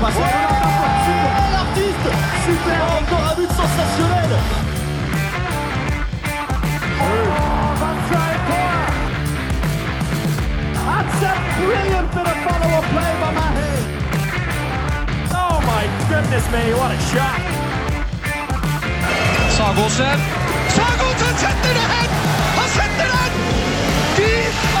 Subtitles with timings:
[0.00, 0.22] passe super.
[1.52, 2.10] l'artiste
[2.46, 4.32] Super Encore un but sensationnel
[10.86, 13.70] That's a brilliant bit of follow-up play by Mahe.
[15.34, 17.40] Oh my goodness me, what a shot!
[19.56, 20.18] Sagosen.
[20.76, 22.10] Sagosen setter det hen!
[22.58, 23.32] Han setter den!
[24.16, 24.32] De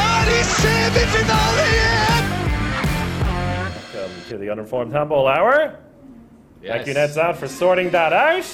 [0.06, 1.87] er i semifinale igjen!
[1.87, 1.87] Welcome
[4.28, 5.78] to the Uninformed Handball Hour.
[6.62, 8.44] Thank you, Neds Out, for sorting that out.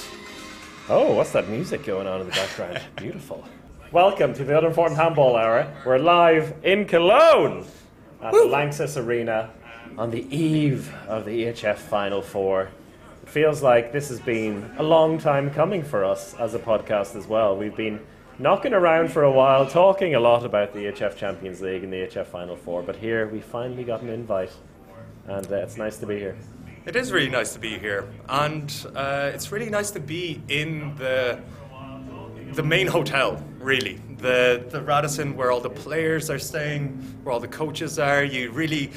[0.88, 2.80] Oh, what's that music going on in the background?
[2.96, 3.44] Beautiful.
[3.90, 5.74] Welcome to the Uninformed Handball Hour.
[5.84, 7.66] We're live in Cologne
[8.22, 9.50] at the Lanxess Arena
[9.98, 12.68] on the eve of the EHF Final Four.
[13.24, 17.16] It feels like this has been a long time coming for us as a podcast
[17.16, 17.56] as well.
[17.56, 17.98] We've been
[18.38, 21.96] knocking around for a while, talking a lot about the EHF Champions League and the
[21.96, 24.52] EHF Final Four, but here we finally got an invite,
[25.26, 26.36] and uh, it's nice to be here.
[26.86, 30.94] It is really nice to be here, and uh, it's really nice to be in
[30.96, 31.40] the
[32.52, 33.42] the main hotel.
[33.58, 36.88] Really, the the Radisson, where all the players are staying,
[37.22, 38.22] where all the coaches are.
[38.22, 38.90] You really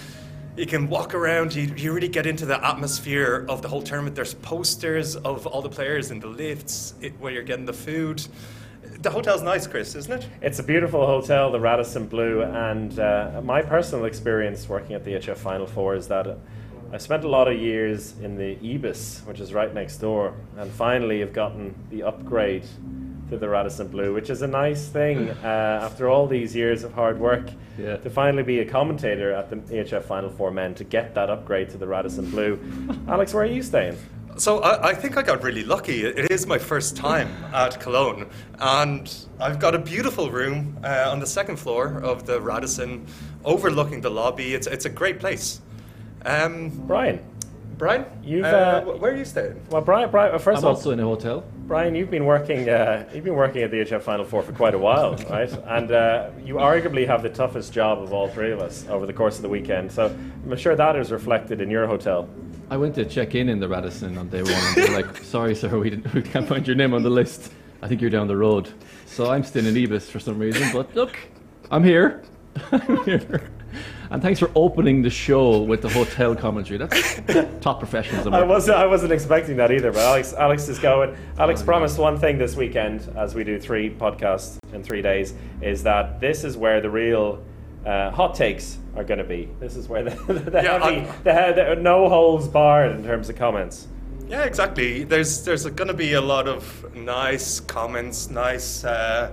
[0.58, 1.56] you can walk around.
[1.56, 4.16] You, you really get into the atmosphere of the whole tournament.
[4.16, 8.28] There's posters of all the players in the lifts it, where you're getting the food.
[9.08, 10.28] The hotel's nice, Chris, isn't it?
[10.42, 15.14] It's a beautiful hotel, the Radisson Blu, and uh, my personal experience working at the
[15.14, 16.38] HF Final Four is that
[16.92, 20.70] I spent a lot of years in the Ibis, which is right next door, and
[20.70, 22.66] finally have gotten the upgrade
[23.30, 26.92] to the Radisson Blu, which is a nice thing uh, after all these years of
[26.92, 27.96] hard work Yeah.
[27.96, 31.70] to finally be a commentator at the EHF Final Four men to get that upgrade
[31.70, 32.60] to the Radisson Blu.
[33.08, 33.96] Alex, where are you staying?
[34.38, 36.06] So I, I think I got really lucky.
[36.06, 38.28] It is my first time at Cologne,
[38.60, 43.08] and I've got a beautiful room uh, on the second floor of the Radisson,
[43.44, 44.54] overlooking the lobby.
[44.54, 45.62] It's it's a great place.
[46.26, 47.20] Um, Brian.
[47.78, 49.62] Brian, You've, uh, uh, where are you staying?
[49.70, 51.44] Well, Brian, Brian uh, 1st I'm of all, also in a hotel.
[51.68, 52.70] Brian, you've been working.
[52.70, 55.52] Uh, you've been working at the HF Final Four for quite a while, right?
[55.66, 59.12] And uh, you arguably have the toughest job of all three of us over the
[59.12, 59.92] course of the weekend.
[59.92, 62.30] So I'm sure that is reflected in your hotel.
[62.70, 65.18] I went to check in in the Radisson on day one, and they were like,
[65.18, 67.52] "Sorry, sir, we, we can't find your name on the list.
[67.82, 68.70] I think you're down the road."
[69.06, 71.20] So I'm still in Ibis for some reason, but look,
[71.70, 72.24] I'm here.
[72.72, 73.52] I'm here.
[74.10, 76.78] And thanks for opening the show with the hotel commentary.
[76.78, 77.22] That's
[77.62, 78.34] top professionalism.
[78.34, 78.78] I wasn't.
[78.78, 79.92] I wasn't expecting that either.
[79.92, 81.16] But Alex, Alex is going.
[81.38, 85.84] Alex promised one thing this weekend, as we do three podcasts in three days, is
[85.84, 87.44] that this is where the real
[87.86, 89.50] uh, hot takes are going to be.
[89.60, 93.30] This is where the, the Yeah, heavy, I- the, the no holes barred in terms
[93.30, 93.88] of comments.
[94.28, 95.04] Yeah, exactly.
[95.04, 99.32] There's there's going to be a lot of nice comments, nice uh,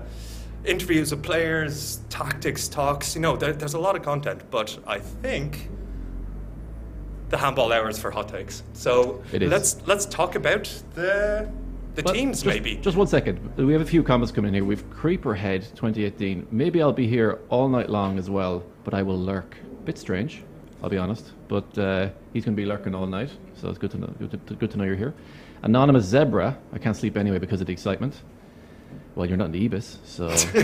[0.64, 3.14] interviews of players, tactics talks.
[3.14, 5.68] You know, there, there's a lot of content, but I think
[7.28, 8.62] the handball hours for hot takes.
[8.72, 10.64] So let's let's talk about
[10.94, 11.50] the
[11.94, 12.76] the Well, teams just, maybe.
[12.76, 13.38] Just one second.
[13.56, 14.64] We have a few comments coming in here.
[14.64, 16.48] We've Creeper Head 2018.
[16.50, 19.56] Maybe I'll be here all night long as well, but I will lurk.
[19.84, 20.42] Bit strange,
[20.82, 21.32] I'll be honest.
[21.46, 24.12] But uh, he's going to be lurking all night, so it's good to know.
[24.18, 25.14] Good to, good to know you're here.
[25.62, 26.56] Anonymous Zebra.
[26.72, 28.22] I can't sleep anyway because of the excitement.
[29.14, 30.26] Well, you're not in the Ibis, so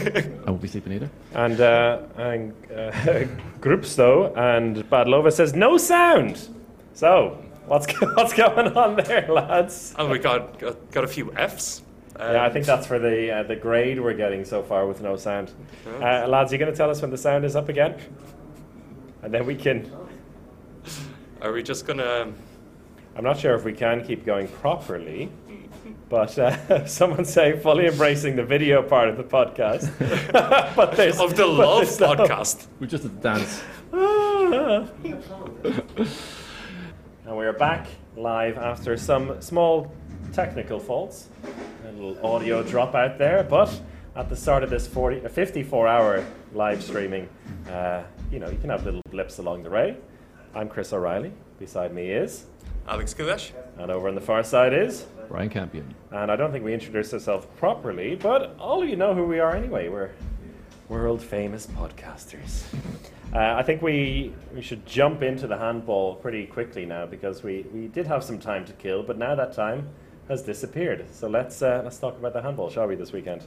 [0.47, 1.11] I won't be sleeping either.
[1.35, 2.91] And, uh, and uh,
[3.61, 6.49] Grupsto and Badlova says no sound.
[6.95, 9.95] So what's what's going on there, lads?
[9.99, 11.83] Oh, we got, got got a few Fs.
[12.19, 15.01] Yeah, I Um, think that's for the uh, the grade we're getting so far with
[15.01, 15.53] no sound.
[15.87, 17.95] Uh, lads, you going to tell us when the sound is up again,
[19.23, 19.91] and then we can.
[21.41, 22.33] Are we just gonna?
[23.17, 25.31] I'm not sure if we can keep going properly,
[26.11, 29.89] but uh, someone say fully embracing the video part of the podcast.
[30.77, 32.67] but there's Of the but Love there's no- podcast.
[32.81, 33.63] We just had to dance.
[37.27, 39.93] And we're back live after some small
[40.33, 41.29] technical faults.
[41.89, 43.81] A little audio drop out there, but
[44.17, 47.29] at the start of this 40, uh, 54 hour live streaming,
[47.71, 48.03] uh,
[48.33, 49.97] you know, you can have little blips along the way.
[50.55, 51.33] I'm Chris O'Reilly.
[51.61, 52.47] Beside me is,
[52.89, 53.53] Alex Kulesh.
[53.79, 55.95] and over on the far side is, Brian Campion.
[56.11, 59.39] and I don't think we introduced ourselves properly, but all of you know who we
[59.39, 59.89] are anyway.
[59.89, 60.11] We're
[60.89, 62.65] world famous podcasters.
[63.33, 67.65] Uh, I think we, we should jump into the handball pretty quickly now because we,
[67.73, 69.89] we did have some time to kill, but now that time
[70.27, 71.07] has disappeared.
[71.13, 73.45] So let's uh, let's talk about the handball, shall we, this weekend?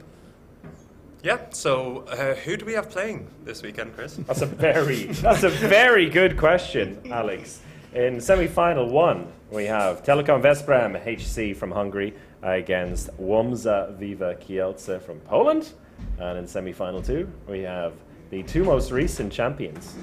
[1.22, 1.38] Yeah.
[1.50, 4.16] So uh, who do we have playing this weekend, Chris?
[4.16, 7.60] That's a very that's a very good question, Alex.
[7.92, 12.12] In semi-final one, we have Telekom Veszprem HC from Hungary
[12.42, 15.72] against Łomża Vive Kielce from Poland,
[16.18, 17.92] and in semi-final two, we have
[18.30, 19.94] the two most recent champions,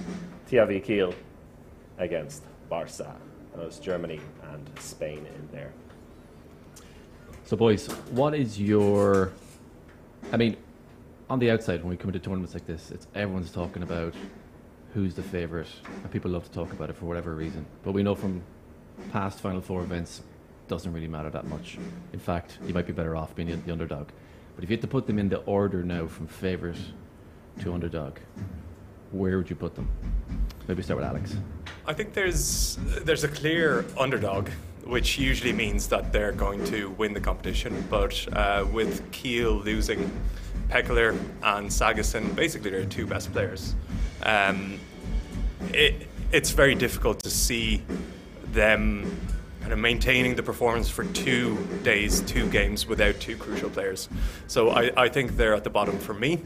[0.49, 1.13] THW Kiel
[1.97, 3.13] against Barca.
[3.53, 4.21] There's Germany
[4.53, 5.73] and Spain in there.
[7.43, 9.33] So, boys, what is your?
[10.31, 10.55] I mean,
[11.29, 14.13] on the outside, when we come into tournaments like this, it's everyone's talking about
[14.93, 15.67] who's the favourite,
[16.03, 17.65] and people love to talk about it for whatever reason.
[17.83, 18.41] But we know from
[19.11, 20.21] past Final Four events,
[20.67, 21.77] doesn't really matter that much.
[22.13, 24.07] In fact, you might be better off being the underdog.
[24.55, 26.77] But if you had to put them in the order now from favourite
[27.61, 28.17] to underdog,
[29.11, 29.89] where would you put them?
[30.67, 31.35] Maybe start with Alex.
[31.85, 34.49] I think there's there's a clear underdog,
[34.85, 37.85] which usually means that they're going to win the competition.
[37.89, 40.09] But uh, with Kiel losing
[40.69, 43.75] Pekeler and Sagosen, basically they're two best players.
[44.23, 44.79] Um,
[45.73, 47.83] it, it's very difficult to see
[48.53, 49.17] them
[49.61, 54.09] kind of maintaining the performance for two days, two games without two crucial players.
[54.47, 56.41] So I, I think they're at the bottom for me.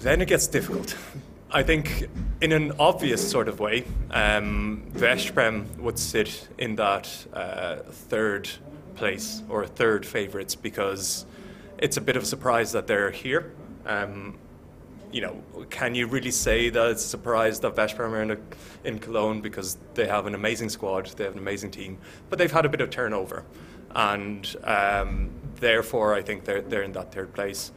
[0.00, 0.96] Then it gets difficult.
[1.54, 2.08] I think,
[2.40, 8.48] in an obvious sort of way, um, Veszprem would sit in that uh, third
[8.94, 11.26] place or third favourites because
[11.76, 13.52] it's a bit of a surprise that they're here.
[13.84, 14.38] Um,
[15.12, 18.38] you know, can you really say that it's a surprise that Veszprem are in, a,
[18.84, 21.98] in Cologne because they have an amazing squad, they have an amazing team,
[22.30, 23.44] but they've had a bit of turnover,
[23.94, 27.72] and um, therefore I think they're they're in that third place.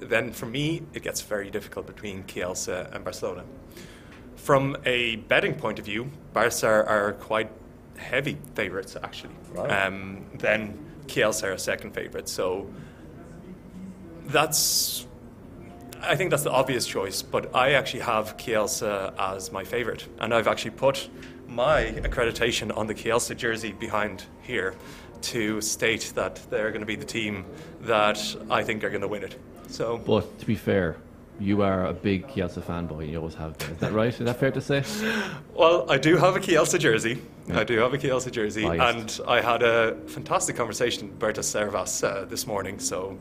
[0.00, 3.44] Then for me, it gets very difficult between Kielce and Barcelona.
[4.36, 7.50] From a betting point of view, Barca are are quite
[7.96, 9.34] heavy favourites actually.
[9.52, 9.70] Right.
[9.70, 12.68] Um, then Kielce are second favourite, so
[14.26, 15.06] that's
[16.02, 18.82] I think that's the obvious choice, but I actually have Kielce
[19.18, 21.08] as my favourite, and I've actually put
[21.46, 24.74] my accreditation on the Kielce jersey behind here
[25.22, 27.44] to state that they're going to be the team
[27.82, 28.18] that
[28.50, 29.38] I think are going to win it.
[29.68, 30.96] So, But to be fair,
[31.38, 33.10] you are a big Kielce fanboy.
[33.10, 33.70] You always have been.
[33.70, 34.08] Is that right?
[34.12, 34.84] Is that fair to say?
[35.54, 37.22] well, I do have a Kielce jersey.
[37.52, 39.20] I do have a Kielce jersey, Biased.
[39.20, 42.78] and I had a fantastic conversation with Berta Servaas uh, this morning.
[42.78, 43.18] So.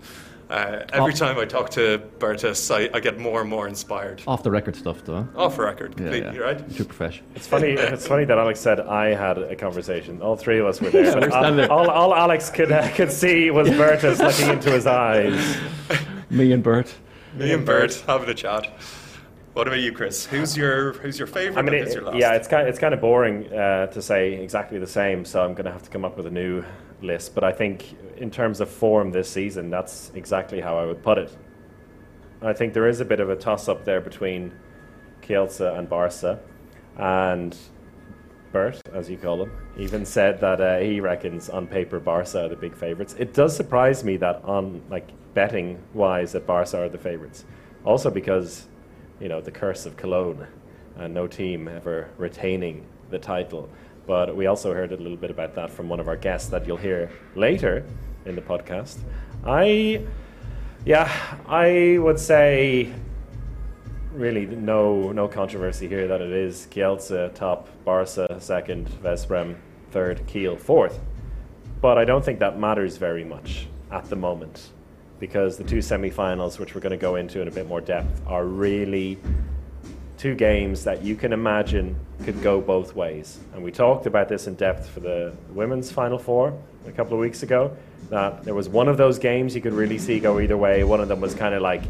[0.50, 1.16] Uh, every Oh.
[1.16, 4.24] time I talk to Bertus, I, I get more and more inspired.
[4.26, 5.28] Off the record stuff, though.
[5.36, 6.44] Off the record, Yeah, completely yeah.
[6.44, 6.76] right.
[6.76, 7.24] True profession.
[7.36, 7.68] It's funny.
[7.74, 10.22] it's funny that Alex said I had a conversation.
[10.24, 11.04] All three of us were there.
[11.10, 11.72] Yeah, but we're standing there.
[11.72, 15.58] all, all, all Alex could uh, could see was Bertus looking into his eyes.
[16.32, 16.94] Me and Bert.
[17.36, 18.68] Me and Bert having a chat.
[19.54, 20.26] What about you, Chris?
[20.26, 21.60] Who's your Who's your favorite?
[21.60, 22.18] I mean, it, your last?
[22.18, 25.26] yeah, it's kind it's kind of boring uh, to say exactly the same.
[25.26, 26.64] So I'm going to have to come up with a new
[27.02, 27.36] list.
[27.36, 31.18] But I think in terms of form this season, that's exactly how I would put
[31.18, 31.36] it.
[32.42, 34.54] I think there is a bit of a toss up there between
[35.22, 36.40] Kielce and Barca,
[36.98, 37.56] and
[38.52, 42.50] Bert, as you call him, even said that uh, he reckons on paper Barca are
[42.50, 43.16] the big favourites.
[43.20, 47.46] It does surprise me that on like betting wise that Barca are the favourites.
[47.86, 48.68] Also because
[49.20, 50.48] you know the curse of Cologne
[50.98, 53.70] and no team ever retaining the title.
[54.10, 56.66] But we also heard a little bit about that from one of our guests that
[56.66, 57.86] you'll hear later
[58.26, 58.98] in the podcast.
[59.46, 60.02] I,
[60.84, 61.12] yeah,
[61.46, 62.92] I would say
[64.12, 69.56] really no no controversy here that it is Kielce top, Barca second, Veszprem
[69.92, 71.00] third, Kiel fourth.
[71.80, 74.72] But I don't think that matters very much at the moment
[75.20, 78.24] because the two semi-finals, which we're going to go into in a bit more depth,
[78.26, 79.20] are really
[80.20, 83.40] two games that you can imagine could go both ways.
[83.54, 86.54] And we talked about this in depth for the women's final four
[86.86, 87.76] a couple of weeks ago.
[88.10, 90.84] That there was one of those games you could really see go either way.
[90.84, 91.84] One of them was kind of like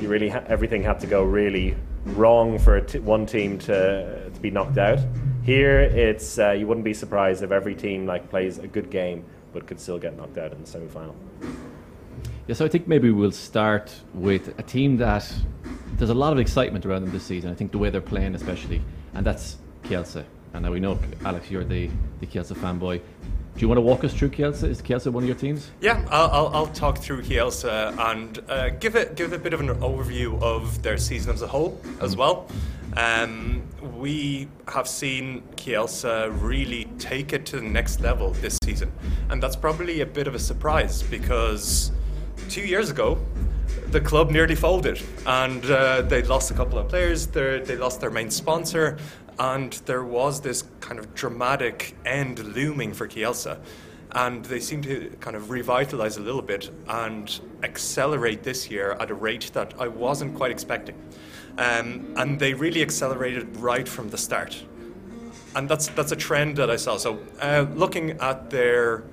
[0.00, 1.76] you really ha- everything had to go really
[2.06, 4.98] wrong for one team to to be knocked out.
[5.42, 9.24] Here, it's uh, you wouldn't be surprised if every team like plays a good game
[9.52, 11.14] but could still get knocked out in the semi-final.
[12.46, 15.32] Yeah, so I think maybe we'll start with a team that
[15.96, 17.50] there's a lot of excitement around them this season.
[17.50, 18.82] I think the way they're playing, especially,
[19.14, 20.24] and that's Kielce.
[20.52, 23.00] And now we know, Alex, you're the, the Kielce fanboy.
[23.54, 24.64] Do you want to walk us through Kielce?
[24.64, 25.70] Is Kielce one of your teams?
[25.80, 27.64] Yeah, I'll, I'll, I'll talk through Kielce
[28.10, 31.46] and uh, give it give a bit of an overview of their season as a
[31.46, 32.48] whole as well.
[32.96, 33.62] Um,
[33.96, 38.92] we have seen Kielce really take it to the next level this season,
[39.30, 41.92] and that's probably a bit of a surprise because
[42.48, 43.18] two years ago
[43.94, 47.28] the club nearly folded and uh, they lost a couple of players.
[47.28, 48.98] They lost their main sponsor,
[49.38, 53.56] and there was this kind of dramatic end looming for Kielce.
[54.10, 59.12] And they seem to kind of revitalize a little bit and accelerate this year at
[59.12, 60.96] a rate that I wasn't quite expecting.
[61.56, 64.60] Um, and they really accelerated right from the start.
[65.54, 66.96] And that's, that's a trend that I saw.
[66.96, 69.04] So, uh, looking at their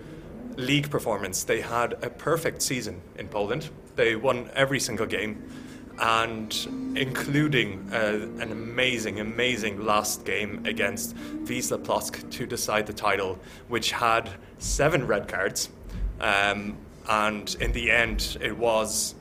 [0.58, 3.70] league performance, they had a perfect season in Poland.
[4.02, 5.44] They won every single game.
[6.00, 11.16] and including uh, an amazing, amazing last game against
[11.46, 15.70] Wisla Plock to decide the title, which had seven red cards.
[16.20, 16.78] Um,
[17.08, 19.14] and in the end, it was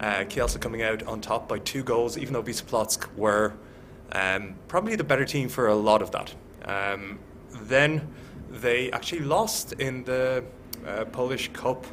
[0.00, 3.52] uh, Kielce coming out on top by two goals, even though Wisla Plock were
[4.12, 6.34] um, probably the better team for a lot of that.
[6.64, 7.18] Um,
[7.50, 8.08] then
[8.50, 10.42] they actually lost in the
[10.86, 11.86] uh, Polish Cup,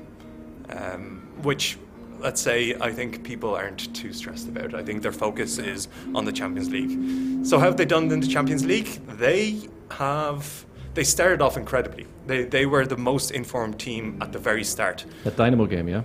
[0.69, 1.77] um, which,
[2.21, 4.73] let's say, I think people aren't too stressed about.
[4.73, 7.45] I think their focus is on the Champions League.
[7.45, 8.87] So, how have they done in the Champions League?
[9.17, 9.61] They
[9.91, 10.65] have.
[10.93, 12.05] They started off incredibly.
[12.27, 15.05] They, they were the most informed team at the very start.
[15.23, 16.03] That Dynamo game, yeah.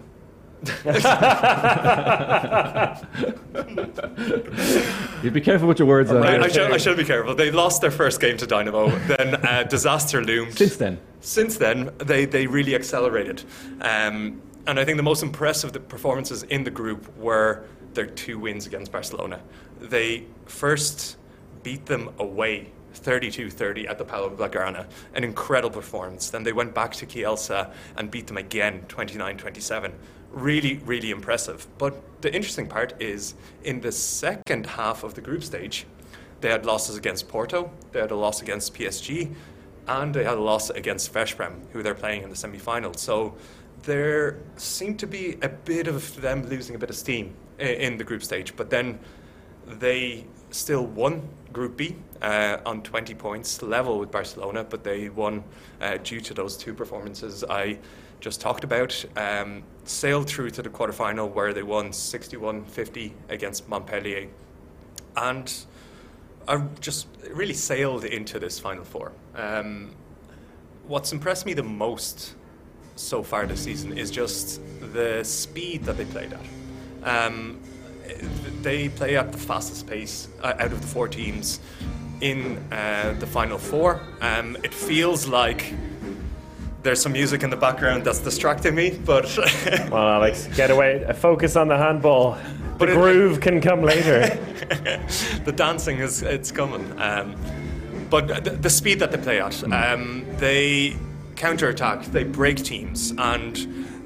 [5.23, 6.11] You'd be careful with your words.
[6.11, 7.35] I, I, should, I should be careful.
[7.35, 8.89] They lost their first game to Dynamo.
[9.07, 10.57] Then uh, disaster loomed.
[10.57, 13.45] Since then, Since then, they, they really accelerated.
[13.81, 18.39] Um, and I think the most impressive the performances in the group were their two
[18.39, 19.41] wins against Barcelona.
[19.81, 21.17] They first
[21.63, 26.31] beat them away 32 30 at the Palau Blaugrana, an incredible performance.
[26.31, 29.93] Then they went back to Kielce and beat them again 29 27.
[30.33, 31.67] Really, really impressive.
[31.79, 35.87] But the interesting part is in the second half of the group stage,
[36.41, 39.35] they had losses against Porto, they had a loss against PSG,
[39.89, 42.93] and they had a loss against Veszprem, who they're playing in the semi final.
[42.95, 43.37] So
[43.83, 48.05] there seemed to be a bit of them losing a bit of steam in the
[48.05, 48.57] group stage.
[48.57, 48.99] But then
[49.67, 55.43] they still won Group B uh, on 20 points, level with Barcelona, but they won
[55.81, 57.79] uh, due to those two performances I
[58.21, 59.05] just talked about.
[59.17, 64.29] Um, sailed through to the quarterfinal where they won 61 50 against Montpellier.
[65.17, 65.53] And
[66.47, 69.13] I just really sailed into this Final Four.
[69.35, 69.95] Um,
[70.87, 72.36] what's impressed me the most
[72.97, 74.61] so far this season is just
[74.93, 77.29] the speed that they played at.
[77.29, 77.59] Um,
[78.63, 81.61] they play at the fastest pace uh, out of the four teams
[82.21, 84.01] in uh, the final four.
[84.21, 85.73] Um, it feels like
[86.83, 89.25] there's some music in the background that's distracting me, but
[89.91, 91.05] Well, Alex, get away.
[91.17, 92.33] Focus on the handball.
[92.35, 94.21] The But it- groove can come later.
[95.45, 96.99] the dancing is it's coming.
[97.01, 97.37] Um,
[98.09, 100.97] but the, the speed that they play at, um, they
[101.37, 103.55] counter-attack, they break teams, and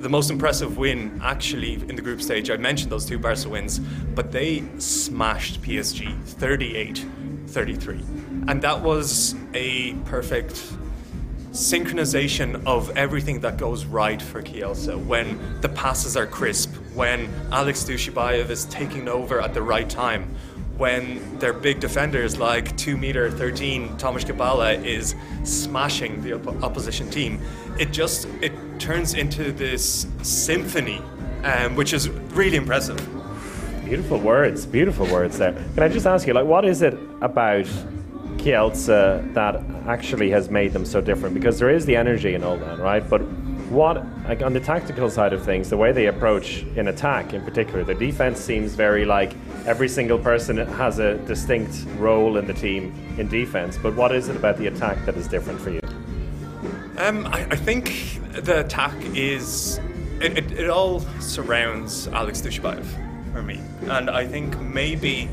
[0.00, 2.50] the most impressive win actually in the group stage.
[2.50, 9.94] I mentioned those two Barca wins, but they smashed PSG 38-33, and that was a
[10.06, 10.72] perfect
[11.52, 17.82] synchronization of everything that goes right for Kielce when the passes are crisp, when Alex
[17.84, 20.32] Dujshebaev is taking over at the right time,
[20.80, 27.10] when their big defenders like 2 meter 13 Tomasz Gębala is smashing the op- opposition
[27.10, 27.38] team.
[27.78, 31.02] It just it turns into this symphony,
[31.44, 32.98] um, which is really impressive.
[33.84, 35.52] Beautiful words, beautiful words there.
[35.74, 37.66] Can I just ask you, like, what is it about
[38.38, 41.34] Kielce that actually has made them so different?
[41.34, 43.06] Because there is the energy and all that, right?
[43.06, 43.20] But
[43.70, 47.42] what, like, on the tactical side of things, the way they approach in attack, in
[47.42, 49.34] particular, the defense seems very like
[49.64, 53.78] every single person has a distinct role in the team in defense.
[53.78, 55.80] But what is it about the attack that is different for you?
[56.98, 59.80] Um, I, I think the attack is
[60.20, 62.84] it, it, it all surrounds Alex Dujshebaev
[63.32, 65.28] for me, and I think maybe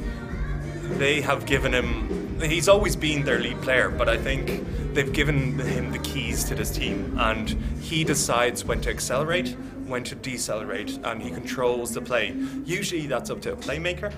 [0.98, 2.40] they have given him.
[2.40, 6.56] He's always been their lead player, but I think they've given him the keys to
[6.56, 12.02] this team, and he decides when to accelerate, when to decelerate, and he controls the
[12.02, 12.36] play.
[12.66, 14.12] Usually, that's up to a playmaker,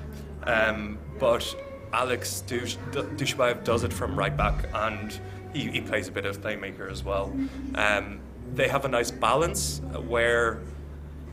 [0.43, 1.43] um, but
[1.91, 2.77] Alex Dush-
[3.65, 5.19] does it from right back, and
[5.51, 7.35] he, he plays a bit of playmaker as well.
[7.75, 8.21] Um,
[8.55, 10.61] they have a nice balance where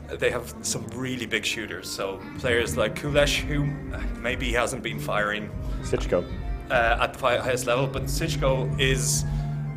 [0.09, 1.89] they have some really big shooters.
[1.89, 3.63] So players like Kulesh, who
[4.19, 5.49] maybe hasn't been firing
[5.83, 6.25] Sićko.
[6.69, 9.23] uh, at the highest level, but Sićko is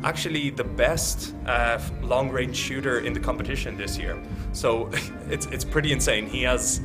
[0.03, 4.21] actually the best uh, long-range shooter in the competition this year.
[4.53, 4.89] So
[5.29, 6.27] it's it's pretty insane.
[6.27, 6.81] He has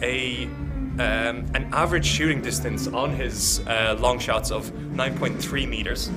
[0.00, 0.44] a
[0.98, 6.10] um, an average shooting distance on his uh, long shots of 9.3 meters.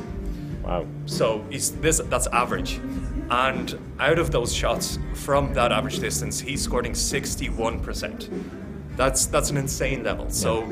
[0.63, 0.85] Wow.
[1.05, 2.79] So he's this that's average.
[3.29, 8.29] And out of those shots from that average distance, he's scoring 61%.
[8.95, 10.29] That's that's an insane level.
[10.29, 10.71] So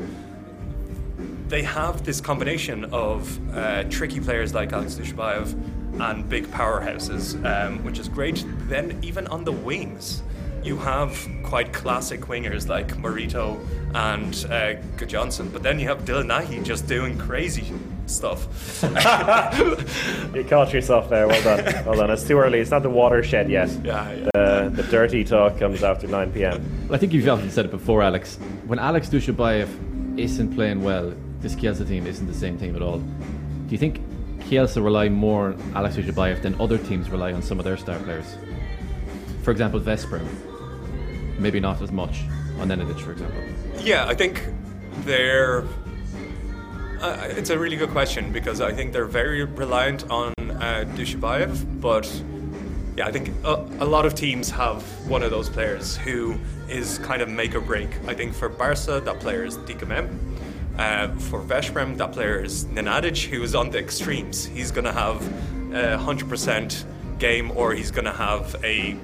[1.54, 5.54] they have this combination of uh, tricky players like Alex Dujshebaev
[6.00, 8.44] and big powerhouses, um, which is great.
[8.62, 10.24] Then even on the wings,
[10.64, 13.60] you have quite classic wingers like Moryto
[13.94, 17.72] and uh, Johnson, but then you have Dylan Nahi just doing crazy
[18.06, 18.48] stuff.
[20.34, 21.28] You caught yourself there.
[21.28, 21.84] Well done.
[21.86, 22.10] Well done.
[22.10, 22.58] It's too early.
[22.58, 23.70] It's not the watershed yet.
[23.84, 24.30] Yeah, yeah.
[24.34, 26.88] The, the dirty talk comes after 9 p.m.
[26.90, 28.38] I think you've often said it before, Alex.
[28.66, 29.68] When Alex Dujshebaev
[30.18, 32.98] isn't playing well, this Kielce team isn't the same team at all.
[32.98, 34.00] Do you think
[34.48, 37.98] Kielce rely more on Alex Dujshebaev than other teams rely on some of their star
[37.98, 38.36] players?
[39.42, 40.22] For example, Vesper,
[41.38, 42.22] Maybe not as much
[42.60, 43.42] on Nenadic, for example.
[43.80, 44.46] Yeah, I think
[45.00, 45.64] they're.
[47.00, 51.80] Uh, it's a really good question because I think they're very reliant on uh, Dujshebaev,
[51.80, 52.06] but
[52.96, 56.36] yeah, I think a, a lot of teams have one of those players who
[56.68, 57.90] is kind of make or break.
[58.06, 60.33] I think for Barca, that player is Dika Mem.
[60.78, 64.44] Uh, for Veszprem, that player is Nenadic, who is on the extremes.
[64.44, 65.22] He's going to have
[65.72, 68.96] a 100% game or he's going to have a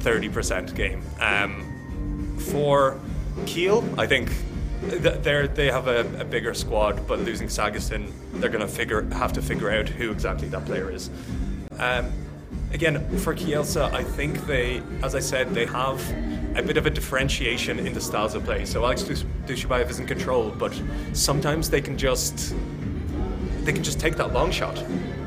[0.00, 1.02] 30% game.
[1.20, 2.98] Um, for
[3.46, 4.30] Kiel, I think
[4.82, 9.32] they're, they have a, a bigger squad, but losing Sagosen, they're going to figure have
[9.34, 11.10] to figure out who exactly that player is.
[11.78, 12.10] Um,
[12.72, 16.00] again, for Kielce, I think they, as I said, they have
[16.58, 18.64] a bit of a differentiation in the styles of play.
[18.64, 20.72] So Alex Dus- Dujshebaev is in control, but
[21.12, 22.54] sometimes they can just
[23.64, 24.78] they can just take that long shot,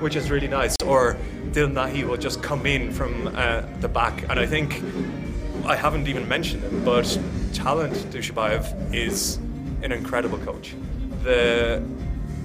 [0.01, 0.75] which is really nice.
[0.85, 1.15] Or
[1.51, 4.81] Dylan Nahi will just come in from uh, the back, and I think
[5.65, 7.19] I haven't even mentioned him, but
[7.53, 9.37] Talent Dujshebaev is
[9.83, 10.75] an incredible coach.
[11.23, 11.83] The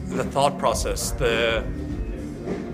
[0.07, 1.65] the thought process, the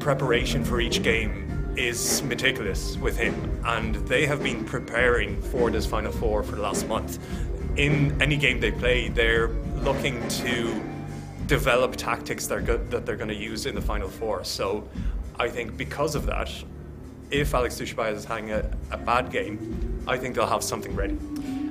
[0.00, 5.87] preparation for each game is meticulous with him, and they have been preparing for this
[5.87, 7.19] Final Four for the last month.
[7.76, 9.49] In any game they play, they're
[9.83, 10.83] looking to
[11.47, 14.45] develop tactics that, are go- that they're going to use in the Final Four.
[14.45, 14.88] So
[15.38, 16.50] I think because of that,
[17.31, 21.16] if Alex Dujshebaev is having a, a bad game, I think they'll have something ready.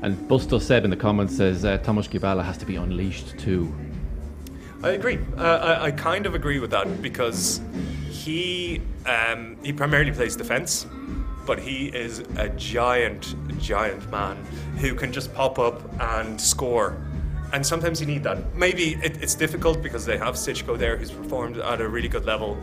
[0.01, 3.73] And Busto said in the comments says uh, Tomasz Gębala has to be unleashed too.
[4.83, 5.19] I agree.
[5.37, 7.61] Uh, I, I kind of agree with that because
[8.09, 10.87] he um, he primarily plays defense,
[11.45, 14.37] but he is a giant, giant man
[14.77, 16.97] who can just pop up and score.
[17.53, 18.55] And sometimes you need that.
[18.55, 22.25] Maybe it, it's difficult because they have Sićko there who's performed at a really good
[22.25, 22.57] level.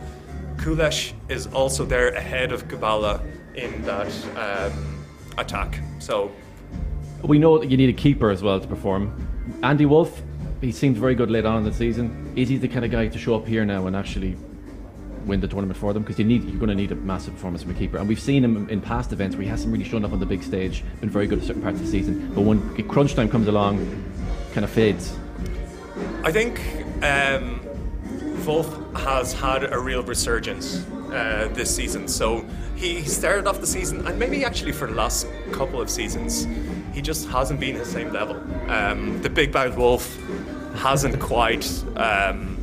[0.57, 3.21] Kulesh is also there ahead of Gębala
[3.55, 5.05] in that um,
[5.37, 5.81] attack.
[5.99, 6.31] So
[7.23, 9.13] We know that you need a keeper as well to perform.
[9.63, 10.23] Andy Wolff,
[10.61, 12.33] he seems very good late on in the season.
[12.37, 14.37] Is he the kind of guy to show up here now and actually
[15.29, 16.03] win the tournament for them?
[16.03, 17.99] Because you need, you're going to need a massive performance from a keeper.
[17.99, 20.27] And we've seen him in past events where he hasn't really shown up on the
[20.27, 22.33] big stage, been very good at certain parts of the season.
[22.35, 23.79] But when crunch time comes along,
[24.53, 25.17] kind of fades.
[26.25, 26.61] I think
[27.03, 27.61] um,
[28.45, 32.09] Wolff has had a real resurgence uh, this season.
[32.09, 32.45] So
[32.77, 36.47] he started off the season, and maybe actually for the last couple of seasons,
[36.93, 38.37] he just hasn't been his same level.
[38.71, 40.19] Um, the big bad Wolf
[40.75, 42.58] hasn't quite, um,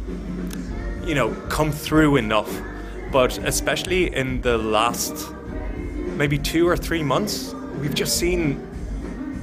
[1.05, 2.49] you know, come through enough.
[3.11, 5.31] But especially in the last
[6.17, 8.59] maybe two or three months, we've just seen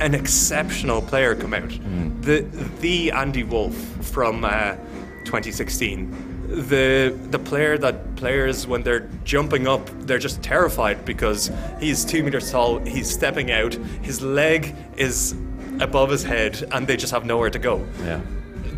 [0.01, 1.71] an exceptional player come out.
[2.23, 2.41] The
[2.81, 4.75] the Andy Wolff from uh,
[5.25, 6.31] 2016.
[6.69, 12.23] The the player that players when they're jumping up, they're just terrified because he's two
[12.23, 12.79] meters tall.
[12.81, 13.75] He's stepping out.
[14.03, 15.35] His leg is
[15.81, 18.21] above his head, and they just have nowhere to go Yeah.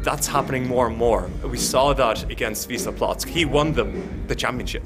[0.05, 1.31] That's happening more and more.
[1.43, 3.27] We saw that against Wisla Plock.
[3.27, 4.83] He won them the championship.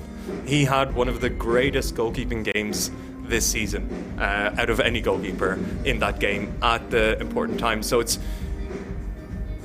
[0.47, 2.93] He had one of the greatest goalkeeping games
[3.25, 3.83] this season
[4.19, 7.83] uh, out of any goalkeeper in that game at the important time.
[7.83, 8.19] So it's.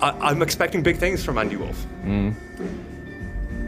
[0.02, 1.86] I, I'm expecting big things from Andy Wolff.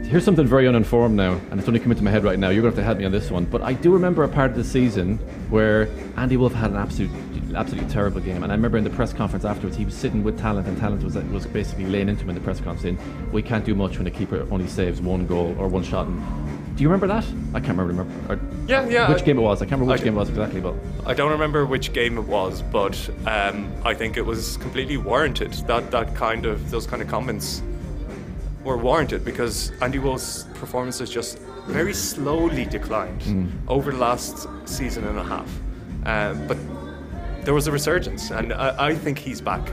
[0.08, 2.50] Here's something very uninformed now, and it's only come into my head right now.
[2.50, 3.44] You're going to have to help me on this one.
[3.44, 5.18] But I do remember a part of the season
[5.50, 7.10] where Andy Wolff had an absolute,
[7.56, 8.44] absolutely terrible game.
[8.44, 11.02] And I remember in the press conference afterwards, he was sitting with Talent, and Talent
[11.02, 12.98] was was basically laying into him in the press conference saying,
[13.32, 16.22] "We can't do much when a keeper only saves one goal or one shot." And
[16.76, 17.24] do you remember that?
[17.52, 18.04] I can't remember.
[18.04, 18.38] remember or
[18.68, 19.60] Yeah, yeah, Which I- game it was?
[19.60, 22.16] I can't remember which I- game it was exactly, but I don't remember which game
[22.16, 25.52] it was, but um, I think it was completely warranted.
[25.66, 27.60] That that kind of those kind of comments
[28.66, 33.22] were warranted because Andy Wolff's performance has just very slowly declined
[33.68, 35.50] over the last season and a half.
[36.04, 36.58] Um, but
[37.44, 39.70] there was a resurgence, and I, I think he's back.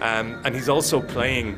[0.00, 1.56] Um, and he's also playing.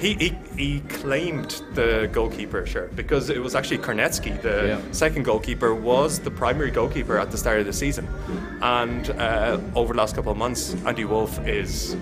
[0.00, 4.80] He, he, he claimed the goalkeeper shirt because it was actually Kornecki, the Yeah.
[4.90, 8.08] second goalkeeper, was the primary goalkeeper at the start of the season.
[8.62, 11.96] And uh, over the last couple of months, Andy Wolff is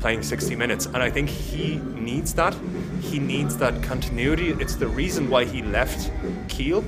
[0.00, 0.86] playing 60 minutes.
[0.86, 2.54] And I think he needs that.
[3.00, 4.50] He needs that continuity.
[4.50, 6.10] It's the reason why he left
[6.48, 6.84] Kiel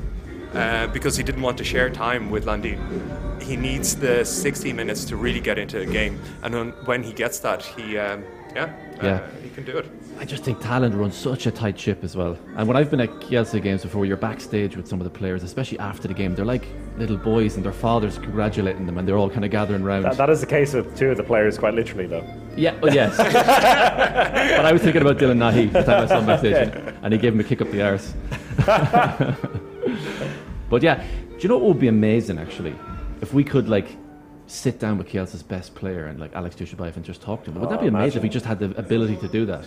[0.55, 3.39] uh, because he didn't want to share time with Landin.
[3.41, 7.39] He needs the 60 minutes to really get into a game, and when, he gets
[7.41, 9.15] that, he um, yeah, Yeah.
[9.15, 9.87] Uh, he can do it.
[10.21, 12.37] I just think Talent runs such a tight ship as well.
[12.57, 15.45] And when I've been at Kielce games before, you're backstage with some of the players,
[15.45, 16.35] especially after the game.
[16.35, 16.67] They're like
[16.99, 20.05] little boys, and their fathers congratulating them, and they're all kind of gathering round.
[20.07, 22.25] That, that is the case with two of the players, quite literally, though.
[22.57, 23.17] Yeah, oh, yes.
[24.57, 27.13] but I was thinking about Dylan Nahi the time I saw him backstage, and- and
[27.13, 28.13] he gave him a kick up the arse.
[30.69, 32.75] but yeah, do you know what would be amazing actually?
[33.21, 33.87] If we could like
[34.49, 37.61] sit down with Kielce's best player and like Alex Dujshebaev and just talk to him.
[37.61, 38.23] Would that Oh, be amazing if imagine.
[38.23, 39.65] we just had the ability to do that?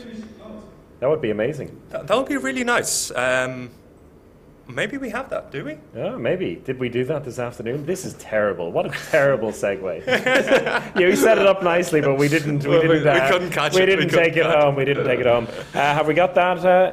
[1.02, 1.82] That would be amazing.
[1.90, 3.10] That, that would be really nice.
[3.16, 3.72] Um,
[4.68, 5.78] maybe we have that, do we?
[5.96, 6.62] Yeah, maybe.
[6.64, 7.88] Did we do that this afternoon?
[7.88, 8.72] This is terrible.
[8.72, 10.06] What a terrible segue.
[11.00, 12.64] you set it up nicely, but we didn't.
[12.64, 13.90] We, Well, didn't, we uh, couldn't catch we it.
[13.90, 14.76] We didn't take it home.
[14.76, 15.48] We didn't take it home.
[15.74, 16.92] Uh, have we got that uh,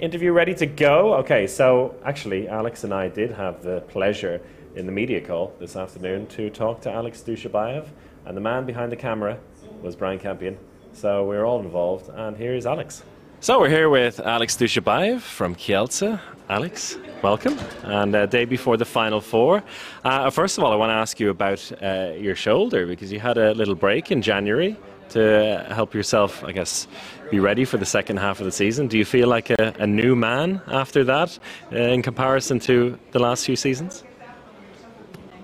[0.00, 1.14] interview ready to go?
[1.14, 4.38] Okay, so actually, Alex and I did have the pleasure
[4.74, 7.86] in the media call this afternoon to talk to Alex Dujshebaev,
[8.26, 9.38] and the man behind the camera
[9.80, 10.58] was Brian Campion.
[10.92, 13.02] So we're all involved, and here's Alex.
[13.40, 16.18] So we're here with Alex Dujshebaev from Kielce.
[16.48, 17.56] Alex, welcome.
[17.82, 19.62] And uh, day before the final four.
[20.04, 23.20] Uh, first of all, I want to ask you about uh, your shoulder because you
[23.20, 24.74] had a little break in January
[25.10, 26.88] to help yourself, I guess,
[27.30, 28.88] be ready for the second half of the season.
[28.88, 31.38] Do you feel like a, a new man after that
[31.72, 34.02] uh, in comparison to the last few seasons?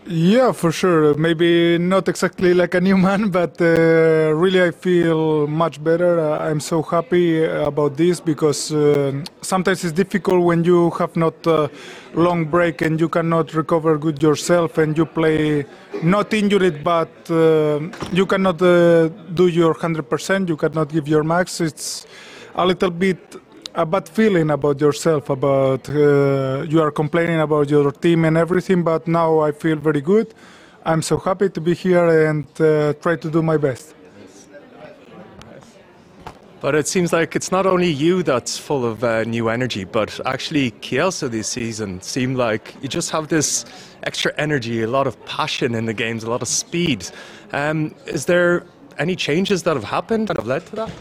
[0.06, 1.14] Yeah, for sure.
[1.14, 6.20] Maybe not exactly like a new man, but uh, really I feel much better.
[6.20, 11.46] Uh, I'm so happy about this because uh, sometimes it's difficult when you have not
[11.46, 11.70] a
[12.14, 15.64] long break and you cannot recover good yourself and you play
[16.02, 17.80] not injured, but uh,
[18.12, 20.48] you cannot uh, do your 100%.
[20.48, 21.60] You cannot give your max.
[21.62, 22.06] It's
[22.56, 23.36] a little bit
[23.74, 28.82] a bad feeling about yourself about uh, you are complaining about your team and everything
[28.82, 30.35] but now i feel very good
[30.85, 33.94] i'm so happy to be here and uh, try to do my best
[36.62, 40.20] But it seems like it's not only you that's full of uh, new energy, but
[40.24, 43.64] actually Kielce this season seemed like you just have this
[44.04, 47.11] extra energy, a lot of passion in the games, a lot of speed.
[47.52, 48.64] Um, is there
[48.96, 50.92] any changes that have happened that have led to that?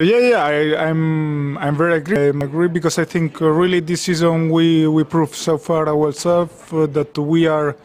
[0.00, 4.02] Yeah yeah I, i'm i'm very agree i agree because i think uh, really this
[4.02, 7.76] season we we proved so far ourselves uh, that we are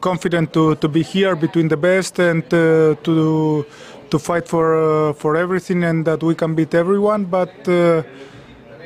[0.00, 3.64] confident to, to be here between the best and uh, to
[4.10, 7.24] to fight for uh, for everything and that we can beat everyone.
[7.24, 8.02] But uh,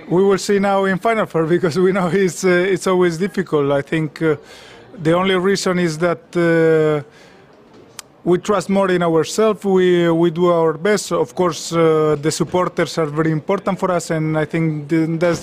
[0.09, 3.71] we will see now in final four because we know it's uh, it's always difficult.
[3.73, 6.23] I think the only reason is that
[8.25, 9.65] we trust more in ourselves.
[9.65, 11.13] We we do our best.
[11.13, 15.39] Of course, uh, the supporters are very important for us, and I think th- that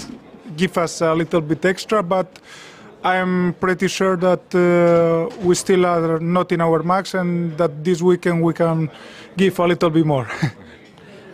[0.55, 2.03] give us a little bit extra.
[2.03, 2.39] But
[3.03, 8.01] I'm pretty sure that uh, we still are not in our max, and that this
[8.01, 8.89] weekend we can
[9.35, 10.27] give a little bit more.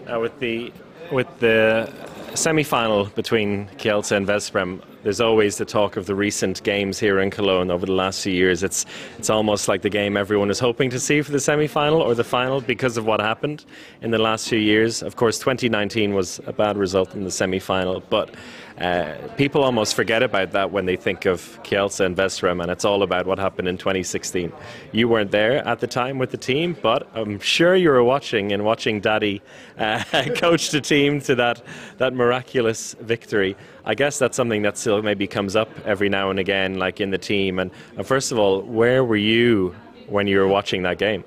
[0.04, 0.70] Uh, with the
[1.14, 1.88] with the
[2.36, 7.30] semi-final between Kielce and Veszprem, there's always the talk of the recent games here in
[7.30, 8.64] Cologne over the last few years.
[8.64, 8.86] It's
[9.18, 12.24] it's almost like the game everyone is hoping to see for the semi-final or the
[12.24, 13.66] final because of what happened
[14.02, 15.04] in the last few years.
[15.04, 18.34] Of course, 2019 was a bad result in the semi-final, but.
[18.78, 22.86] Uh, people almost forget about that when they think of Kielce and Veszprem, and it's
[22.86, 24.52] all about what happened in 2016.
[24.92, 28.52] You weren't there at the time with the team, but I'm sure you were watching
[28.52, 29.42] and watching Daddy
[29.78, 30.04] uh,
[30.36, 31.62] coach the team to that,
[31.98, 33.56] that miraculous victory.
[33.86, 37.12] I guess that's something that still maybe comes up every now and again, like in
[37.12, 37.60] the team.
[37.60, 39.76] And, and first of all, where were you
[40.08, 41.24] when you were watching that game?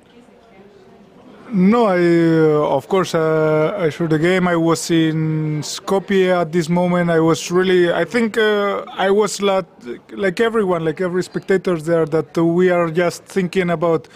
[1.52, 4.48] No, I uh, of course uh, I saw the game.
[4.48, 7.08] I was in Skopje at this moment.
[7.10, 7.92] I was really.
[7.92, 9.66] I think uh, I was like,
[10.10, 14.08] like everyone, like every spectator there, that we are just thinking about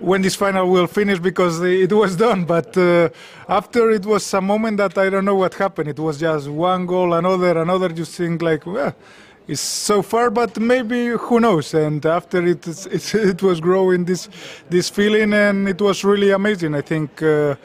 [0.00, 2.44] when this final will finish because it was done.
[2.44, 3.10] But uh,
[3.48, 5.88] after it was a moment that I don't know what happened.
[5.88, 7.90] It was just one goal, another, another.
[7.94, 8.94] You think like, well,
[9.48, 11.74] it's so far, but maybe who knows?
[11.74, 14.28] And after it, it's, it was growing this
[14.70, 16.74] this feeling, and it was really amazing.
[16.74, 17.22] I think.
[17.22, 17.56] Uh,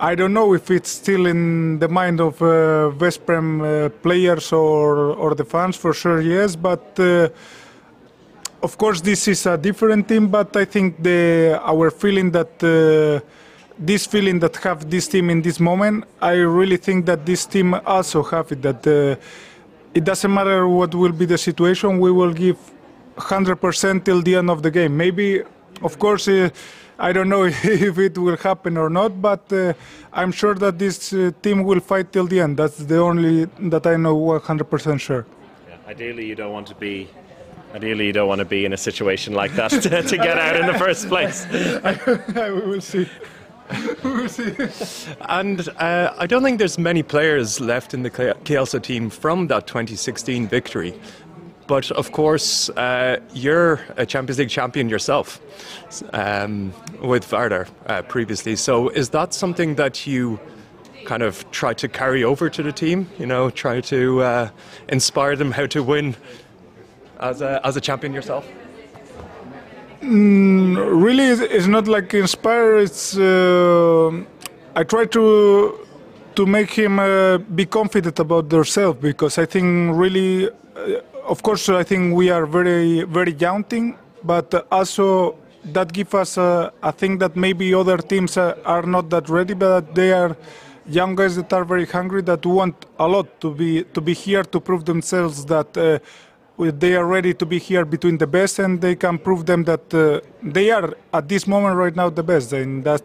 [0.00, 5.14] I don't know if it's still in the mind of uh, Veszprem uh, players or
[5.16, 5.76] or the fans.
[5.76, 6.98] For sure, yes, but.
[6.98, 7.28] Uh,
[8.60, 13.24] of course, this is a different team, but I think the our feeling that uh,
[13.78, 17.74] this feeling that have this team in this moment, I really think that this team
[17.86, 18.62] also have it.
[18.62, 19.14] That uh,
[19.94, 22.58] it doesn't matter what will be the situation, we will give
[23.16, 24.96] 100% till the end of the game.
[24.96, 25.42] Maybe,
[25.82, 26.50] of course, uh,
[26.98, 27.44] I don't know
[27.88, 29.72] if it will happen or not, but uh,
[30.12, 32.56] I'm sure that this uh, team will fight till the end.
[32.56, 35.26] That's the only that I know 100% sure.
[35.86, 37.08] Ideally, you don't want to be.
[37.74, 40.56] Ideally, you don't want to be in a situation like that to, to get out
[40.56, 41.46] in the first place.
[41.50, 42.50] see.
[42.50, 43.08] we will see.
[45.28, 49.66] And uh, I don't think there's many players left in the Kielce team from that
[49.66, 50.98] 2016 victory.
[51.66, 55.38] But of course, uh, you're a Champions League champion yourself
[56.14, 58.56] um, with Vardar uh, previously.
[58.56, 60.40] So is that something that you
[61.04, 63.06] kind of try to carry over to the team?
[63.18, 64.50] You know, try to uh,
[64.88, 66.16] inspire them how to win
[67.20, 68.48] as a, as a champion yourself?
[70.00, 72.78] Mm, really, it's not like inspire.
[72.78, 74.12] It's uh,
[74.74, 75.86] I try to
[76.36, 81.68] to make him uh, be confident about themselves because I think really uh, of course,
[81.68, 83.64] I think we are very, very young
[84.24, 89.10] but also that gives us a, a thing that maybe other teams are, are not
[89.10, 90.36] that ready, but they are
[90.86, 94.42] young guys that are very hungry, that want a lot to be to be here
[94.42, 95.98] to prove themselves that uh,
[96.58, 99.94] they are ready to be here between the best, and they can prove them that
[99.94, 103.02] uh, they are at this moment right now the best, and that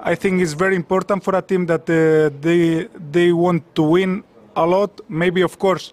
[0.00, 4.22] I think is very important for a team that uh, they they want to win
[4.54, 5.00] a lot.
[5.08, 5.92] Maybe of course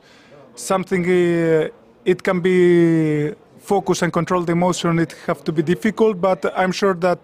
[0.55, 1.69] something uh,
[2.05, 4.99] it can be focus and control the emotion.
[4.99, 7.19] It have to be difficult but i'm sure that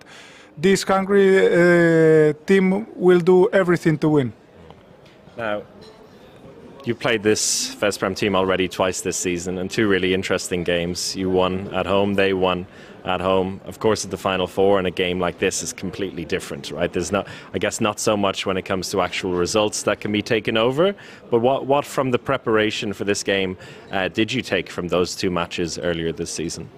[0.57, 4.33] this hungry uh, team will do everything to win.
[5.37, 5.61] Now
[6.87, 11.29] you played this Veszprem team already twice this season and two really interesting games you
[11.29, 12.65] won at home they won
[13.03, 13.61] at home.
[13.65, 16.91] Of course, at the Final Four in a game like this is completely different, right?
[16.91, 20.11] There's not, I guess, not so much when it comes to actual results that can
[20.11, 20.93] be taken over.
[21.29, 23.57] But what, what from the preparation for this game
[23.91, 26.69] uh, did you take from those two matches earlier this season?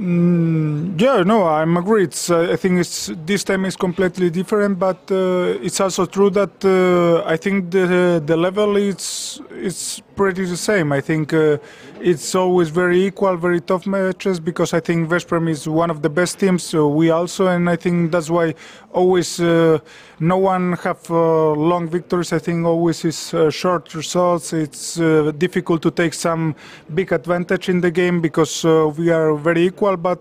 [0.00, 2.04] Mm, yeah, no, I'm agree.
[2.04, 6.30] It's, uh, I think it's this time is completely different, but uh, it's also true
[6.30, 10.92] that uh, I think the the level is is pretty the same.
[10.92, 11.56] I think uh,
[11.98, 16.10] it's always very equal, very tough matches because I think Veszprem is one of the
[16.10, 16.62] best teams.
[16.62, 18.54] So we also, and I think that's why
[18.92, 19.78] always uh,
[20.18, 22.34] no one have uh, long victories.
[22.34, 24.52] I think always is uh, short results.
[24.52, 26.54] It's uh, difficult to take some
[26.94, 30.20] big advantage in the game because uh, we are very equal, but.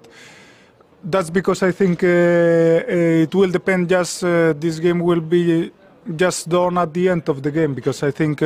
[1.01, 3.87] That's because I think it will depend.
[3.87, 4.19] Just
[4.59, 5.71] this game will be
[6.17, 8.41] just done at the end of the game because I think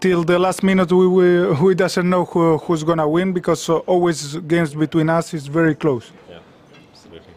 [0.00, 3.76] till the last minute we we, we doesn't know who, who's gonna win because uh,
[3.78, 6.10] always games between us is very close.
[6.28, 6.38] Yeah,
[6.90, 7.32] absolutely.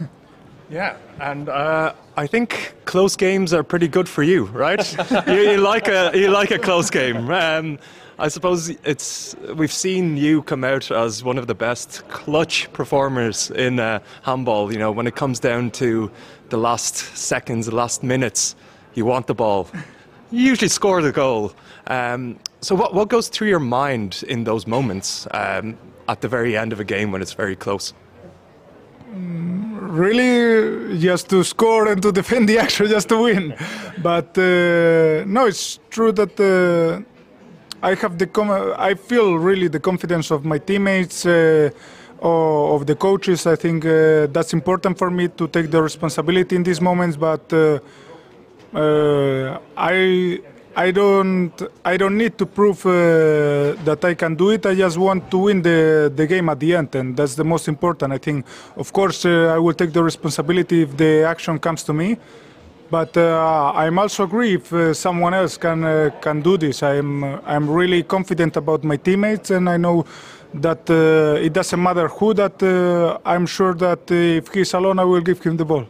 [0.70, 4.96] yeah, and uh, I think close games are pretty good for you, right?
[5.26, 7.30] you, you, like a you like a close game.
[7.30, 7.78] Um,
[8.18, 13.50] I suppose it's we've seen you come out as one of the best clutch performers
[13.50, 14.70] in uh, handball.
[14.70, 16.10] You know, when it comes down to
[16.50, 18.56] the last seconds, the last minutes,
[18.94, 19.68] you want the ball.
[20.30, 21.52] You usually score the goal.
[21.86, 25.76] Um, so, what, what goes through your mind in those moments um,
[26.08, 27.94] at the very end of a game when it's very close?
[29.90, 33.54] really, just to score and to defend the action, just to win.
[34.02, 37.02] But uh, no, it's true that uh,
[37.82, 41.26] I have the com- I feel really the confidence of my teammates.
[41.26, 41.70] Uh,
[42.22, 46.62] of the coaches, I think uh, that's important for me to take the responsibility in
[46.62, 47.16] these moments.
[47.16, 47.50] But
[48.74, 50.40] uh, I
[50.76, 51.52] I don't
[51.84, 54.64] I don't need to prove uh, that I can do it.
[54.64, 57.66] I just want to win the the game at the end, and that's the most
[57.66, 58.12] important.
[58.12, 61.92] I think, of course, uh, I will take the responsibility if the action comes to
[61.92, 62.16] me.
[62.90, 66.82] But uh, I'm also agree if uh, someone else can can do this.
[66.82, 70.04] I'm I'm really confident about my teammates, and I know
[70.54, 72.34] that it doesn't matter who.
[72.34, 72.62] That
[73.24, 75.86] I'm sure that if he's alone, I will give him the ball.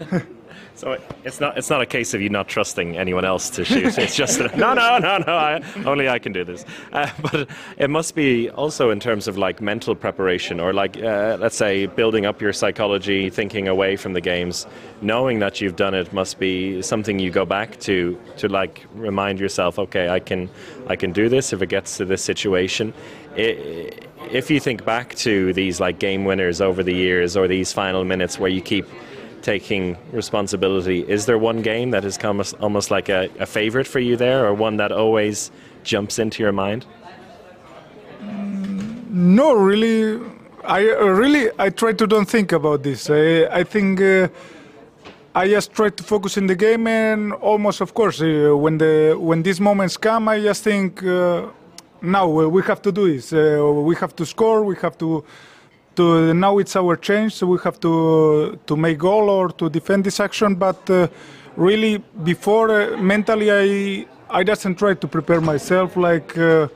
[0.80, 3.98] So it's not it's not a case of you not trusting anyone else to shoot.
[3.98, 5.34] It's just that, no, no, no, no.
[5.34, 6.64] I, only I can do this.
[6.90, 11.36] Uh, but it must be also in terms of like mental preparation, or like uh,
[11.38, 14.66] let's say building up your psychology, thinking away from the games,
[15.02, 19.38] knowing that you've done it must be something you go back to to like remind
[19.38, 20.48] yourself, okay, I can
[20.86, 22.94] I can do this if it gets to this situation.
[23.36, 27.70] It, if you think back to these like game winners over the years, or these
[27.70, 28.86] final minutes where you keep
[29.42, 31.00] taking responsibility.
[31.08, 34.46] Is there one game that has come almost like a, a favorite for you there,
[34.46, 35.50] or one that always
[35.82, 36.86] jumps into your mind?
[39.08, 40.20] No, really.
[40.64, 43.08] I uh, really I try to don't think about this.
[43.10, 44.28] I, I think uh,
[45.34, 49.16] I just try to focus in the game, and almost, of course, uh, when the
[49.18, 51.02] when these moments come, I just think.
[51.02, 51.48] Uh,
[52.02, 53.32] now we have to do this.
[53.32, 54.64] Uh, we have to score.
[54.64, 55.24] We have to
[56.00, 57.92] to now it's our change, so we have to
[58.68, 60.50] to make goal or to defend this action.
[60.66, 61.08] But uh,
[61.68, 61.94] really,
[62.32, 63.66] before uh, mentally, I
[64.38, 66.30] I doesn't try to prepare myself like.
[66.38, 66.68] Uh,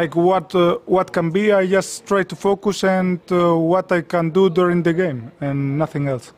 [0.00, 1.44] like what uh, what can be.
[1.52, 5.76] I just try to focus and uh, what I can do during the game and
[5.76, 6.32] nothing else.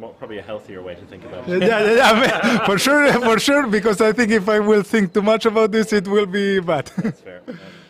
[0.00, 1.60] Well, probably a healthier way to think about it.
[1.62, 3.66] yeah, yeah, yeah, for sure, for sure.
[3.66, 6.86] Because I think if I will think too much about this, it will be bad.
[6.96, 7.42] That's fair.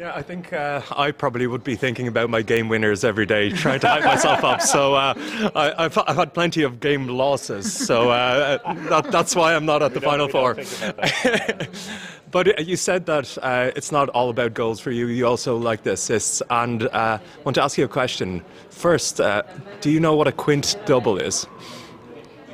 [0.00, 3.50] Yeah, I think uh, I probably would be thinking about my game winners every day,
[3.50, 4.62] trying to hype myself up.
[4.62, 5.12] So uh,
[5.54, 8.56] I, have I've had plenty of game losses, so uh,
[8.88, 10.54] that, that's why I'm not at the We don't- final four.
[10.54, 11.68] don't think about that.
[12.30, 15.08] But uh, you said that uh, it's not all about goals for you.
[15.08, 18.42] You also like the assists, and uh, I want to ask you a question.
[18.70, 19.42] First, uh,
[19.82, 21.46] do you know what a quint double is?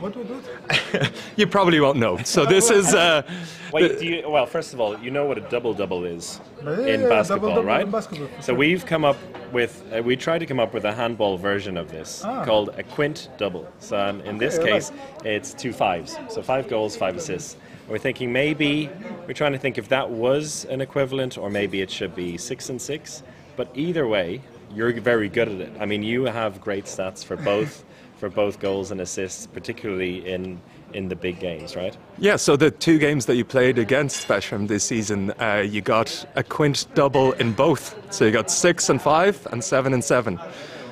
[0.01, 0.29] What would
[0.93, 1.01] do?
[1.37, 2.19] You probably won't know.
[2.19, 2.95] So this is.
[2.95, 3.23] Uh,
[3.73, 6.79] Wait, do you, well, first of all, you know what a double double is Yeah,
[6.81, 7.83] in yeah, basketball, double-double right?
[7.83, 8.55] in basketball, So sure.
[8.55, 9.17] we've come up
[9.53, 12.45] with, uh, we tried to come up with a handball version of this Ah.
[12.45, 13.67] called a quint double.
[13.81, 14.93] So um, in this Okay, I case,
[15.25, 16.17] it's two fives.
[16.29, 17.57] So five goals, five assists.
[17.89, 18.89] We're thinking maybe,
[19.27, 22.69] we're trying to think if that was an equivalent or maybe it should be six
[22.69, 23.23] and six.
[23.57, 24.41] But either way,
[24.75, 25.73] you're very good at it.
[25.81, 27.85] I mean, you have great stats for both,
[28.17, 30.61] for both goals and assists, particularly in,
[30.95, 31.97] in the big games, right?
[32.19, 36.27] Yeah, so the two games that you played against Veszprem this season, uh, you got
[36.35, 37.95] a quint double in both.
[38.11, 40.41] So you got six and five and seven and seven.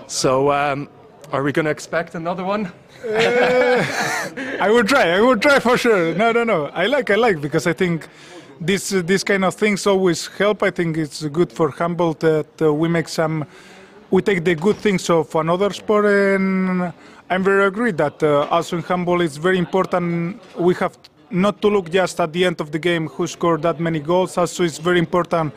[0.07, 0.89] So um,
[1.33, 2.71] are we going to expect another one?
[3.05, 5.11] I would try.
[5.11, 6.15] I would try for sure.
[6.15, 6.67] No, no, no.
[6.67, 7.11] I like.
[7.11, 8.09] I like because I think
[8.61, 10.63] this uh, this kind of things always help.
[10.63, 13.45] I think it's good for handball that uh, we make some.
[14.11, 16.93] We take the good things of another sport, and
[17.31, 20.41] I'm very agree that uh, also in handball it's very important.
[20.57, 20.99] We have
[21.31, 24.37] not to look just at the end of the game who scored that many goals.
[24.37, 25.53] Also, it's very important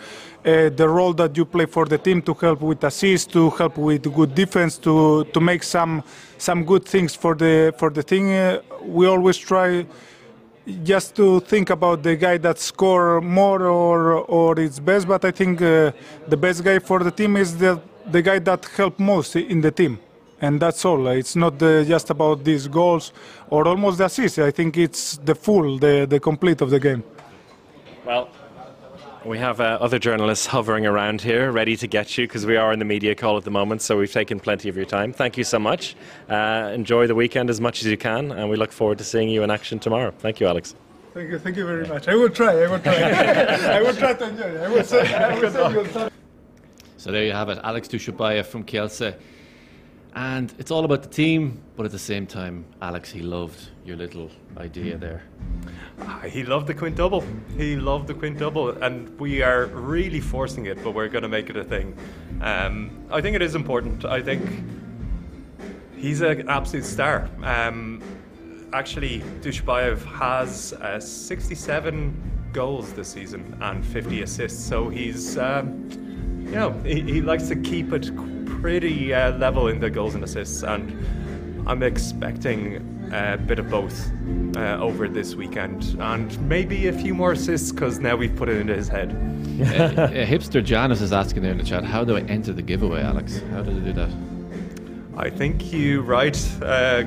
[0.46, 3.78] uh, the role that you play for the team to help with assists, to help
[3.78, 6.04] with good defense, to to make some
[6.38, 8.30] some good things for the for the team.
[8.30, 9.86] Uh, we always try
[10.84, 15.06] just to think about the guy that score more or or it's best.
[15.08, 15.92] But I think uh,
[16.30, 17.80] the best guy for the team is the
[18.12, 20.00] the guy that help most in the team,
[20.42, 21.08] and that's all.
[21.08, 23.14] It's not uh, just about these goals
[23.50, 24.40] or almost the assists.
[24.40, 27.04] I think it's the full, the the complete of the game.
[28.06, 28.30] Well,
[29.26, 32.72] we have uh, other journalists hovering around here, ready to get you because we are
[32.72, 33.82] in the media call at the moment.
[33.82, 35.12] So we've taken plenty of your time.
[35.12, 35.96] Thank you so much.
[36.30, 39.30] Uh, enjoy the weekend as much as you can, and we look forward to seeing
[39.30, 40.12] you in action tomorrow.
[40.20, 40.76] Thank you, Alex.
[41.14, 42.08] Thank you, thank you very much.
[42.08, 42.54] I will try.
[42.64, 42.94] I will try.
[43.78, 44.44] I will try to enjoy.
[44.44, 44.62] it.
[44.62, 45.14] I will say.
[45.14, 46.10] I will say you'll
[46.98, 49.16] So there you have it, Alex Dujshebaev from Kielce.
[50.18, 53.98] And it's all about the team, but at the same time, Alex, he loved your
[53.98, 55.22] little idea there.
[56.02, 57.24] Ah, He loved the quint double.
[57.56, 61.30] He loved the quint double, and we are really forcing it, but we're going to
[61.30, 61.96] make it a thing.
[62.42, 64.06] Um, I think it is important.
[64.06, 64.42] I think
[65.96, 67.30] he's an absolute star.
[67.44, 68.02] Um,
[68.74, 75.88] actually, Dujshebaev has uh, 67 goals this season and 50 assists, so he's, um,
[76.44, 78.10] you know, he, he likes to keep it
[78.62, 84.12] pretty uh, level in the goals and assists, and I'm expecting a bit of both
[84.56, 88.58] uh, over this weekend, and maybe a few more assists because now we've put it
[88.58, 89.12] into his head.
[89.62, 92.62] uh, uh, hipster Janice is asking there in the chat, how do I enter the
[92.62, 93.42] giveaway, Alex?
[93.52, 94.10] How do I do that?
[95.18, 97.04] I think you write uh,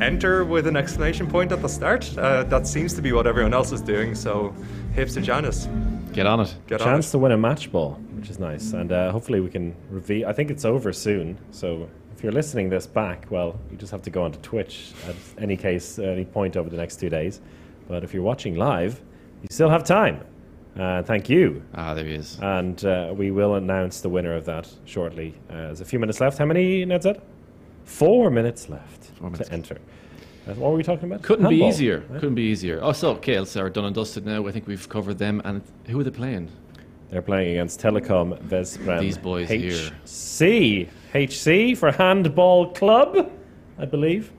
[0.00, 2.16] enter with an exclamation point at the start.
[2.16, 4.14] Uh, that seems to be what everyone else is doing.
[4.14, 4.54] So,
[4.94, 5.68] hipster Janice,
[6.12, 6.54] Get on it.
[6.68, 7.10] get Chance on.
[7.12, 10.26] to win a match ball, which is nice, and uh, hopefully we can reveal.
[10.26, 14.00] I think it's over soon, so if you're listening this back, well, you just have
[14.00, 17.42] to go onto Twitch at any case, at any point over the next two days.
[17.86, 18.98] But if you're watching live,
[19.42, 20.24] you still have time.
[20.74, 21.62] Uh, thank you.
[21.74, 22.38] Ah, there he is.
[22.40, 25.34] And uh, we will announce the winner of that shortly.
[25.50, 26.38] Uh, there's a few minutes left.
[26.38, 27.20] How many, Ned said?
[27.84, 29.50] Four minutes left Four minutes.
[29.50, 29.76] to enter.
[30.48, 31.20] Uh, what were we talking about?
[31.20, 31.98] Couldn't be easier.
[32.08, 32.20] right?
[32.20, 32.80] Couldn't be easier.
[32.82, 34.46] Oh, so Kielce are done and dusted now.
[34.46, 35.42] I think we've covered them.
[35.44, 36.50] And who are they playing?
[37.14, 38.98] They're playing against Telekom Veszprem.
[38.98, 39.92] These boys here.
[40.04, 40.88] HC.
[41.14, 43.30] HC for Handball Club,
[43.78, 44.32] I believe.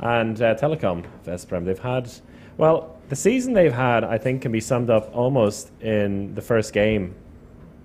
[0.00, 1.64] And uh, Telekom Veszprem.
[1.64, 2.10] They've had,
[2.58, 6.74] well, the season they've had, I think, can be summed up almost in the first
[6.74, 7.14] game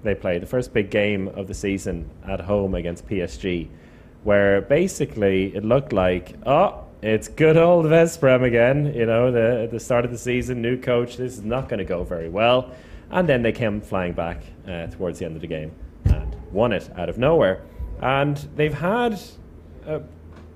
[0.03, 3.69] they played, the first big game of the season at home against PSG,
[4.25, 8.93] where basically it looked like, oh, it's good old Veszprem again.
[8.93, 11.15] You know, the at the start of the season, new coach.
[11.15, 12.71] This is not going to go very well,
[13.11, 15.71] and then they came flying back uh, towards the end of the game
[16.05, 17.63] and won it out of nowhere.
[18.01, 19.19] And they've had
[19.85, 20.01] a,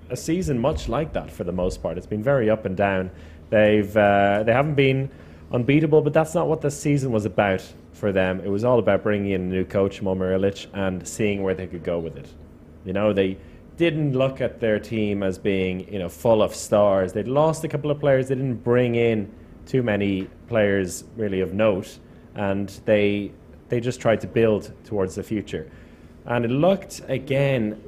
[0.10, 1.98] a season much like that for the most part.
[1.98, 3.12] It's been very up and down.
[3.50, 5.10] They've uh, they haven't been
[5.52, 8.42] unbeatable, but that's not what the season was about for them.
[8.42, 11.68] It was all about bringing in a new coach, Momir Ilic, and seeing where they
[11.68, 12.28] could go with it.
[12.86, 13.38] You know, they
[13.78, 17.14] didn't look at their team as being, you know, full of stars.
[17.14, 18.28] They'd lost a couple of players.
[18.28, 19.32] They didn't bring in
[19.66, 21.98] too many players really of note,
[22.36, 23.32] and they
[23.70, 25.70] they just tried to build towards the future.
[26.26, 27.82] And it looked again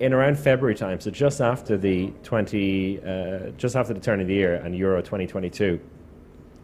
[0.00, 4.26] in around February time, so just after the 20, uh, just after the turn of
[4.26, 5.78] the year and Euro 2022,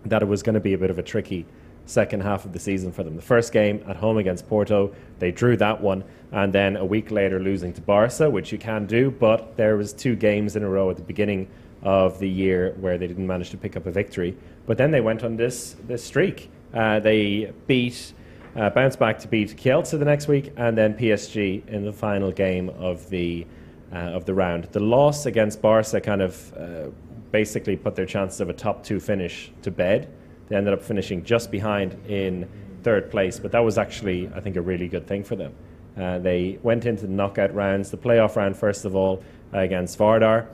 [0.06, 1.46] that it was going to be a bit of a tricky
[1.86, 3.16] second half of the season for them.
[3.16, 6.02] The first game at home against Porto, they drew that one,
[6.32, 9.92] and then a week later losing to Barca, which you can do, but there was
[9.92, 11.48] two games in a row at the beginning
[11.82, 14.36] of the year where they didn't manage to pick up a victory.
[14.66, 16.50] But then they went on this this streak.
[16.72, 18.12] Uh, they beat,
[18.56, 22.32] uh, bounced back to beat Kielce the next week, and then PSG in the final
[22.32, 23.46] game of the
[23.92, 24.64] uh, of the round.
[24.72, 26.90] The loss against Barca kind of uh,
[27.30, 30.12] basically put their chances of a top two finish to bed.
[30.48, 32.48] They ended up finishing just behind in
[32.82, 35.54] third place, but that was actually, I think, a really good thing for them.
[35.98, 40.46] Uh, they went into the knockout rounds, the playoff round first of all against Vardar,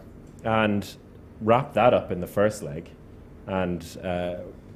[0.45, 0.97] and
[1.41, 2.89] wrapped that up in the first leg,
[3.47, 3.99] and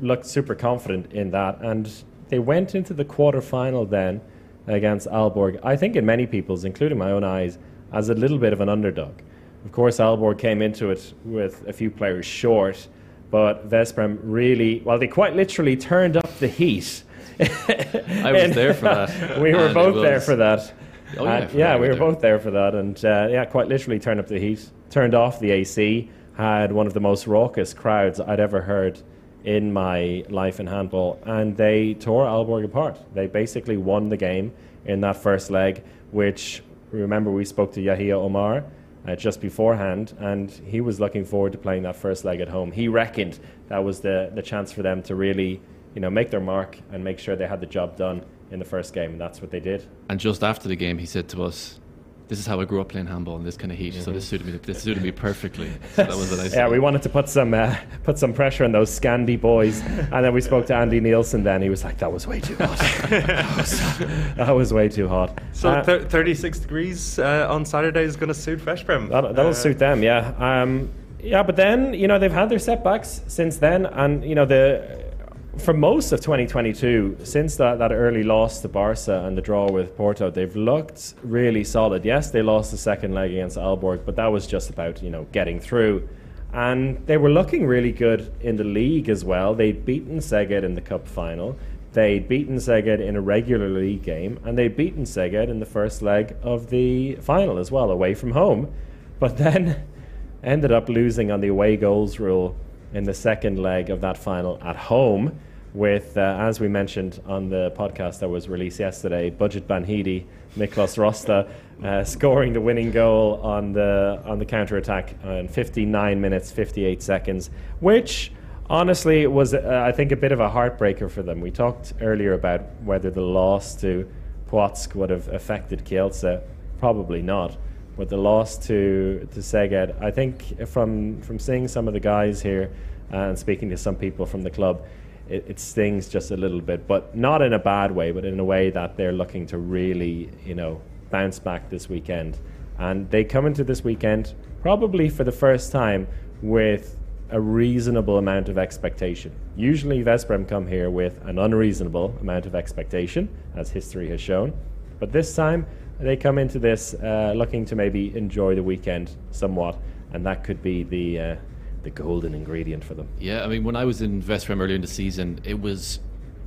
[0.01, 1.61] looked super confident in that.
[1.61, 1.91] And
[2.29, 4.21] they went into the quarter final then
[4.67, 7.59] against Aalborg, I think in many people's, including my own eyes,
[7.93, 9.21] as a little bit of an underdog.
[9.65, 12.87] Of course, Aalborg came into it with a few players short,
[13.31, 17.03] but Veszprem really, well, they quite literally turned up the heat.
[17.41, 19.39] I was there for that.
[19.41, 20.73] we were both there for that.
[21.17, 21.99] Oh, yeah, And, yeah, we were were there.
[21.99, 25.41] both there for that, and uh, yeah, quite literally turned up the heat, turned off
[25.41, 29.01] the AC, had one of the most raucous crowds I'd ever heard
[29.45, 32.99] in my life in handball, and they tore Aalborg apart.
[33.15, 34.53] They basically won the game
[34.85, 38.65] in that first leg, which remember we spoke to Yahia Omar
[39.07, 42.73] uh, just beforehand, and he was looking forward to playing that first leg at home.
[42.73, 45.61] He reckoned that was the the chance for them to really,
[45.95, 48.65] you know, make their mark and make sure they had the job done in the
[48.65, 49.87] first game, and that's what they did.
[50.09, 51.81] And just after the game, he said to us,
[52.29, 53.95] "This is how I grew up playing handball in this kind of heat.
[53.95, 54.53] So this suited me.
[54.63, 56.55] This suited me perfectly." So that was a nice.
[56.55, 57.75] Yeah, we wanted to put some uh,
[58.05, 61.43] put some pressure on those Scandi boys, and then we spoke to Andy Nielsen.
[61.45, 62.79] Then he was like, "That was way too hot.
[62.79, 63.99] that, was,
[64.37, 68.29] that was way too hot." So Uh, thir- 36 degrees uh, on Saturday is going
[68.29, 69.09] to suit Veszprem.
[69.11, 70.33] That, that'll Uh, suit them, yeah.
[70.39, 74.45] Um, yeah, but then you know they've had their setbacks since then, and you know
[74.45, 75.08] the
[75.57, 79.97] for most of 2022, since that, that early loss to Barca and the draw with
[79.97, 82.05] Porto, they've looked really solid.
[82.05, 85.27] Yes, they lost the second leg against Aalborg, but that was just about you know
[85.33, 86.09] getting through.
[86.53, 89.55] And they were looking really good in the league as well.
[89.55, 91.59] They'd beaten Szeged in the cup final.
[91.93, 96.03] They'd beaten Szeged in a regular league game, and they'd beaten Szeged in the first
[96.03, 98.73] leg of the final as well, away from home.
[99.19, 99.83] But then
[100.43, 102.57] ended up losing on the away goals rule
[102.93, 105.39] in the second leg of that final at home.
[105.75, 110.25] With, uh, as we mentioned on the podcast that was released yesterday, Budget Banhidi,
[110.57, 111.47] Miklos Rosta,
[111.85, 117.03] uh, scoring the winning goal on the on the counter attack in 59 minutes 58
[117.03, 118.33] seconds, which
[118.71, 121.41] honestly was uh, I think a bit of a heartbreaker for them.
[121.41, 124.11] We talked earlier about whether the loss to
[124.51, 126.41] Płock would have affected Kielce,
[126.81, 127.57] probably not.
[127.99, 132.41] But the loss to to Szeged, I think from from seeing some of the guys
[132.41, 132.71] here
[133.13, 134.87] uh, and speaking to some people from the club,
[135.29, 138.39] it, it stings just a little bit, but not in a bad way, but in
[138.39, 140.81] a way that they're looking to really, you know,
[141.11, 142.39] bounce back this weekend.
[142.79, 144.33] And they come into this weekend
[144.63, 146.07] probably for the first time
[146.41, 146.97] with
[147.31, 149.33] a reasonable amount of expectation.
[149.57, 154.53] Usually, Veszprem come here with an unreasonable amount of expectation, as history has shown.
[155.01, 155.67] But this time,
[156.01, 159.77] they come into this uh, looking to maybe enjoy the weekend somewhat,
[160.13, 161.37] and that could be the uh,
[161.83, 163.09] the golden ingredient for them.
[163.19, 166.01] Yeah, I mean, when I was in Veszprem earlier in the season, it was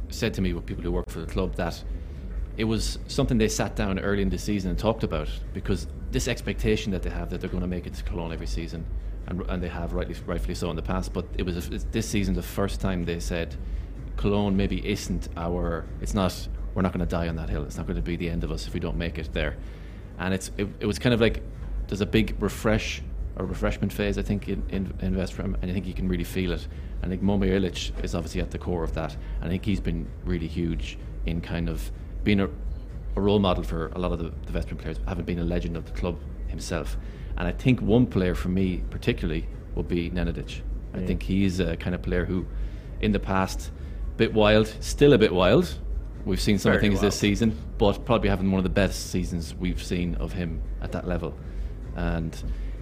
[0.09, 1.81] said to me with people who work for the club that
[2.57, 6.27] it was something they sat down early in the season and talked about because this
[6.27, 8.85] expectation that they have that they're going to make it to Cologne every season,
[9.27, 11.13] and, and they have rightly, rightfully so in the past.
[11.13, 13.55] But it was it's this season the first time they said
[14.17, 15.85] Cologne maybe isn't our.
[16.01, 16.47] It's not.
[16.73, 17.63] We're not going to die on that hill.
[17.63, 19.57] It's not going to be the end of us if we don't make it there.
[20.19, 21.43] And it's it, it was kind of like
[21.87, 23.01] there's a big refresh
[23.37, 26.23] or refreshment phase I think in in, in Veszprem, and I think you can really
[26.23, 26.67] feel it.
[27.01, 29.65] And I think Momir Ilic is obviously at the core of that, and I think
[29.65, 31.91] he's been really huge in kind of
[32.23, 32.49] being a,
[33.15, 35.75] a role model for a lot of the, the Veszprem players, having been a legend
[35.75, 36.97] of the club himself.
[37.37, 40.61] And I think one player for me particularly will be Nenadic.
[40.93, 42.45] I think he's a kind of player who,
[42.99, 43.71] in the past,
[44.17, 45.79] bit wild, still a bit wild.
[46.25, 49.09] We've seen some of Very things this season, but probably having one of the best
[49.11, 51.33] seasons we've seen of him at that level.
[51.95, 52.35] And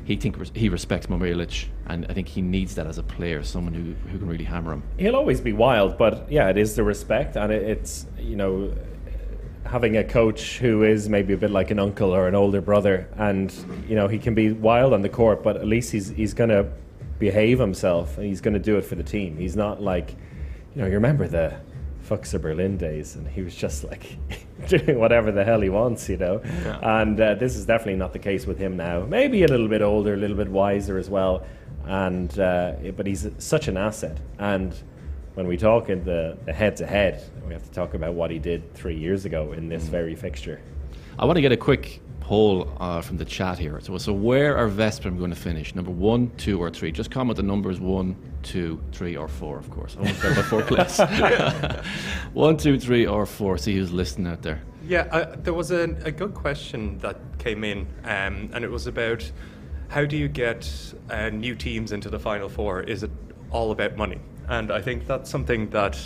[0.03, 3.43] he think he respects Momir Ilic, and I think he needs that as a player,
[3.43, 4.83] someone who, who can really hammer him.
[4.97, 8.73] He'll always be wild, but yeah, it is the respect, and it, it's you know
[9.65, 13.07] having a coach who is maybe a bit like an uncle or an older brother,
[13.17, 13.53] and
[13.87, 16.49] you know he can be wild on the court, but at least he's he's going
[16.49, 16.67] to
[17.19, 19.37] behave himself and he's going to do it for the team.
[19.37, 20.15] He's not like
[20.73, 21.55] you know you remember the
[22.09, 24.17] Füchse Berlin days, and he was just like
[24.67, 26.41] doing whatever the hell he wants, you know.
[26.81, 29.05] And uh, this is definitely not the case with him now.
[29.05, 31.45] Maybe a little bit older, a little bit wiser as well,
[31.85, 34.17] and uh, but he's such an asset.
[34.39, 34.75] And
[35.35, 38.73] when we talk in the, the head-to-head, we have to talk about what he did
[38.73, 40.59] three years ago in this very fixture.
[41.17, 43.79] I want to get a quick poll uh, from the chat here.
[43.81, 45.73] So, so where are Veszprem going to finish?
[45.75, 46.91] Number one, two, or three?
[46.91, 49.95] Just comment the numbers one, two, three, or four, of course.
[49.97, 50.99] I won't say about four place.
[52.33, 53.57] one, two, three, or four.
[53.57, 54.61] See who's listening out there.
[54.87, 58.87] Yeah, uh, there was a, a good question that came in, um, and it was
[58.87, 59.29] about
[59.89, 60.71] how do you get
[61.09, 62.81] uh, new teams into the final four?
[62.81, 63.11] Is it
[63.51, 64.19] all about money?
[64.47, 65.99] And I think that's something that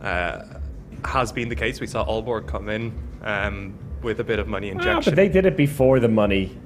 [0.00, 0.42] uh,
[1.04, 1.80] has been the case.
[1.80, 2.92] We saw Aalborg come in
[3.22, 5.10] um, with a bit of money Ah, injection.
[5.12, 6.56] but they did it before the money.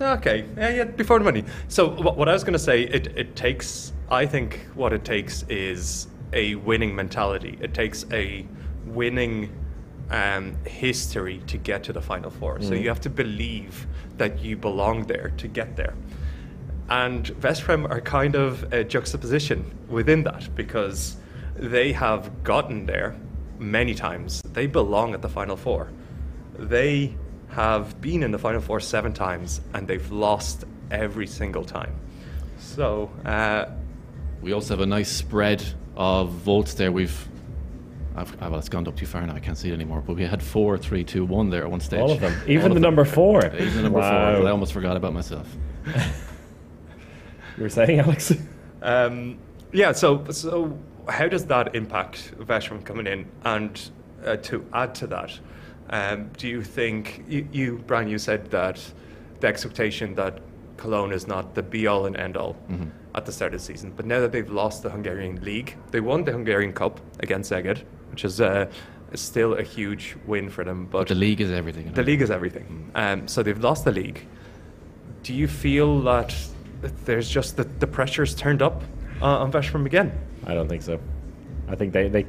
[0.00, 1.44] Okay, yeah, yeah, before the money.
[1.68, 3.92] So what, what I was going to say, it, it takes.
[4.08, 7.58] I think what it takes is a winning mentality.
[7.60, 8.46] It takes a
[8.86, 9.52] winning
[10.10, 12.60] um, history to get to the final four.
[12.62, 13.86] So you have to believe
[14.16, 15.94] that you belong there to get there.
[16.88, 21.16] And Veszprem are kind of a juxtaposition within that because
[21.54, 23.16] they have gotten there
[23.58, 24.42] many times.
[24.52, 25.92] They belong at the final four.
[26.58, 27.16] They
[27.50, 31.94] have been in the final four seven times and they've lost every single time.
[32.58, 33.66] So, uh,
[34.42, 35.62] We also have a nice spread
[35.96, 36.92] of votes there.
[36.92, 37.28] We've.
[38.16, 39.34] I've, well, it's gone up too far now.
[39.34, 40.02] I can't see it anymore.
[40.04, 42.00] But we had four, three, two, one there at one stage.
[42.00, 42.34] All of them.
[42.46, 42.82] Even of the them.
[42.82, 43.46] number four.
[43.54, 44.36] Even the number Wow.
[44.38, 44.46] four.
[44.48, 45.46] I almost forgot about myself.
[47.56, 48.32] You were saying, Alex?
[48.82, 49.38] um,
[49.72, 50.78] yeah, so, so
[51.08, 53.26] how does that impact Veszprem coming in?
[53.44, 53.90] And
[54.24, 55.38] uh, to add to that,
[55.90, 58.80] um, do you think, you, you, Brian, you said that
[59.40, 60.40] the expectation that
[60.76, 62.56] Cologne is not the be all and end all
[63.14, 63.92] at the start of the season.
[63.96, 67.82] But now that they've lost the Hungarian league, they won the Hungarian Cup against Szeged,
[68.10, 68.70] which is uh,
[69.14, 70.86] still a huge win for them.
[70.86, 71.82] But, But the league is everything.
[71.84, 71.96] you know.
[71.96, 72.90] the league is everything.
[72.94, 74.26] Um, so they've lost the league.
[75.22, 76.34] Do you feel that
[77.04, 78.82] there's just the, the pressure's turned up
[79.20, 80.12] uh, on Veszprem again?
[80.46, 80.98] I don't think so.
[81.68, 82.24] I think they, they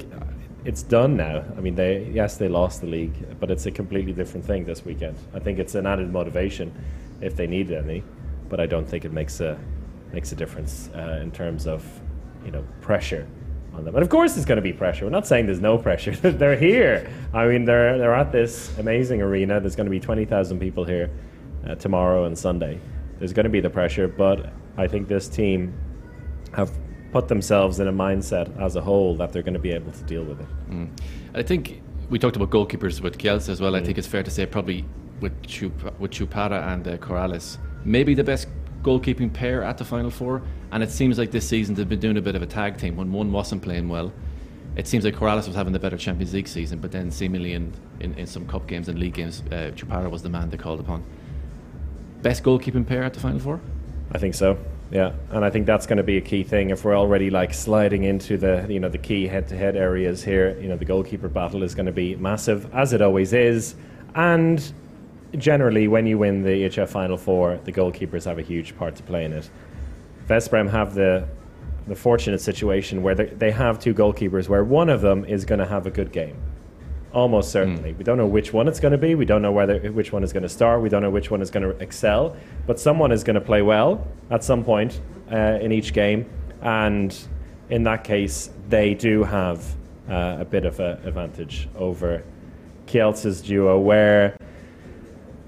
[0.64, 1.44] it's done now.
[1.56, 4.84] I mean, they yes they lost the league, but it's a completely different thing this
[4.84, 5.16] weekend.
[5.34, 6.72] I think it's an added motivation
[7.20, 8.02] if they need any,
[8.48, 9.58] but I don't think it makes a
[10.12, 11.84] makes a difference uh, in terms of
[12.44, 13.26] you know pressure
[13.74, 13.94] on them.
[13.94, 15.04] And of course, there's going to be pressure.
[15.04, 16.12] We're not saying there's no pressure.
[16.30, 17.10] they're here.
[17.34, 19.60] I mean, they're they're at this amazing arena.
[19.60, 21.10] There's going to be twenty thousand people here
[21.66, 22.80] uh, tomorrow and Sunday.
[23.18, 25.74] There's going to be the pressure, but I think this team
[26.54, 26.70] have
[27.12, 30.02] put themselves in a mindset as a whole that they're going to be able to
[30.04, 30.46] deal with it.
[31.34, 33.76] I think we talked about goalkeepers with Kielce as well.
[33.76, 34.84] I think it's fair to say probably
[35.20, 38.48] with Chup- with Cupara and uh, Corrales, maybe the best
[38.82, 40.42] goalkeeping pair at the final four.
[40.72, 42.96] And it seems like this season they've been doing a bit of a tag team.
[42.96, 44.12] When one wasn't playing well,
[44.74, 47.72] it seems like Corrales was having the better Champions League season, but then seemingly in,
[48.00, 50.80] in, in some cup games and league games, uh, Cupara was the man they called
[50.80, 51.04] upon.
[52.22, 53.60] Best goalkeeping pair at the final four.
[54.12, 54.58] I think so.
[54.92, 57.54] Yeah, and I think that's going to be a key thing if we're already like
[57.54, 60.58] sliding into the you know the key head-to-head areas here.
[60.60, 63.74] You know, the goalkeeper battle is going to be massive, as it always is,
[64.14, 64.72] and
[65.38, 69.02] generally when you win the EHF Final Four, the goalkeepers have a huge part to
[69.02, 69.48] play in it.
[70.28, 71.26] Veszprem have the
[71.88, 75.58] the fortunate situation where they, they have two goalkeepers where one of them is going
[75.58, 76.36] to have a good game.
[77.12, 77.92] Almost certainly.
[77.92, 79.14] We don't know which one it's going to be.
[79.14, 80.80] We don't know whether which one is going to start.
[80.80, 82.36] We don't know which one is going to excel.
[82.66, 85.00] But someone is going to play well at some point
[85.30, 86.28] uh, in each game,
[86.62, 87.16] and
[87.68, 89.74] in that case, they do have
[90.08, 92.22] uh, a bit of an advantage over
[92.86, 94.36] Kielce's duo, where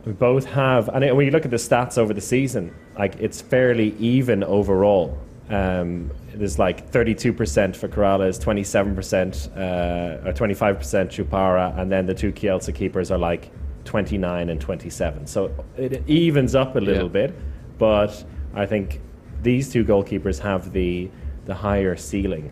[0.05, 0.89] we both have.
[0.89, 5.19] And when you look at the stats over the season, like it's fairly even overall.
[5.51, 10.79] Um, there's like 32% for Corrales, 27% uh, or 25%
[11.11, 13.51] Cupara, and then the two Kielce keepers are like
[13.85, 15.27] 29 and 27.
[15.27, 17.27] So it evens up a little Yeah.
[17.27, 17.35] bit,
[17.79, 18.25] but
[18.55, 19.01] I think
[19.43, 21.11] these two goalkeepers have the
[21.45, 22.51] the higher ceiling.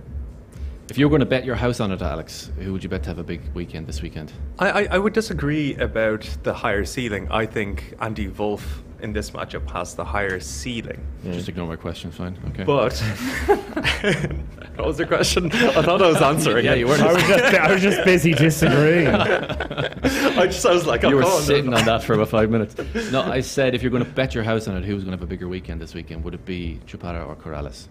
[0.90, 3.03] If you were going to bet your house on it, Alex, who would you bet
[3.05, 4.30] to have a big weekend this weekend?
[4.59, 7.26] I, I, I would disagree about the higher ceiling.
[7.30, 11.05] I think Andy Wolff in this matchup has the higher ceiling.
[11.24, 12.38] Just ignore my question, fine.
[12.48, 12.62] Okay.
[12.64, 12.96] But
[14.76, 15.50] what was the question?
[15.53, 16.64] I thought I was answering.
[16.64, 16.78] yeah, it.
[16.78, 17.03] you weren't.
[17.03, 19.09] I was just I was just busy disagreeing.
[19.14, 21.42] I just I was like, you were going.
[21.42, 22.76] sitting on that for about five minutes.
[23.12, 25.18] No, I said if you're going to bet your house on it, who's going to
[25.18, 26.24] have a bigger weekend this weekend?
[26.24, 27.88] Would it be Cupara or Corrales?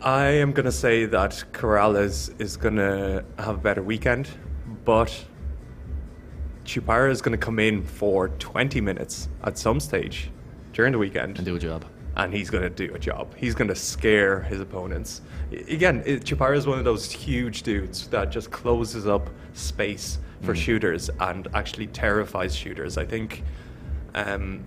[0.00, 4.28] I am going to say that Corrales is going to have a better weekend,
[4.84, 5.24] but
[6.68, 10.30] Cupara is going to come in for 20 minutes at some stage
[10.74, 11.86] during the weekend And do a job.
[12.16, 13.34] and he's going to do a job.
[13.36, 15.22] He's going to scare his opponents.
[15.50, 20.54] Again, it, Cupara is one of those huge dudes that just closes up space for
[20.54, 22.98] shooters and actually terrifies shooters.
[22.98, 23.44] I think
[24.14, 24.62] um,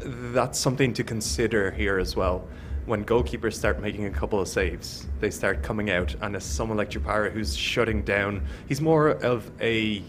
[0.00, 2.46] that's something to consider here as well.
[2.84, 6.76] When goalkeepers start making a couple of saves, they start coming out, and as someone
[6.76, 10.02] like Cupara who's shutting down, he's more of a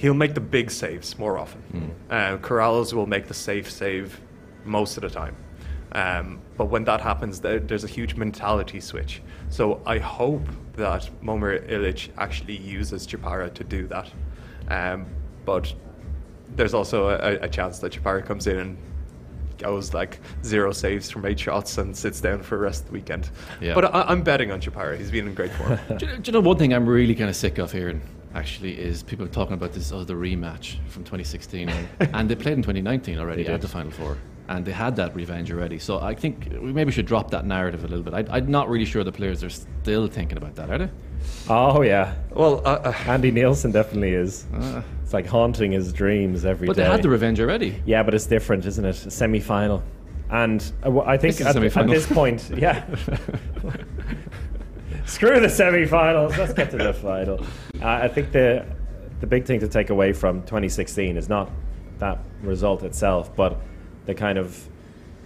[0.00, 1.94] he'll make the big saves more often.
[2.08, 4.18] Uh, Corrales will make the safe save
[4.64, 5.36] most of the time.
[5.92, 9.20] Um, but when that happens, there, there's a huge mentality switch.
[9.50, 14.10] So I hope that Momir Ilic actually uses Cupara to do that.
[14.68, 15.04] Um,
[15.44, 15.70] but
[16.56, 18.78] there's also a, a chance that Cupara comes in and
[19.58, 22.94] goes like zero saves from eight shots and sits down for the rest of the
[22.94, 23.28] weekend.
[23.60, 23.74] Yeah.
[23.74, 24.96] But I, I'm betting on Cupara.
[24.96, 25.78] He's been in great form.
[25.98, 28.00] do, do you know one thing I'm really kind of sick of hearing?
[28.34, 32.62] Actually, is people talking about this other rematch from 2016, and, and they played in
[32.62, 34.16] 2019 already at the final four,
[34.48, 35.78] and they had that revenge already.
[35.80, 38.14] So I think we maybe should drop that narrative a little bit.
[38.14, 40.90] I, I'm not really sure the players are still thinking about that, are they?
[41.48, 44.46] Oh yeah, well, uh, uh, Andy Nielsen definitely is.
[45.02, 46.70] it's like haunting his dreams every day.
[46.70, 47.82] But they had the revenge already.
[47.84, 49.06] Yeah, but it's different, isn't it?
[49.06, 49.82] A semi-final,
[50.30, 52.86] and uh, w- I think This at, at this point, yeah.
[55.10, 56.38] Screw the semi-finals.
[56.38, 57.44] Let's get to the final.
[57.82, 58.64] Uh, I think the
[59.20, 61.50] the big thing to take away from 2016 is not
[61.98, 63.60] that result itself, but
[64.06, 64.66] the kind of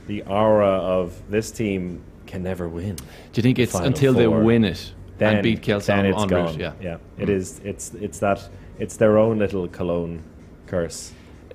[0.07, 2.97] the aura of this team can never win.
[2.97, 3.05] Do
[3.35, 6.22] you think it's Final until they win it Then and beat Kelso then on it's
[6.22, 6.45] en gone.
[6.47, 6.61] route?
[6.61, 6.97] Yeah, yeah.
[7.18, 7.61] It is.
[7.62, 8.49] It's it's that.
[8.78, 10.22] It's their own little Cologne
[10.66, 11.12] curse.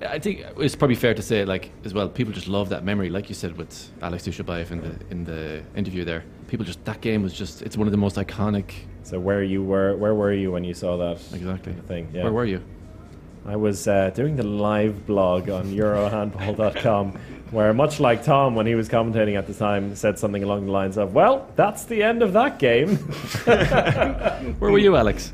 [0.08, 3.10] I think it's probably fair to say, like as well, people just love that memory,
[3.10, 6.24] like you said with Alex Dujshebaev in the in the interview there.
[6.50, 8.72] People just that game was just it's one of the most iconic.
[9.04, 11.22] So where you were, where were you when you saw that?
[11.32, 11.72] Exactly.
[11.86, 12.10] Thing.
[12.12, 12.24] Yeah.
[12.24, 12.60] Where were you?
[13.46, 17.12] I was uh, doing the live blog on Eurohandball.com,
[17.52, 20.72] where much like Tom, when he was commentating at the time, said something along the
[20.72, 22.96] lines of, "Well, that's the end of that game."
[24.58, 25.32] Where were you, Alex?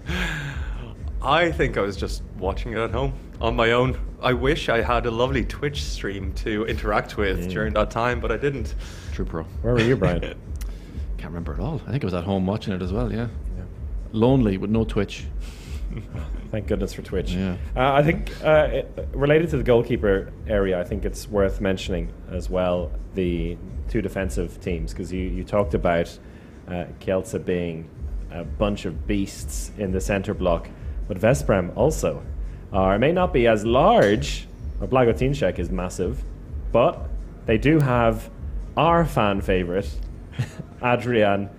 [1.22, 3.98] I think I was just watching it at home on my own.
[4.20, 8.30] I wish I had a lovely Twitch stream to interact with during that time, but
[8.30, 8.74] I didn't.
[9.14, 9.44] True pro.
[9.62, 10.34] Where were you, Brian?
[11.26, 11.82] Can't remember at all.
[11.88, 13.12] I think I was at home watching it as well.
[13.12, 13.26] Yeah.
[14.12, 15.24] Lonely with no Twitch.
[16.52, 17.32] Thank goodness for Twitch.
[17.32, 17.56] Yeah.
[17.74, 22.12] Uh, I think uh, it, related to the goalkeeper area, I think it's worth mentioning
[22.30, 23.58] as well the
[23.88, 26.16] two defensive teams because you, you talked about
[26.68, 27.90] uh, Kielce being
[28.30, 30.68] a bunch of beasts in the centre block,
[31.08, 32.22] but Veszprem also
[32.72, 34.46] are may not be as large.
[34.80, 34.86] Or
[35.58, 36.22] is massive,
[36.70, 37.08] but
[37.46, 38.30] they do have
[38.76, 39.90] our fan favorite,
[40.92, 41.50] Adrian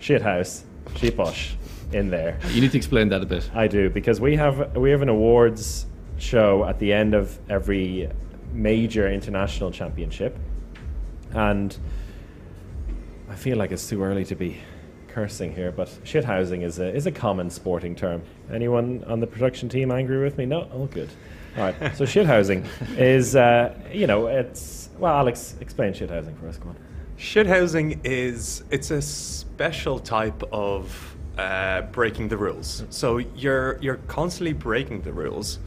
[0.00, 0.62] Shithouse
[0.94, 1.54] Sipos,
[1.92, 2.38] in there.
[2.50, 3.50] You need to explain that a bit.
[3.54, 5.86] I do because we have we have an awards
[6.18, 8.10] show at the end of every
[8.52, 10.36] major international championship,
[11.32, 11.76] and
[13.28, 14.58] I feel like it's too early to be
[15.08, 18.22] cursing here, but shithousing is a is a common sporting term.
[18.52, 20.46] Anyone on the production team angry with me?
[20.46, 21.10] No, all good.
[21.56, 26.58] All right, so shithousing is uh, you know it's well, Alex, explain shithousing for us.
[26.58, 26.76] Come on.
[27.22, 32.84] Shithousing is it's a special type of uh, breaking the rules.
[32.90, 35.60] So you're you're constantly breaking the rules,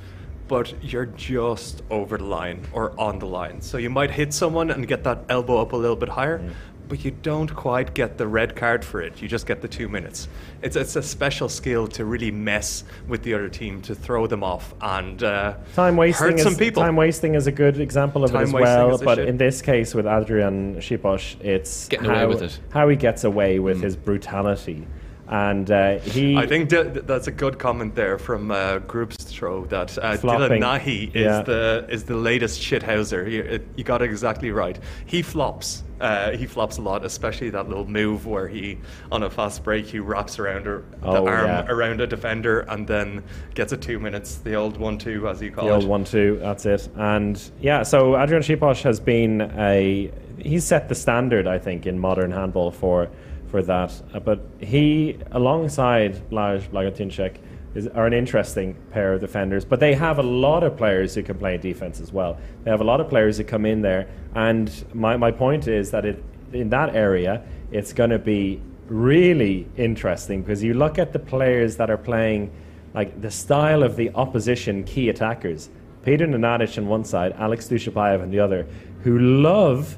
[0.50, 3.62] but you're just over the line or on the line.
[3.62, 6.44] So you might hit someone and get that elbow up a little bit higher,
[6.88, 9.22] but you don't quite get the red card for it.
[9.22, 10.28] You just get the two minutes.
[10.62, 14.44] It's it's a special skill to really mess with the other team to throw them
[14.44, 16.84] off and uh, Time wasting hurt is some people.
[16.84, 18.98] time wasting is a good example of Time it as well.
[18.98, 19.28] But shit.
[19.30, 22.60] in this case with Adrian Sipos, it's Getting how, away with it.
[22.72, 24.88] how he gets away with his brutality,
[25.28, 26.38] and uh, he.
[26.38, 30.20] I think th- th- that's a good comment there from uh, Groupstro that uh, Dylan
[30.20, 30.62] Flopping.
[30.62, 31.42] Nahi is Yeah.
[31.42, 33.30] the is the latest shithouser.
[33.30, 34.78] You, it, you got it exactly right.
[35.06, 35.84] He flops.
[36.00, 38.78] Uh, he flops a lot, especially that little move where he,
[39.12, 41.66] on a fast break, he wraps around her, the Oh, arm yeah.
[41.70, 43.24] around a defender and then
[43.54, 45.76] gets a two minutes, the old one-two as you call the it.
[45.76, 46.40] old one-two.
[46.42, 46.90] That's it.
[46.96, 50.12] And yeah, so Adrian Sipos has been a.
[50.38, 53.08] He's set the standard, I think, in modern handball for
[53.48, 53.94] for that.
[54.14, 57.38] Uh, but he, alongside Blaž Blagotinšek,
[57.76, 59.66] is are an interesting pair of defenders.
[59.66, 62.38] But they have a lot of players who can play defense as well.
[62.64, 64.08] They have a lot of players who come in there.
[64.34, 66.24] And my my point is that it
[66.54, 71.76] in that area, it's going to be really interesting because you look at the players
[71.78, 72.52] that are playing
[72.94, 75.70] like the style of the opposition key attackers.
[76.04, 78.68] Peter Nenadic on one side, Alex Dujshebaev on the other,
[79.02, 79.98] who love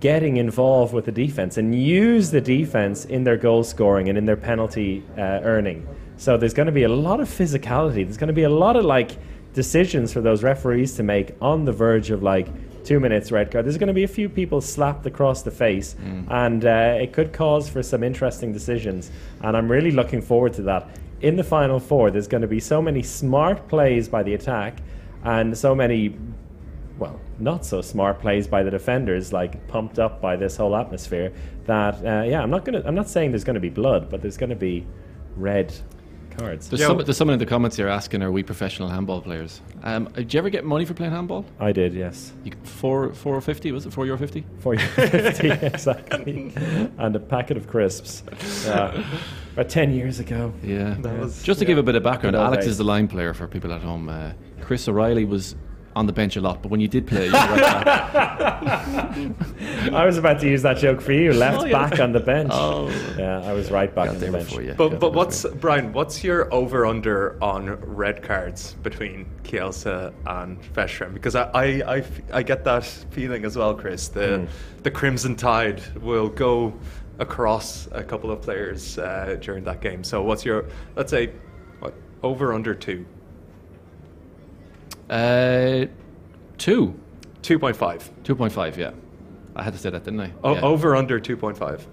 [0.00, 4.26] getting involved with the defense and use the defense in their goal scoring and in
[4.26, 5.86] their penalty uh, earning.
[6.16, 8.04] So there's going to be a lot of physicality.
[8.04, 9.16] There's going to be a lot of like
[9.52, 12.48] decisions for those referees to make on the verge of like
[12.84, 13.64] two minutes red card.
[13.64, 15.96] There's going to be a few people slapped across the face,
[16.28, 19.10] and uh, it could cause for some interesting decisions.
[19.42, 20.88] And I'm really looking forward to that.
[21.20, 24.78] In the final four, there's going to be so many smart plays by the attack,
[25.24, 26.16] and so many
[26.98, 31.32] well, not so smart plays by the defenders, like pumped up by this whole atmosphere.
[31.64, 32.82] That uh, yeah, I'm not gonna.
[32.86, 34.86] I'm not saying there's going to be blood, but there's going to be
[35.36, 35.74] red
[36.38, 36.68] cards.
[36.68, 39.60] There's, Yeah, some, there's someone in the comments here asking, "Are we professional handball players?"
[39.82, 41.44] Um, did you ever get money for playing handball?
[41.60, 43.92] I did, yes, You, four four fifty was it?
[43.92, 44.44] Four euro fifty?
[44.60, 46.52] for you fifty exactly,
[46.98, 48.22] and a packet of crisps.
[48.66, 49.04] Yeah,
[49.54, 50.52] about ten years ago.
[50.62, 50.96] Yeah.
[50.98, 52.72] was- Just to give a bit of background, Alex days.
[52.72, 54.08] is the line player for people at home.
[54.08, 55.54] Uh, Chris O'Reilly was
[55.96, 59.92] on the bench a lot, but when you did play, you were right back.
[59.94, 61.32] I was about to use that joke for you.
[61.32, 61.88] Left Oh, yeah.
[61.88, 62.50] back on the bench.
[62.52, 62.88] Oh.
[63.18, 64.48] Yeah, I was right back got on the bench.
[64.48, 64.74] before you.
[64.74, 65.92] But Got but what's before Brian?
[65.94, 71.14] What's your over under on red cards between Kielce and Veszprem?
[71.14, 71.46] Because I,
[71.96, 74.08] I, I get that feeling as well, Chris.
[74.08, 74.46] The
[74.82, 76.74] the Crimson Tide will go
[77.18, 80.04] across a couple of players uh, during that game.
[80.04, 81.32] So what's your let's say
[81.80, 83.06] what over under two you.
[85.08, 85.86] Uh,
[86.58, 86.98] two.
[87.42, 88.10] two point five.
[88.24, 88.90] 2.5, yeah.
[89.54, 90.32] I had to say that, didn't I?
[90.44, 90.60] O- Yeah.
[90.62, 91.86] Over under two point five.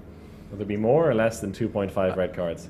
[0.51, 2.70] Will there be more or less than 2.5 red cards?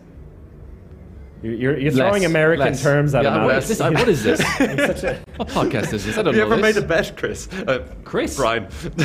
[1.44, 2.82] You- You're, you're throwing Less, American less.
[2.82, 3.44] terms at yeah, him.
[3.44, 3.80] what this?
[3.80, 4.40] What is this?
[4.58, 6.18] Such a- what podcast is this?
[6.18, 7.50] I don't Have you know ever made a bet, Chris?
[7.52, 8.38] Uh, Chris?
[8.38, 8.68] Brian.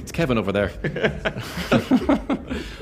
[0.00, 0.70] It's Kevin over there.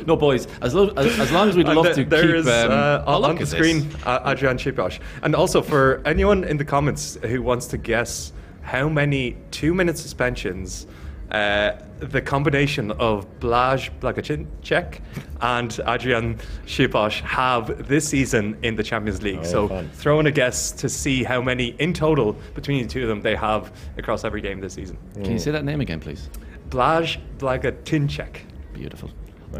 [0.06, 0.46] no, boys.
[0.60, 3.02] As, lo- as, as long as we'd love th- to there keep is, um, uh,
[3.06, 4.02] on look the at screen this.
[4.06, 4.98] uh, Adrian Sipos.
[5.22, 8.32] And also for anyone in the comments who wants to guess
[8.62, 10.86] how many two-minute suspensions
[11.30, 15.00] uh, the combination of Blaj Blagacek
[15.40, 19.40] and Adrian Sipos have this season in the Champions League.
[19.40, 19.90] Oh, so fun.
[19.90, 23.20] throw in a guess to see how many in total between the two of them
[23.20, 24.96] they have across every game this season.
[25.14, 26.30] Can you say that name again, please?
[26.70, 28.36] Blaj Blagacek.
[28.72, 29.10] Beautiful.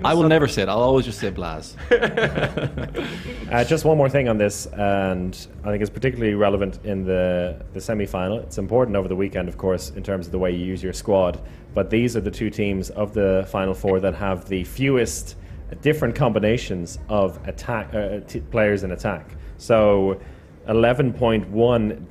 [0.05, 0.69] I will never say it.
[0.69, 1.75] I'll always just say Blaz.
[3.49, 7.65] Uh, just one more thing on this, and I think it's particularly relevant in the,
[7.73, 8.41] the semi final.
[8.41, 10.93] It's important over the weekend, of course, in terms of the way you use your
[10.93, 11.41] squad.
[11.73, 15.37] But these are the two teams of the final four that have the fewest
[15.81, 19.35] different combinations of attack uh, t- players in attack.
[19.57, 20.21] So
[20.69, 22.07] 11.1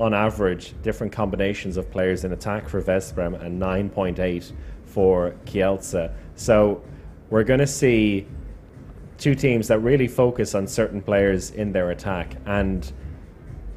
[0.00, 4.52] on average different combinations of players in attack for Veszprem and 9.8
[4.84, 6.12] for Kielce.
[6.34, 6.82] So
[7.30, 8.26] we're going to see
[9.18, 12.36] two teams that really focus on certain players in their attack.
[12.46, 12.90] And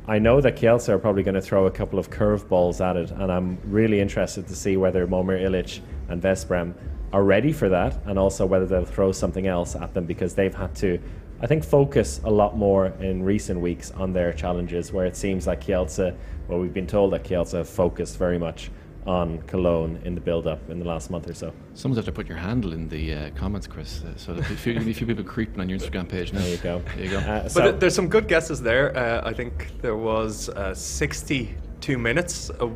[0.08, 3.12] I know that Kielce are probably going to throw a couple of curveballs at it,
[3.12, 6.74] and I'm really interested to see whether Momir Ilic and Veszprem
[7.14, 10.54] are ready for that, and also whether they'll throw something else at them because they've
[10.54, 11.00] had to,
[11.42, 14.92] I think, focus a lot more in recent weeks on their challenges.
[14.92, 16.16] Where it seems like Kielce,
[16.48, 18.72] well, we've been told that Kielce have focused very much
[19.08, 21.54] on Cologne in the build-up in the last month or so.
[21.74, 24.04] Someone's have to put your handle in the uh, comments, Chris.
[24.04, 26.40] Uh, so that a few, a few people creeping on your Instagram page now.
[26.40, 26.82] There you go.
[26.96, 27.18] There you go.
[27.20, 28.96] Uh, But so- th- there's some good guesses there.
[28.96, 32.50] Uh, I think there was uh, 62 minutes.
[32.60, 32.70] Uh,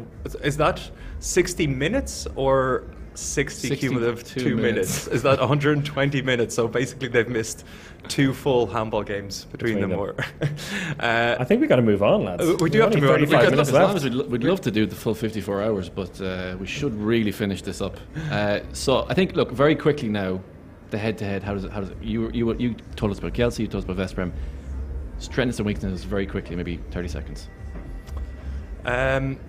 [0.44, 0.82] is that
[1.20, 4.74] 60 minutes or 60 cumulative 62 two minutes?
[5.05, 5.07] minutes.
[5.07, 6.55] Is that 120 minutes?
[6.55, 7.66] So basically, they've missed
[8.07, 9.89] two full handball games between, Between them.
[9.91, 9.99] them.
[9.99, 10.16] Or
[10.99, 12.43] uh, I think we got to move on, lads.
[12.43, 13.20] Uh, we do We've have to only move on.
[13.22, 13.95] We 35 could- minutes as long left.
[13.95, 17.32] as we'd, we'd love to do the full 54 hours, but uh, we should really
[17.32, 17.97] finish this up.
[18.32, 20.41] Uh, so I think, look, very quickly now,
[20.89, 21.43] the head-to-head.
[21.43, 21.72] How does it?
[21.72, 21.97] How does it?
[22.03, 23.57] You you you told us about Kielce.
[23.59, 24.32] You told us about Veszprem.
[25.20, 27.47] Strengths and weaknesses, very quickly, maybe 30 seconds.
[28.86, 29.39] Um,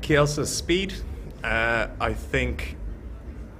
[0.00, 0.94] Kielce's speed,
[1.42, 2.76] uh, I think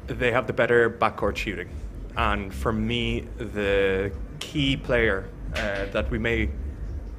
[0.06, 1.68] they have the better backcourt shooting.
[2.16, 6.48] And for me, the key player uh, that we may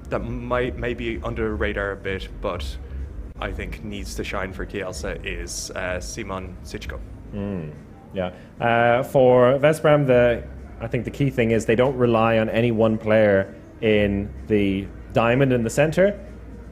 [0.09, 2.77] that might may be under radar a bit, but
[3.39, 6.99] I think needs to shine for Kielce is uh, Simon Sićko.
[8.13, 8.31] Yeah.
[8.59, 10.43] Uh, for Veszprem, the
[10.79, 14.87] I think the key thing is they don't rely on any one player in the
[15.13, 16.19] diamond in the center,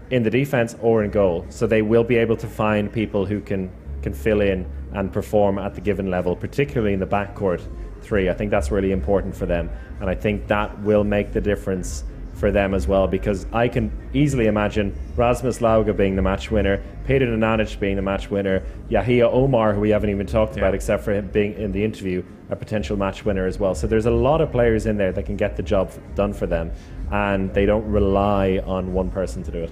[0.10, 1.46] in the defense, or in goal.
[1.50, 5.58] So they will be able to find people who can can fill in and perform
[5.58, 7.62] at the given level, particularly in the backcourt
[8.02, 8.30] three.
[8.30, 9.70] I think that's really important for them,
[10.00, 12.04] and I think that will make the difference
[12.36, 16.84] for them as well because I can easily imagine Rasmus Lauge being the match winner,
[17.06, 21.04] Peter Nenadic being the match winner, Yahia Omar, who we haven't even talked about except
[21.04, 23.76] for him being in the interview, a potential match winner as well.
[23.76, 26.48] So there's a lot of players in there that can get the job done for
[26.48, 26.72] them
[27.12, 29.72] and they don't rely on one person to do it.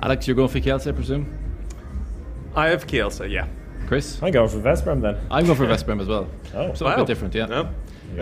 [0.00, 1.26] Alex, you're going for Kielce, I presume.
[2.54, 3.48] I have Kielce, yeah.
[3.86, 5.16] Chris, I'm going for Veszprem then.
[5.30, 6.28] I'm going for Veszprem as well.
[6.54, 7.46] Oh, so a bit different, yeah.
[7.46, 7.68] No?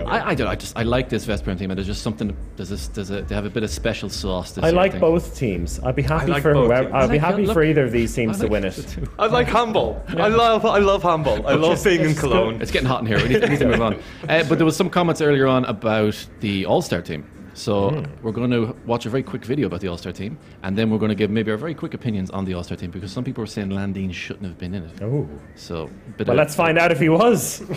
[0.06, 0.48] I, I don't.
[0.48, 2.36] I just I like this Veszprem team, and there's just something.
[2.56, 2.88] There's this.
[2.88, 3.22] There's a.
[3.22, 4.52] They have a bit of special sauce.
[4.52, 5.00] This I year, like think.
[5.00, 5.78] both teams.
[5.80, 6.92] I'd be happy like for whoever.
[6.92, 8.96] I'd be happy look- for either of these teams I to win it.
[9.18, 10.02] I like handball.
[10.08, 11.46] I love I love handball.
[11.46, 12.60] I love being in it's Cologne.
[12.60, 13.18] It's getting hot in here.
[13.18, 14.00] We need, we need to move on.
[14.28, 17.24] Uh, but there was some comments earlier on about the All Star team.
[17.54, 18.04] So Hmm.
[18.22, 20.90] we're going to watch a very quick video about the All Star team, and then
[20.90, 23.12] we're going to give maybe our very quick opinions on the All Star team because
[23.12, 25.02] some people are saying Landin shouldn't have been in it.
[25.02, 25.28] Oh.
[25.54, 27.62] So, bit Well, let's find out if he was.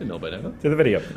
[0.00, 0.52] No, by now.
[0.62, 1.02] to the video.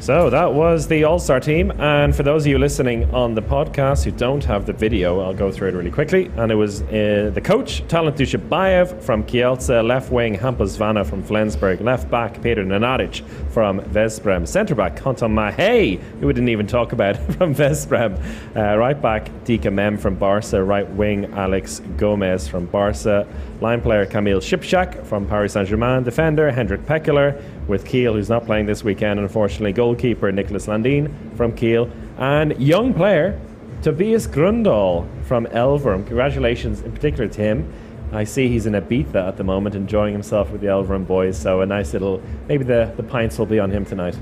[0.00, 3.42] So that was the All Star team, and for those of you listening on the
[3.42, 6.30] podcast who don't have the video, I'll go through it really quickly.
[6.38, 11.22] And it was uh, the coach Talent Dujshebaev from Kielce, left wing Hampus Wanne from
[11.22, 13.20] Flensburg, left back Peter Nenadic
[13.50, 18.18] from Veszprem, centre back Kentin Mahé, who we didn't even talk about from Veszprem,
[18.56, 23.26] uh, right back Dika Mem from Barca, right wing Alex Gomez from Barca,
[23.60, 27.38] line player Kamil Syprzak from Paris Saint Germain, defender Hendrik Pekeler
[27.70, 32.92] with Kiel, who's not playing this weekend, unfortunately, goalkeeper Nicholas Landin from Kiel, and young
[32.92, 33.40] player
[33.82, 36.06] Tobias Grundahl from Elverum.
[36.06, 37.72] Congratulations in particular to him.
[38.12, 41.62] I see he's in Ibiza at the moment, enjoying himself with the Elverum boys, so
[41.62, 44.18] a nice little, maybe the, the pints will be on him tonight.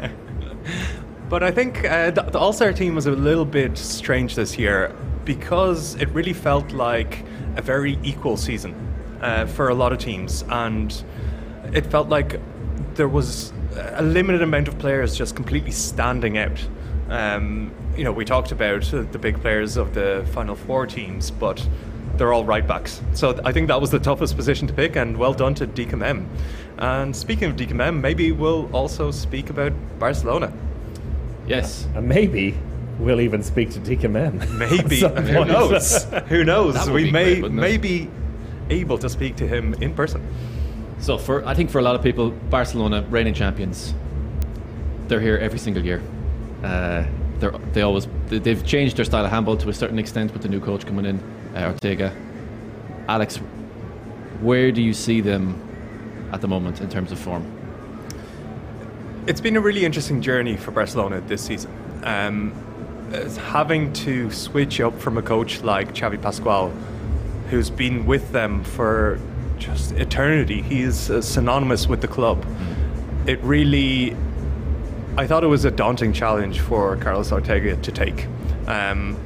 [1.32, 4.58] But I think uh, the, the All Star team was a little bit strange this
[4.58, 7.24] year because it really felt like
[7.56, 8.74] a very equal season
[9.22, 11.02] uh, for a lot of teams, and
[11.72, 12.38] it felt like
[12.94, 16.66] there was a limited amount of players just completely standing out.
[17.08, 21.30] Um, you know, we talked about uh, the big players of the Final Four teams,
[21.30, 21.66] but
[22.16, 23.02] they're all right backs.
[23.14, 25.98] So I think that was the toughest position to pick, and well done to Dika
[25.98, 26.28] Mem.
[26.78, 30.52] And speaking of Dika Mem, maybe we'll also speak about Barcelona.
[31.46, 31.86] Yes.
[31.94, 32.56] And maybe
[32.98, 34.40] we'll even speak to Dika Mem.
[34.58, 35.00] Maybe.
[35.32, 36.04] Who knows?
[36.28, 36.88] Who knows?
[36.88, 38.08] We may great, may be
[38.70, 40.26] able to speak to him in person.
[41.02, 43.92] So for I think for a lot of people, Barcelona, reigning champions,
[45.08, 46.00] they're here every single year.
[46.62, 47.04] Uh,
[47.40, 50.42] they're, they always they- they've changed their style of handball to a certain extent with
[50.42, 51.18] the new coach coming in,
[51.56, 52.12] uh, Ortega.
[53.08, 53.38] Alex,
[54.40, 55.58] where do you see them
[56.32, 57.44] at the moment in terms of form?
[59.26, 61.70] It's been a really interesting journey for Barcelona this season.
[62.04, 62.52] Um,
[63.50, 66.70] having to switch up from a coach like Xavi Pascual,
[67.50, 69.18] who's been with them for
[69.62, 70.62] just eternity.
[70.62, 72.44] He is uh, synonymous with the club.
[73.26, 74.16] It really,
[75.16, 78.26] I thought it was a daunting challenge for Carlos Ortega to take.
[78.66, 79.16] Um,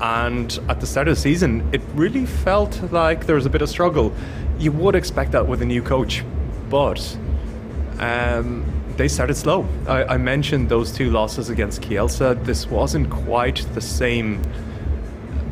[0.00, 3.62] and at the start of the season, it really felt like there was a bit
[3.62, 4.12] of struggle.
[4.58, 6.24] You would expect that with a new coach,
[6.68, 7.16] but
[8.00, 8.64] um,
[8.96, 9.66] they started slow.
[9.86, 12.44] I, I mentioned those two losses against Kielce.
[12.44, 14.42] This wasn't quite the same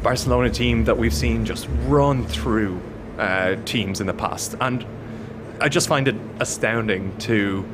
[0.03, 2.81] Barcelona team that we've seen just run through
[3.19, 4.85] uh, teams in the past, and
[5.61, 7.65] I just find it astounding to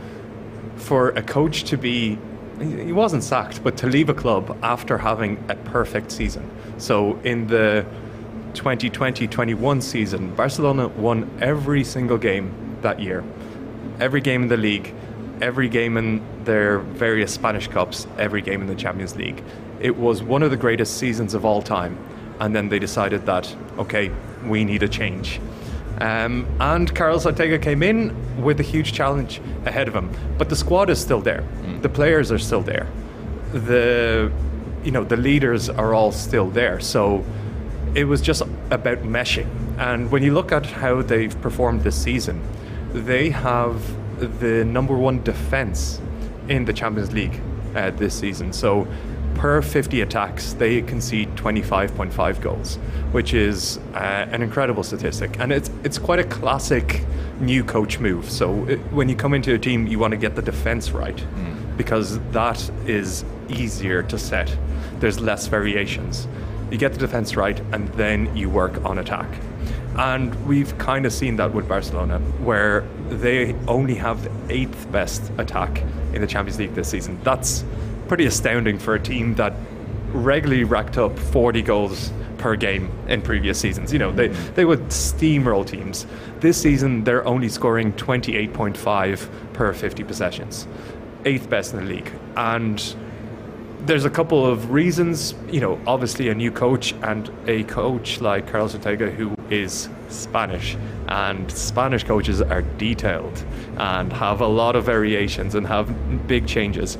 [0.77, 2.19] for a coach to be
[2.61, 6.51] he wasn't sacked, but to leave a club after having a perfect season.
[6.79, 7.87] So in the
[8.55, 13.23] 2020-21 season, Barcelona won every single game that year.
[14.01, 14.93] Every game in the league,
[15.41, 19.43] every game in their various Spanish cups, every game in the Champions League.
[19.81, 21.97] It was one of the greatest seasons of all time.
[22.41, 24.11] And then they decided that, okay,
[24.47, 25.41] we need a change.
[26.01, 30.11] Um, and Carlos Ortega came in with a huge challenge ahead of him.
[30.39, 31.45] But the squad is still there.
[31.81, 32.87] The players are still there.
[33.53, 34.31] The
[34.85, 36.81] you know, the leaders are all still there.
[36.81, 37.25] So
[37.95, 39.49] it was just about meshing.
[39.79, 42.43] And when you look at how they've performed this season,
[42.93, 43.81] they have
[44.41, 46.01] the number one defense
[46.49, 47.41] in the Champions League
[47.75, 48.53] uh, this season.
[48.53, 48.87] So
[49.39, 52.77] per 50 attacks, they concede 25.5 goals,
[53.13, 55.39] which is uh, an incredible statistic.
[55.39, 57.05] And it's it's quite a classic
[57.41, 58.29] new coach move.
[58.29, 61.25] So it, when you come into a team, you want to get the defense right
[61.77, 64.55] because that is easier to set.
[64.99, 66.27] There's less variations.
[66.73, 69.29] You get the defense right, and then you work on attack.
[69.97, 75.31] And we've kind of seen that with Barcelona, where they only have the eighth best
[75.39, 75.83] attack
[76.13, 77.19] in the Champions League this season.
[77.23, 77.65] That's
[78.09, 79.53] pretty astounding for a team that
[80.13, 83.93] regularly racked up 40 goals per game in previous seasons.
[83.93, 86.07] You know, they, they would steamroll teams.
[86.41, 90.67] This season, they're only scoring 28.5 per 50 possessions,
[91.25, 92.11] eighth best in the league.
[92.37, 92.95] And
[93.81, 95.35] there's a couple of reasons.
[95.51, 100.77] You know, obviously a new coach and a coach like Carlos Ortega who is Spanish,
[101.09, 103.45] and Spanish coaches are detailed
[103.77, 106.99] and have a lot of variations and have big changes.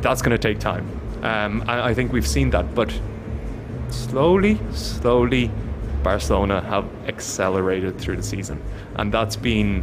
[0.00, 0.86] That's going to take time.
[1.22, 2.92] Um, and I think we've seen that, but
[3.90, 5.50] slowly, slowly,
[6.02, 8.62] Barcelona have accelerated through the season,
[8.96, 9.82] and that's been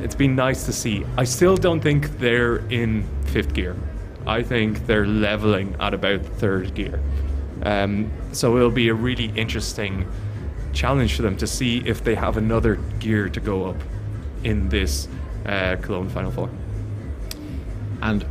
[0.00, 1.04] It's been nice to see.
[1.16, 3.74] I still don't think they're in fifth gear.
[4.26, 7.00] I think they're leveling at about third gear.
[7.64, 10.06] Um, so it'll be a really interesting
[10.72, 13.76] challenge for them to see if they have another gear to go up
[14.44, 15.08] in this
[15.46, 16.48] uh, Cologne Final Four.
[18.00, 18.24] And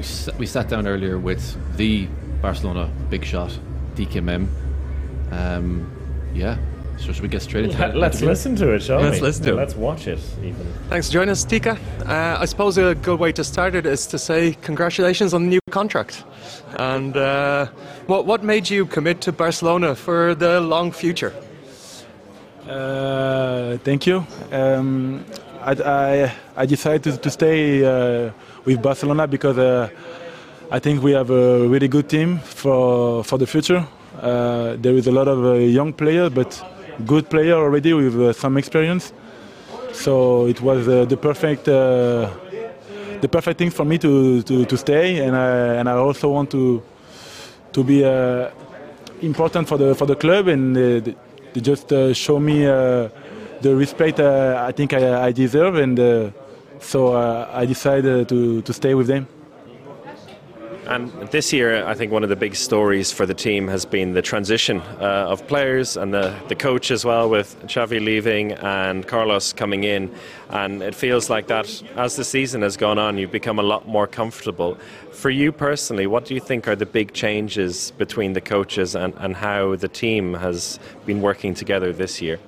[0.00, 1.44] we, s- we sat down earlier with
[1.76, 2.08] the
[2.40, 3.50] Barcelona big shot,
[3.96, 4.48] Dika Mem.
[5.30, 5.92] Um,
[6.34, 6.56] yeah,
[6.96, 7.94] so should we get straight into that?
[7.94, 8.28] Let's interview?
[8.30, 9.04] listen to it, shall we?
[9.10, 9.56] Let's listen to it.
[9.56, 10.66] Let's watch it, even.
[10.88, 11.76] Thanks for joining us, Dika.
[12.08, 15.48] Uh, I suppose a good way to start it is to say congratulations on the
[15.48, 16.24] new contract.
[16.78, 17.66] And uh,
[18.06, 21.34] what, what made you commit to Barcelona for the long future?
[22.66, 24.26] Uh, thank you.
[24.50, 25.26] Um,
[25.62, 28.32] I, I, I decided to, stay uh,
[28.64, 29.88] with Barcelona because uh,
[30.70, 33.86] I think we have a really good team for, for the future.
[34.20, 36.62] Uh, there is a lot of uh, young players, but
[37.06, 39.12] good player already with uh, some experience.
[39.92, 45.18] So it was uh, the perfect the perfect thing for me to, to, to stay,
[45.18, 46.82] and I, and I also want to
[47.72, 48.02] to be
[49.20, 51.12] important for the for the club and uh,
[51.52, 52.64] they just show me
[53.60, 56.30] the respect uh, I think I, I deserve, and uh,
[56.78, 59.26] so uh, I decided to to stay with them.
[60.86, 64.12] And this year, I think one of the big stories for the team has been
[64.12, 69.06] the transition uh, of players and the, the coach as well, with Xavi leaving and
[69.06, 70.12] Carlos coming in.
[70.48, 73.86] And it feels like that as the season has gone on, you've become a lot
[73.86, 74.76] more comfortable.
[75.12, 79.14] For you personally, what do you think are the big changes between the coaches and,
[79.18, 82.40] and how the team has been working together this year?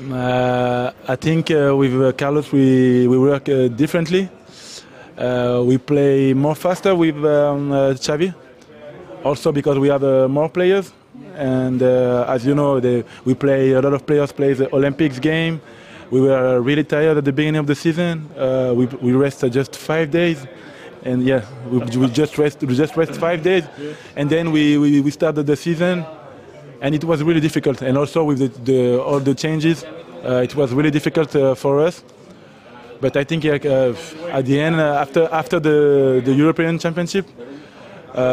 [0.00, 4.30] Uh, I think uh, with uh, Carlos we we work uh, differently.
[5.18, 7.70] Uh, we play more faster with um,
[8.00, 8.34] Xavi,
[9.22, 10.94] also because we have more players.
[11.34, 15.60] And as you know, the, we play a lot of players play the Olympics game.
[16.10, 18.30] We were really tired at the beginning of the season.
[18.74, 20.46] We we rested just five days,
[21.04, 23.64] and yeah, we, we just rest we just rest five days,
[24.16, 26.06] and then we, we, we started the season
[26.80, 27.82] and it was really difficult.
[27.82, 29.84] And also with the, the, all the changes,
[30.24, 32.02] uh, it was really difficult uh, for us.
[33.00, 33.94] But I think uh,
[34.30, 37.26] at the end, after after the, the European Championship,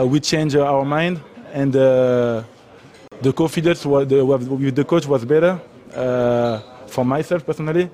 [0.05, 1.21] we changed our mind,
[1.53, 5.59] and the confidence was, the, with the coach was better.
[5.95, 7.89] Uh, for myself personally,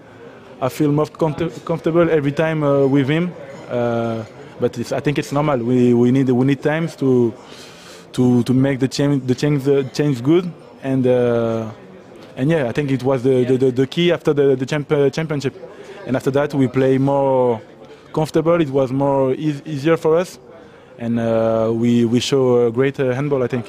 [0.61, 3.31] I feel more comfort- comfortable every time uh, with him.
[3.69, 4.23] Uh,
[4.59, 5.57] but I think it's normal.
[5.57, 7.33] We, we need we need times to
[8.13, 10.51] to to make the change the change the change good.
[10.83, 11.71] And uh,
[12.35, 14.91] and yeah I think it was the the, the, the key after the the champ,
[14.91, 15.55] uh, championship.
[16.07, 17.61] And after that we play more
[18.13, 18.61] comfortable.
[18.61, 20.39] It was more eas easier for us.
[20.99, 23.65] And uh, we we show a great uh, handball I think.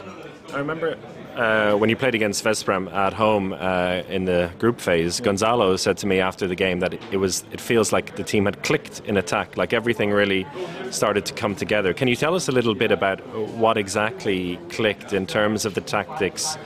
[0.52, 0.96] I remember
[1.36, 5.96] uh, when you played against Veszprem at home uh, in the group phase, Gonzalo said
[5.98, 9.00] to me after the game that it was it feels like the team had clicked
[9.06, 10.46] in attack, like everything really
[10.90, 11.92] started to come together.
[11.94, 13.20] Can you tell us a little bit about
[13.56, 16.56] what exactly clicked in terms of the tactics?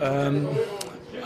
[0.00, 0.48] Um,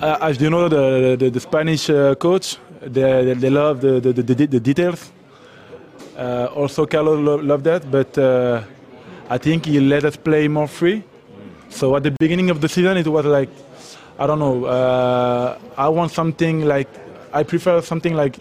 [0.01, 4.47] as you know, the the, the Spanish uh, coach, they, they love the the, the,
[4.47, 5.11] the details.
[6.17, 8.63] Uh, also, Carlos lo- loved that, but uh,
[9.29, 11.03] I think he let us play more free.
[11.75, 13.51] So at the beginning of the season, it was like,
[14.19, 16.89] I don't know, uh, I want something like,
[17.33, 18.39] I prefer something like,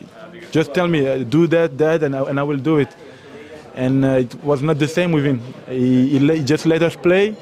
[0.51, 2.95] just tell me, uh, do that, that, and I, and I will do it.
[3.73, 5.41] And uh, it was not the same with him.
[5.67, 7.35] He, he, just let us play,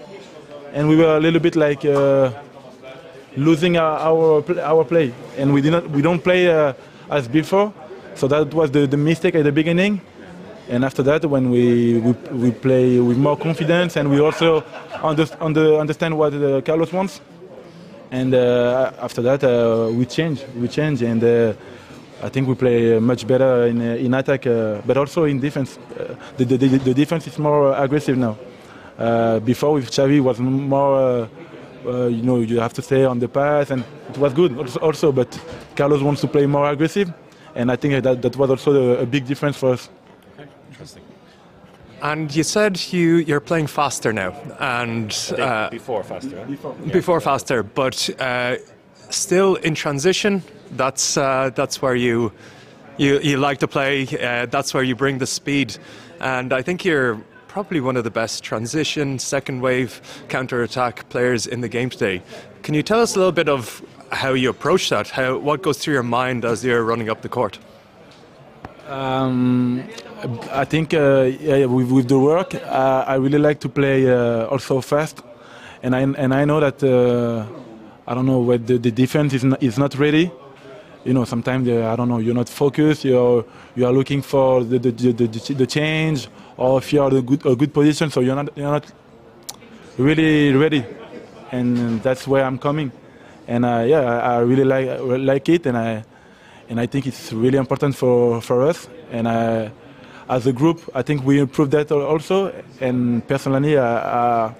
[0.71, 1.83] and we were a little bit like.
[1.85, 2.31] Uh,
[3.37, 6.73] losing our our, our play, and we did not we don't play uh,
[7.09, 7.73] as before.
[8.15, 10.01] So that was the, the mistake at the beginning,
[10.69, 14.63] and after that, when we we, we play with more confidence, and we also
[15.03, 17.21] under, under, understand what uh, Carlos wants,
[18.11, 21.53] and uh, after that uh, we change we change, and uh,
[22.21, 25.79] I think we play much better in uh, in attack, uh, but also in defense.
[26.37, 28.37] The, the, the, defense is more aggressive now.
[29.39, 31.27] Before with Xavi was more.
[31.83, 35.11] You know, you have to stay on the pass, and it was good also-.
[35.11, 35.29] But
[35.75, 37.11] Carlos wants to play more aggressive,
[37.55, 39.89] and I think that that was also a big difference for us.
[42.01, 42.21] Interesting.
[42.21, 46.45] And you said you, you're playing faster now, and uh, Before faster.
[46.45, 46.71] huh?
[46.91, 48.55] before faster, but uh,
[49.09, 50.41] still in transition.
[50.71, 52.31] That's uh, that's where you
[52.97, 54.07] you you like to play.
[54.07, 55.77] Uh, that's where you bring the speed,
[56.19, 61.45] and I think you're probably one of the best transition, second wave, counter attack players
[61.47, 62.21] in the game today.
[62.63, 63.81] Can you tell us a little bit of
[64.11, 65.09] how you approach that?
[65.09, 67.59] How what goes through your mind as you're running up the court?
[68.87, 69.83] Um,
[70.51, 74.45] I think uh, yeah, with, with the work, uh, I really like to play uh,
[74.45, 75.21] also fast,
[75.81, 76.83] and I and I know that
[78.07, 80.31] I don't know what the, the defense is not, is not ready,
[81.05, 83.03] you know, sometimes uh, I don't know, you're not focused.
[83.03, 83.45] You're
[83.75, 87.21] you are looking for the the, the, the, the change, or if you are a
[87.21, 88.85] good a good position, so you're not you're not
[89.97, 90.85] really ready,
[91.51, 92.91] and that's where I'm coming.
[93.47, 96.03] And uh, yeah, I, I really like like it, and I
[96.69, 98.87] and I think it's really important for for us.
[99.11, 99.71] And I,
[100.29, 102.53] as a group, I think we improved that also.
[102.79, 104.53] And personally, uh, uh,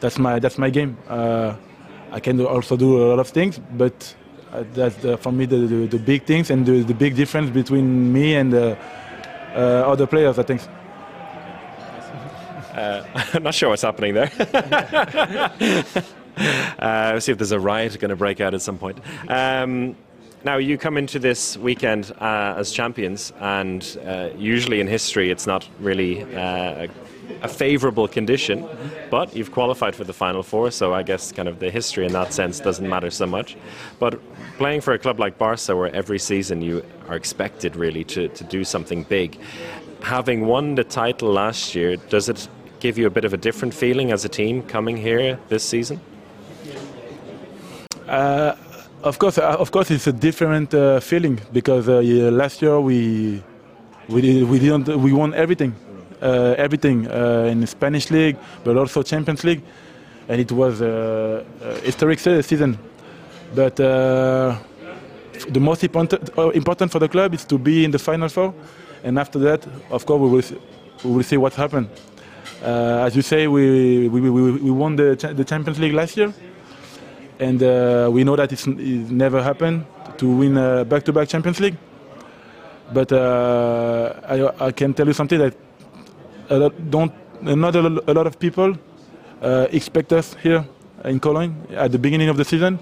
[0.00, 0.96] that's my that's my game.
[1.08, 1.54] Uh,
[2.10, 4.14] I can also do a lot of things, but
[4.52, 8.12] uh, that's for me the, the, the big things and the, the big difference between
[8.12, 8.76] me and uh,
[9.54, 10.38] uh, other players.
[10.38, 10.60] I think.
[12.74, 14.30] I'm not sure what's happening there.
[16.78, 18.98] uh, see if there's a riot going to break out at some point.
[19.28, 19.94] Um,
[20.44, 25.46] now, you come into this weekend uh, as champions, and uh, usually in history it's
[25.46, 26.88] not really uh,
[27.42, 28.66] a, favourable condition,
[29.08, 32.12] but you've qualified for the Final Four, so I guess kind of the history in
[32.12, 33.56] that sense doesn't matter so much.
[34.00, 34.20] But
[34.58, 38.44] playing for a club like Barca, where every season you are expected really to, to
[38.44, 39.38] do something big,
[40.02, 42.48] having won the title last year, does it
[42.80, 46.00] give you a bit of a different feeling as a team coming here this season?
[49.02, 52.62] Uh, of course, uh, of course, it's a different uh, feeling because uh, yeah, last
[52.62, 53.42] year we
[54.08, 55.74] we did, we didn't we won everything,
[56.20, 59.62] uh, everything uh, in the Spanish league, but also Champions League,
[60.28, 62.78] and it was a, a historic season.
[63.54, 64.56] But uh,
[65.48, 68.54] the most important uh, important for the club is to be in the final four,
[69.04, 70.58] and after that, of course, we will see,
[71.04, 71.88] we will see what happened.
[72.62, 76.32] Uh, as you say, we we, we, we won the, the Champions League last year
[77.42, 79.84] and uh, we know that it's, it never happened
[80.18, 81.76] to win a back-to-back Champions League.
[82.92, 85.54] But uh, I, I can tell you something that
[86.50, 87.12] lot, don't
[87.42, 87.82] not a,
[88.18, 88.78] lot of people
[89.42, 90.64] uh, expect us here
[91.04, 92.78] in Cologne at the beginning of the season,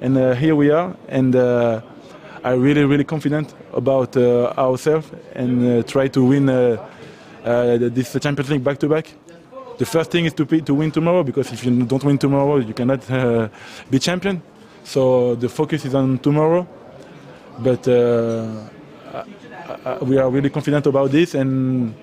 [0.00, 0.96] and uh, here we are.
[1.08, 1.80] And uh,
[2.42, 6.46] I'm really, really confident about uh, ourselves and try to win
[7.94, 9.14] this Champions League back-to-back
[9.80, 12.74] the first thing is to, to win tomorrow because if you don't win tomorrow, you
[12.74, 13.48] cannot uh,
[13.88, 14.42] be champion.
[14.84, 16.68] So the focus is on tomorrow.
[17.58, 18.68] But uh,
[20.02, 21.94] we are really confident about this, and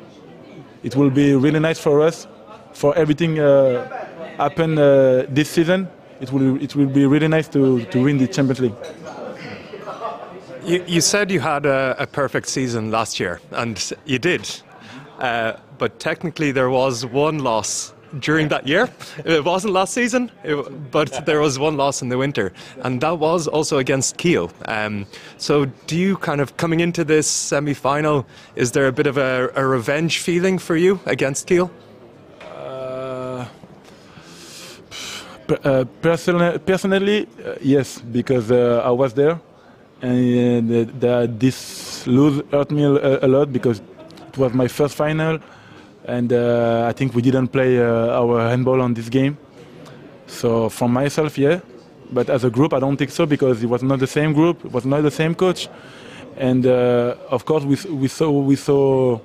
[0.84, 2.28] it will be really nice for us
[2.74, 3.88] for everything uh,
[4.38, 5.88] happen uh, this season.
[6.20, 8.80] It will it will be really nice to, to win the Champions League.
[10.66, 14.50] You, you said you had a, a perfect season last year, and you did.
[15.20, 18.90] Uh, but technically, there was one loss during that year.
[19.26, 22.54] It wasn't last season, it- but there was one loss in the winter,
[22.84, 24.50] and that was also against Kiel.
[24.66, 25.06] Um,
[25.38, 28.26] so, do you kind of coming into this semi-final?
[28.56, 31.70] Is there a bit of a, a revenge feeling for you against Kiel?
[32.42, 33.46] Uh,
[35.48, 39.40] per- uh, personally, personally uh, yes, because uh, I was there,
[40.02, 43.82] and uh, the, this lose hurt me a, a lot because
[44.28, 45.40] it was my first final,
[46.06, 49.38] and uh, I think we didn't play uh, our handball on this game.
[50.28, 51.60] So for myself, yeah,
[52.12, 54.64] but as a group, I don't think so because it was not the same group,
[54.66, 55.70] it was not the same coach,
[56.38, 59.20] and uh, of course we, we saw we saw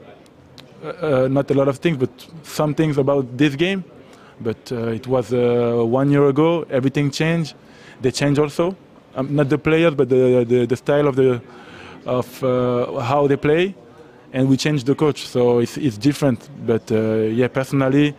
[0.85, 2.11] uh, not a lot of things, but
[2.43, 3.85] some things about this game.
[4.41, 6.67] But uh, it was uh, one year ago.
[6.71, 7.55] Everything changed.
[8.01, 8.77] They changed also,
[9.15, 11.41] um, not the players, but the, the, the style of the
[12.05, 13.77] of how they play,
[14.33, 15.27] and we changed the coach.
[15.27, 16.49] So it's, it's different.
[16.67, 18.15] But uh, yeah, personally,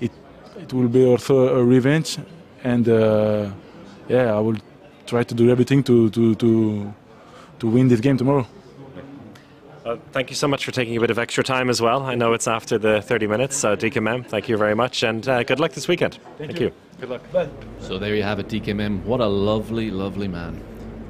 [0.00, 0.12] it
[0.56, 2.18] it will be also a revenge,
[2.64, 3.50] and uh,
[4.08, 4.56] yeah, I will
[5.06, 6.94] try to do everything to to to
[7.60, 8.46] to win this game tomorrow.
[9.84, 12.02] Uh, thank you so much for taking a bit of extra time as well.
[12.02, 15.26] I know it's after the 30 minutes, so Dika Mem, thank you very much, and
[15.26, 16.18] uh, good luck this weekend.
[16.36, 16.72] Thank, you.
[17.00, 17.22] Good luck.
[17.80, 19.04] So there you have it, DKM.
[19.04, 20.60] What a lovely, lovely man.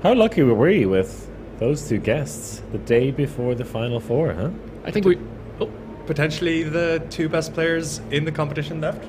[0.04, 1.27] How lucky were you with
[1.58, 4.50] those two guests the day before the Final Four, huh?
[4.84, 5.18] I think we.
[5.60, 5.70] Oh,
[6.06, 9.04] Potentially the two best players in the competition left.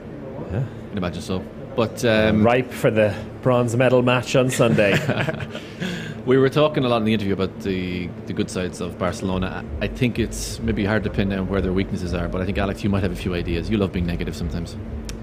[0.52, 1.44] Yeah, I can imagine so.
[1.76, 4.98] But um, Ripe for the bronze medal match on Sunday.
[6.26, 9.64] we were talking a lot in the interview about the, the good sides of Barcelona.
[9.80, 12.58] I think it's maybe hard to pin down where their weaknesses are, but I think,
[12.58, 13.70] Alex, you might have a few ideas.
[13.70, 14.76] You love being negative sometimes.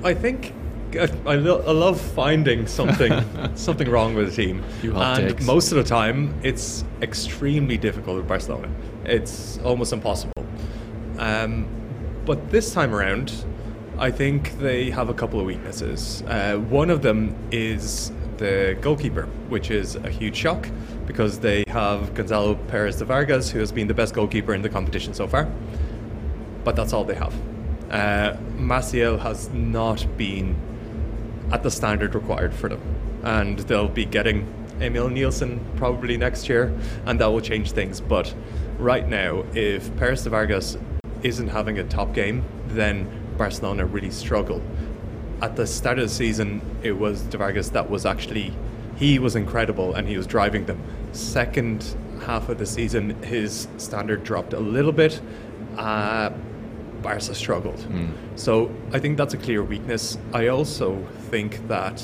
[0.02, 0.54] I think
[0.94, 3.12] I, I, lo- I love finding something
[3.54, 5.44] something wrong with the team, and takes.
[5.44, 8.70] most of the time it's extremely difficult with Barcelona.
[9.04, 10.32] It's almost impossible.
[11.18, 11.66] Um,
[12.24, 13.32] but this time around,
[13.98, 16.22] I think they have a couple of weaknesses.
[16.22, 20.68] Uh, one of them is the goalkeeper, which is a huge shock
[21.06, 24.68] because they have Gonzalo Perez de Vargas, who has been the best goalkeeper in the
[24.68, 25.48] competition so far
[26.66, 27.32] but that's all they have.
[27.92, 30.56] Uh, Maciel has not been
[31.52, 32.80] at the standard required for them,
[33.22, 34.46] and they'll be getting
[34.80, 36.72] Emil Nielsen probably next year,
[37.06, 38.00] and that will change things.
[38.00, 38.34] But
[38.78, 40.76] right now, if Perez de Vargas
[41.22, 43.08] isn't having a top game, then
[43.38, 44.62] Barcelona really struggle.
[45.42, 48.52] At the start of the season, it was de Vargas that was actually
[48.96, 50.82] he was incredible and he was driving them.
[51.12, 51.94] Second
[52.24, 55.20] half of the season, his standard dropped a little bit.
[55.76, 56.30] Uh,
[57.02, 57.86] Barca struggled.
[58.36, 60.18] So I think that's a clear weakness.
[60.32, 62.02] I also think that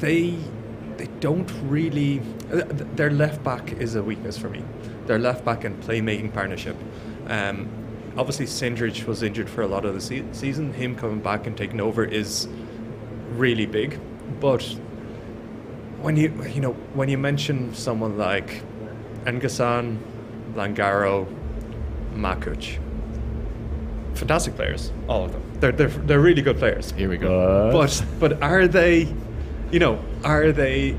[0.00, 0.36] they
[0.96, 2.20] they don't really
[2.50, 4.62] th- th- their left back is a weakness for me.
[5.06, 6.76] Their left back and playmaking partnership.
[7.28, 7.68] Um,
[8.16, 10.72] obviously, Cindrić was injured for a lot of the se- season.
[10.72, 12.48] Him coming back and taking over is
[13.36, 13.98] really big.
[14.40, 14.62] But
[16.00, 18.62] when you you know when you mention someone like
[19.24, 19.98] N'Guessan,
[20.54, 21.26] Langaro,
[22.14, 22.78] Makuc,
[24.18, 25.42] fantastic players, all of them.
[25.60, 26.90] They're they're, they're really good players.
[26.92, 27.70] Here we go.
[27.72, 29.12] But but are they,
[29.70, 30.96] you know, are they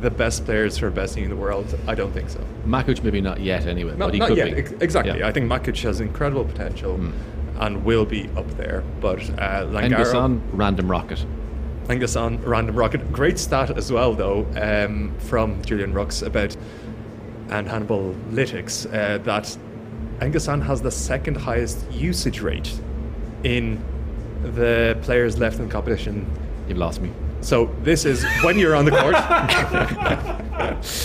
[0.00, 1.78] the best players for best team in the world?
[1.86, 2.40] I don't think so.
[2.66, 4.54] Makuc maybe not yet anyway, No, but he not could yet.
[4.54, 4.84] be.
[4.84, 5.18] Exactly.
[5.18, 5.28] Yeah.
[5.28, 6.98] I think Makic has incredible potential
[7.60, 8.82] and will be up there.
[9.00, 11.24] But uh, Langaro, N'Guessan, random rocket.
[11.88, 13.12] Angus on random rocket.
[13.12, 16.56] Great stat as well, though, um, from Julian Rux about
[17.50, 19.56] and Hannibal Lytics uh, that
[20.22, 22.72] N'Guessan has the second highest usage rate
[23.42, 23.82] in
[24.42, 26.30] the players left in the competition.
[26.68, 27.10] You've lost me.
[27.40, 29.16] So this is when you're on the court.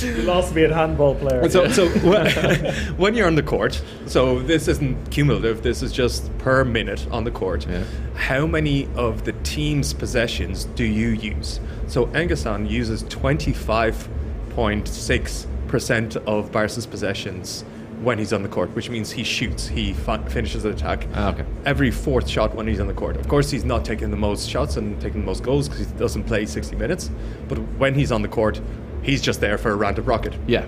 [0.02, 1.49] You lost me at handball player.
[1.49, 1.88] So, so
[2.98, 5.64] when you're on the court, so this isn't cumulative.
[5.64, 7.65] This is just per minute on the court.
[7.68, 7.84] Yeah.
[8.14, 11.60] How many of the team's possessions do you use?
[11.88, 17.65] So N'Guessan uses 25.6 percent of Barca's possessions
[18.02, 21.07] when he's on the court, which means he shoots, he fi- finishes the attack.
[21.15, 21.45] Ah, okay.
[21.65, 23.18] Every fourth shot when he's on the court.
[23.18, 25.98] Of course, he's not taking the most shots and taking the most goals because he
[25.98, 27.10] doesn't play 60 minutes.
[27.48, 28.61] But when he's on the court,
[29.02, 30.36] he's just there for a random rocket.
[30.48, 30.68] Yeah.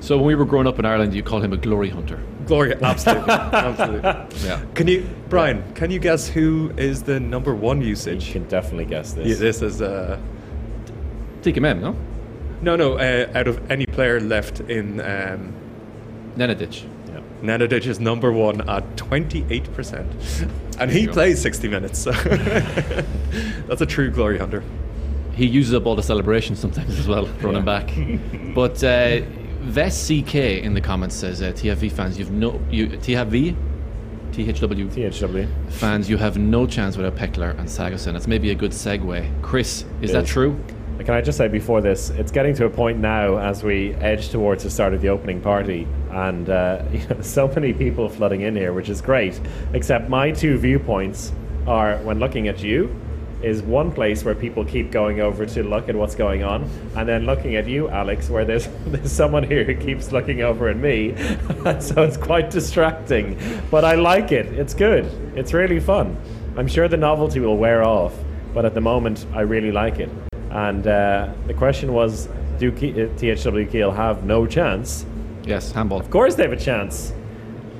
[0.00, 2.22] So when we were growing up in Ireland, you called him a glory hunter.
[2.46, 4.46] Glory, absolutely, absolutely.
[4.48, 4.62] Yeah.
[4.74, 5.70] Can you, Brian?
[5.74, 8.28] Can you guess who is the number one usage?
[8.28, 9.38] you can definitely guess Yeah, this.
[9.40, 10.18] this is uh,
[11.42, 11.96] TKM, no?
[12.62, 12.98] no, no.
[12.98, 15.52] Uh, out of any player left in um,
[16.38, 16.84] Nenadic.
[17.08, 17.20] Yeah.
[17.42, 20.08] Nenadic is number one at twenty eight percent,
[20.78, 21.98] and he plays sixty minutes.
[21.98, 22.12] So
[23.66, 24.62] that's a true glory hunter.
[25.34, 27.90] He uses up all the celebrations sometimes as well, running back.
[28.54, 29.20] but uh,
[29.60, 33.54] Ves CK in the comments says, uh, TFV fans, you've no you TFV,
[34.32, 35.48] THW THW.
[35.70, 38.12] fans, you have no chance without Pekeler and Sagosen.
[38.14, 39.42] That's maybe a good segue.
[39.42, 40.30] Chris, is It that is.
[40.30, 40.58] true?
[40.98, 44.30] Can I just say before this, it's getting to a point now as we edge
[44.30, 48.40] towards the start of the opening party, and uh, you know, so many people flooding
[48.40, 49.40] in here, which is great.
[49.72, 51.32] Except my two viewpoints
[51.68, 52.94] are when looking at you,
[53.42, 57.08] is one place where people keep going over to look at what's going on, and
[57.08, 60.76] then looking at you, Alex, where there's there's someone here who keeps looking over at
[60.76, 61.14] me,
[61.80, 63.38] so it's quite distracting.
[63.70, 64.46] But I like it.
[64.46, 65.04] It's good.
[65.36, 66.16] It's really fun.
[66.56, 68.14] I'm sure the novelty will wear off,
[68.52, 70.10] but at the moment, I really like it.
[70.50, 75.04] And uh, the question was, do Ke- uh, THW Kiel have no chance?
[75.44, 76.00] Yes, handball.
[76.00, 77.12] Of course, they have a chance.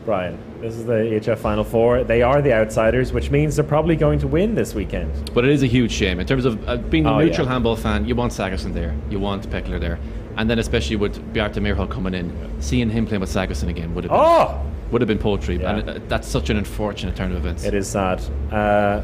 [0.04, 2.02] Brian, this is the EHF Final Four.
[2.04, 5.30] They are the outsiders, which means they're probably going to win this weekend.
[5.34, 6.18] But it is a huge shame.
[6.20, 7.52] In terms of uh, being a Oh, neutral yeah.
[7.52, 9.98] handball fan, you want Sagosen there, you want Pekeler there.
[10.36, 14.04] And then especially with Bjarte Myrhol coming in, seeing him playing with Sagosen again would
[14.04, 14.62] have been, Oh,
[14.92, 15.56] would have been poetry.
[15.60, 15.76] Yeah.
[15.78, 17.64] And uh, that's such an unfortunate turn of events.
[17.64, 18.20] it is sad.
[18.50, 19.02] Uh,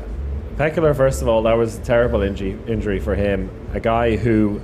[0.56, 3.50] Pekeler, first of all, that was a terrible injury, injury for him.
[3.72, 4.60] A guy who,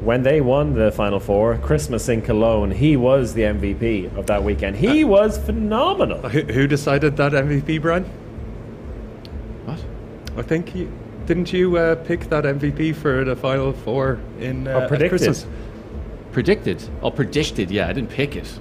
[0.00, 4.42] when they won the Final Four, Christmas in Cologne, he was the MVP of that
[4.42, 4.76] weekend.
[4.76, 6.28] He was phenomenal.
[6.28, 8.04] Who, who decided that MVP, Brian?
[9.66, 9.84] What?
[10.36, 10.90] I think you
[11.26, 15.10] didn't you uh, pick that MVP for the final four in uh, Oh, predicted.
[15.20, 15.46] Christmas?
[16.32, 16.82] Predicted?
[17.02, 17.86] Oh, predicted, yeah.
[17.86, 18.58] I didn't pick it.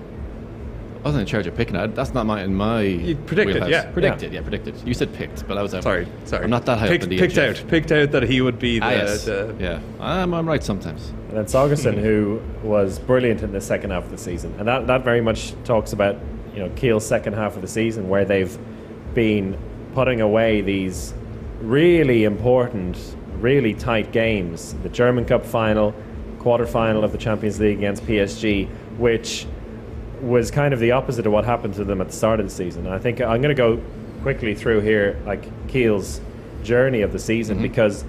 [0.99, 1.95] I wasn't in charge of picking it.
[1.95, 2.81] That's not my in my.
[2.81, 3.69] You predicted, wheelhouse.
[3.71, 3.91] yeah.
[3.91, 4.41] Predicted, yeah.
[4.41, 4.75] predicted.
[4.85, 5.83] You said picked, but I was out.
[5.83, 6.43] Sorry, sorry.
[6.43, 7.61] I'm not that high picked, up in the picked EHF.
[7.63, 9.23] out, picked out that he would be the, Ah, yes.
[9.25, 11.09] the yeah, I'm, I'm right sometimes.
[11.29, 14.87] And then Sagosen, who was brilliant in the second half of the season, and that,
[14.87, 16.17] that very much talks about
[16.53, 18.57] you know Kiel's second half of the season, where they've
[19.13, 19.57] been
[19.93, 21.13] putting away these
[21.61, 22.97] really important,
[23.39, 24.73] really tight games.
[24.83, 25.93] The German Cup final,
[26.39, 28.67] quarter final of the Champions League against PSG,
[28.97, 29.45] which
[30.21, 32.51] was kind of the opposite of what happened to them at the start of the
[32.51, 32.85] season.
[32.85, 33.81] And I think I'm going to go
[34.21, 36.21] quickly through here, like Kiel's
[36.63, 37.63] journey of the season, mm-hmm.
[37.63, 38.03] because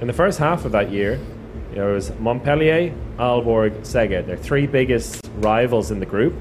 [0.00, 1.18] in the first half of that year,
[1.72, 4.26] there was Montpellier, Aalborg, Szeged.
[4.26, 6.34] They're three biggest rivals in the group.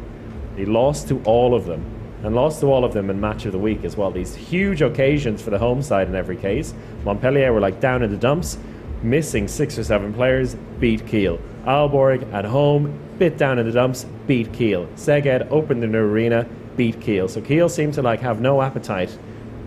[0.57, 1.83] He lost to all of them,
[2.23, 4.11] and lost to all of them in match of the week as well.
[4.11, 6.73] These huge occasions for the home side in every case.
[7.05, 8.57] Montpellier were like down in the dumps.
[9.03, 11.39] missing six or seven players, beat Kiel.
[11.65, 14.87] Aalborg at home, bit down in the dumps, beat Kiel.
[14.95, 16.47] Szeged opened the new arena,
[16.77, 17.27] beat Kiel.
[17.27, 19.15] So Kiel seemed to like have no appetite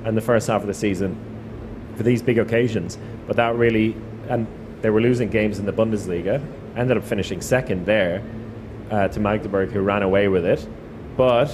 [0.07, 1.17] in the first half of the season
[1.97, 2.99] for these big occasions.
[3.27, 3.95] But that really,
[4.29, 4.47] and
[4.81, 6.45] they were losing games in the Bundesliga,
[6.77, 8.23] ended up finishing second there
[8.91, 10.67] uh, to Magdeburg, who ran away with it.
[11.17, 11.53] But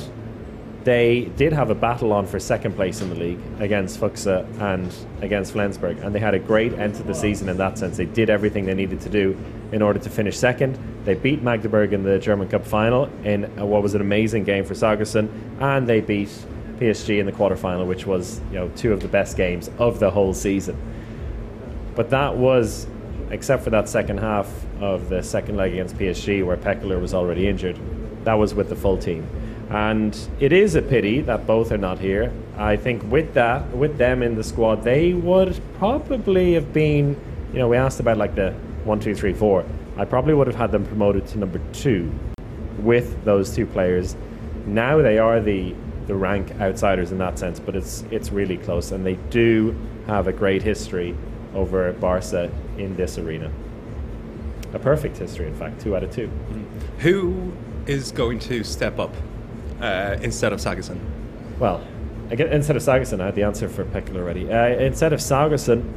[0.88, 4.90] they did have a battle on for second place in the league against Füchse and
[5.20, 7.98] against Flensburg, and they had a great end to the season in that sense.
[7.98, 9.36] They did everything they needed to do
[9.70, 10.78] in order to finish second.
[11.04, 14.72] They beat Magdeburg in the German Cup final in what was an amazing game for
[14.72, 15.28] Sagosen,
[15.60, 16.30] and they beat
[16.78, 20.10] PSG in the quarterfinal, which was you know two of the best games of the
[20.10, 20.74] whole season.
[21.96, 22.86] But that was,
[23.30, 24.50] except for that second half
[24.80, 27.78] of the second leg against PSG, where Pekeler was already injured,
[28.24, 29.28] that was with the full team.
[29.70, 32.32] And it is a pity that both are not here.
[32.56, 37.20] I think with that, with them in the squad, they would probably have been,
[37.52, 38.52] you know, we asked about like the
[38.84, 39.64] one, two, three, four.
[39.98, 42.10] I probably would have had them promoted to number two
[42.78, 44.16] with those two players.
[44.66, 45.74] Now they are the
[46.06, 49.76] the rank outsiders in that sense, but it's it's really close, and they do
[50.06, 51.14] have a great history
[51.54, 53.50] over Barca in this arena.
[54.72, 56.30] A perfect history, in fact, two out of two.
[57.00, 57.52] Who
[57.86, 59.14] is going to step up
[59.80, 60.98] uh, instead of Sagosen?
[61.58, 61.86] Well,
[62.30, 64.52] instead of Sagosen, I had the answer for Pekel already.
[64.52, 65.92] Uh, instead of Sagosen,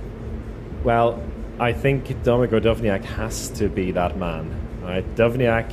[0.83, 1.21] well,
[1.59, 4.57] I think Domagoj Duvnjak has to be that man.
[4.81, 5.05] Right?
[5.15, 5.71] Duvniak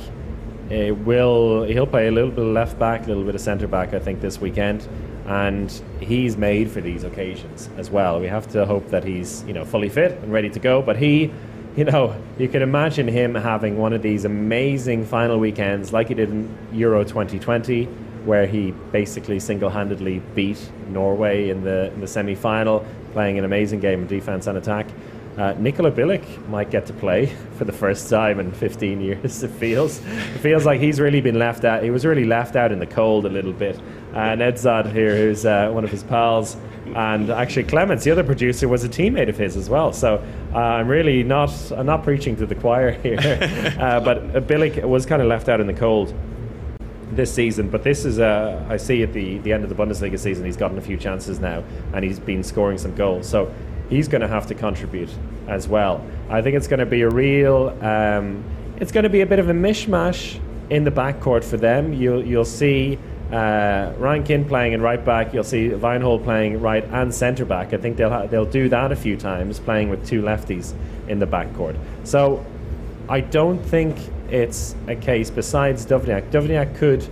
[0.71, 3.67] uh, will he'll play a little bit of left back, a little bit of centre
[3.67, 4.87] back, I think, this weekend,
[5.25, 8.19] and he's made for these occasions as well.
[8.19, 10.81] We have to hope that he's you know fully fit and ready to go.
[10.83, 11.31] But he,
[11.79, 16.13] you know, you can imagine him having one of these amazing final weekends like he
[16.13, 17.85] did in Euro 2020,
[18.25, 24.03] where he basically single-handedly beat Norway in the in the semi-final, playing an amazing game
[24.03, 24.87] of defense and attack.
[25.37, 27.27] Uh, Nikola Bilic might get to play
[27.57, 29.41] for the first time in 15 years.
[29.41, 31.81] It feels it feels like he's really been left out.
[31.81, 33.79] He was really left out in the cold a little bit.
[34.11, 36.57] Uh, Nedzad here, who's uh, one of his pals,
[36.95, 39.93] and actually Clements, the other producer, was a teammate of his as well.
[39.93, 43.19] So uh, I'm really not I'm not preaching to the choir here,
[43.79, 46.13] uh, but Bilic was kind of left out in the cold
[47.11, 47.69] this season.
[47.69, 50.57] But this is, uh, I see at the, the end of the Bundesliga season, he's
[50.57, 51.63] gotten a few chances now
[51.93, 53.27] and he's been scoring some goals.
[53.27, 53.53] So
[53.89, 55.09] he's going to have to contribute
[55.47, 56.05] as well.
[56.29, 58.43] I think it's going to be a real, um,
[58.77, 60.39] it's going to be a bit of a mishmash
[60.69, 61.93] in the backcourt for them.
[61.93, 62.99] You'll, you'll see
[63.31, 65.33] uh, Reinkind playing in right back.
[65.33, 67.73] You'll see Weinhold playing right and centre back.
[67.73, 70.73] I think they'll ha- they'll do that a few times, playing with two lefties
[71.07, 71.77] in the backcourt.
[72.03, 72.43] So
[73.07, 73.97] I don't think
[74.29, 75.29] it's a case.
[75.29, 77.07] Besides Duvnjak, Duvnjak could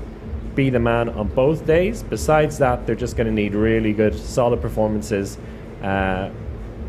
[0.55, 2.01] be the man on both days.
[2.01, 5.37] Besides that, they're just going to need really good, solid performances.
[5.83, 6.31] Uh,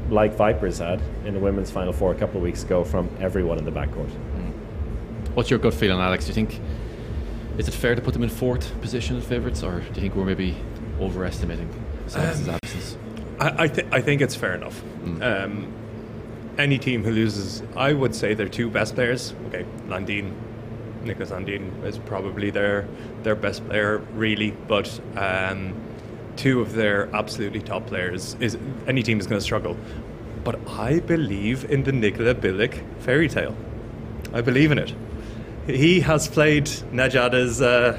[0.09, 3.59] like Vipers had in the women's final four a couple of weeks ago from everyone
[3.59, 4.09] in the backcourt.
[5.35, 6.25] What's your gut feeling, Alex?
[6.25, 6.61] Do you think
[7.59, 10.15] is it fair to put them in fourth position as favourites, or do you think
[10.15, 10.57] we're maybe
[11.01, 11.69] overestimating
[12.07, 12.97] Saxon's absence?
[13.41, 14.83] I, I, th- I think it's fair enough.
[15.21, 15.73] Um,
[16.57, 19.35] any team who loses, I would say their two best players.
[19.49, 20.35] Okay, Landin,
[21.05, 22.87] Niklas Landin is probably their
[23.23, 24.51] their best player, really.
[24.67, 25.75] But um,
[26.37, 28.57] two of their absolutely top players is
[28.87, 29.77] any team is going to struggle.
[30.45, 33.57] But I believe in the Nikola Bilic fairy tale.
[34.33, 34.95] I believe in it.
[35.69, 37.61] He has played Najada's.
[37.63, 37.99] Uh,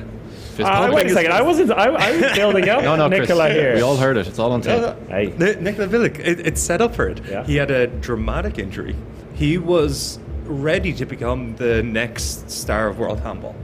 [0.60, 1.72] Uh, wait a second, I wasn't.
[1.72, 3.76] I, I was building up No, no, Chris, here.
[3.76, 4.28] we all heard it.
[4.28, 4.94] It's all on tape.
[5.08, 5.32] Hey.
[5.32, 7.22] N- Nikola Bilic, it, it's set up for it.
[7.26, 7.46] Yeah.
[7.46, 8.96] He had a dramatic injury.
[9.36, 13.56] He was ready to become the next star of world handball,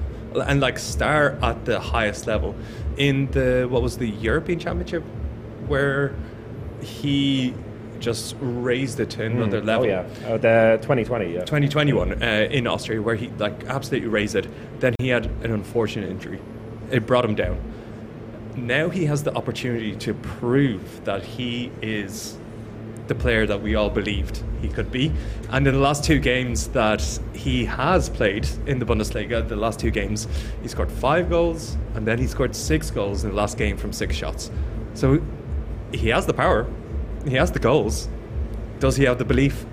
[0.47, 2.55] and like star at the highest level
[2.95, 5.03] in the what was the European Championship,
[5.67, 6.15] where
[6.79, 7.53] he
[7.99, 9.85] just raised it to another Oh level.
[9.87, 11.33] yeah, oh, the 2020.
[11.33, 11.39] Yeah.
[11.45, 14.47] 2021 uh, in Austria, where he like absolutely raised it.
[14.79, 16.39] Then he had an unfortunate injury.
[16.91, 17.57] It brought him down.
[18.55, 22.37] Now he has the opportunity to prove that he is
[23.07, 25.11] the player that we all believed he could be.
[25.49, 27.01] And in the last two games that
[27.33, 30.27] he has played in the Bundesliga, the last two games,
[30.61, 33.93] he scored five goals and then he scored six goals in the last game from
[33.93, 34.49] six shots.
[34.95, 35.21] So
[35.93, 36.65] he has the power,
[37.27, 38.07] he has the goals.
[38.79, 39.65] Does he have the belief?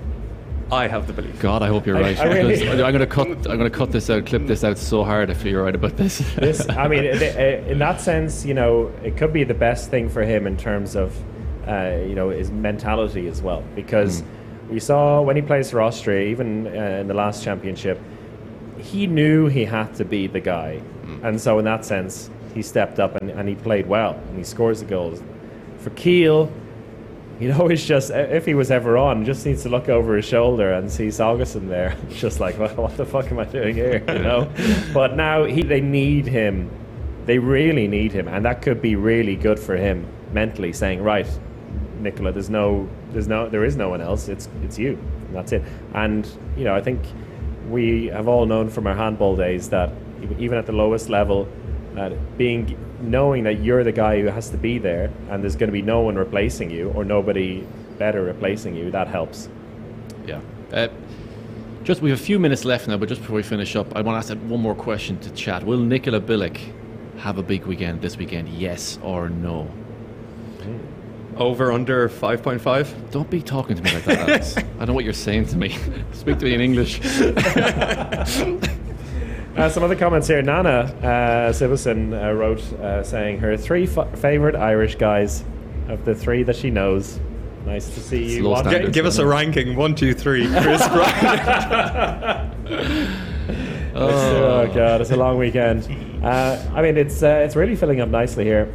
[0.70, 1.38] I have the belief.
[1.40, 2.18] God, I hope you're right.
[2.20, 3.28] I really- because I'm going to cut.
[3.28, 5.96] I'm going to cut this out, clip this out so hard if you're right about
[5.96, 6.18] this.
[6.36, 10.08] this, I mean, uh, in that sense, you know, it could be the best thing
[10.08, 11.14] for him in terms of,
[11.68, 13.62] uh, you know, his mentality as well.
[13.74, 14.22] Because
[14.70, 18.00] we saw when he plays for Austria, even uh, in the last championship,
[18.78, 20.80] he knew he had to be the guy,
[21.22, 24.44] and so in that sense, he stepped up and, and he played well and he
[24.44, 25.22] scores the goals.
[25.78, 26.50] For Kiel,
[27.42, 30.72] he'd always just, if he was ever on, just needs to look over his shoulder
[30.72, 31.96] and see Sagosen there.
[32.10, 34.02] just like, well, what the fuck am I doing here?
[34.08, 34.50] You know.
[34.94, 36.70] but now he, they need him.
[37.26, 40.72] They really need him, and that could be really good for him mentally.
[40.72, 41.26] Saying, right,
[42.00, 44.28] Nikola, there's no, there's no, there is no one else.
[44.28, 44.98] It's it's you.
[45.26, 45.62] And that's it.
[45.94, 47.00] And you know, I think
[47.68, 49.90] we have all known from our handball days that
[50.38, 51.48] even at the lowest level,
[51.94, 55.68] that being knowing that you're the guy who has to be there, and there's going
[55.68, 57.66] to be no one replacing you or nobody
[57.98, 59.48] better replacing you, that helps.
[60.26, 60.40] Yeah.
[60.72, 60.88] Uh,
[61.84, 64.02] just we have a few minutes left now, but just before we finish up, I
[64.02, 65.64] want to ask one more question to chat.
[65.64, 66.58] Will Nikola Bilic
[67.18, 68.48] have a big weekend this weekend?
[68.48, 69.68] Yes or no?
[71.36, 73.10] Over under 5.5?
[73.10, 74.56] Don't be talking to me like that, Alex.
[74.78, 75.76] I know what you're saying to me.
[76.12, 77.00] Speak to me in English.
[79.56, 80.40] Uh, some other comments here.
[80.42, 80.68] Nana
[81.02, 85.44] uh, Sivison uh, wrote uh, saying her three f- favorite Irish guys
[85.88, 87.20] of the three that she knows.
[87.66, 88.48] Nice to see you.
[88.48, 90.46] One- G- give us a ranking one, two, three.
[90.48, 92.54] Chris Bryant.
[93.94, 95.84] oh god, it's a long weekend.
[96.24, 98.72] Uh, I mean, it's uh, it's really filling up nicely here.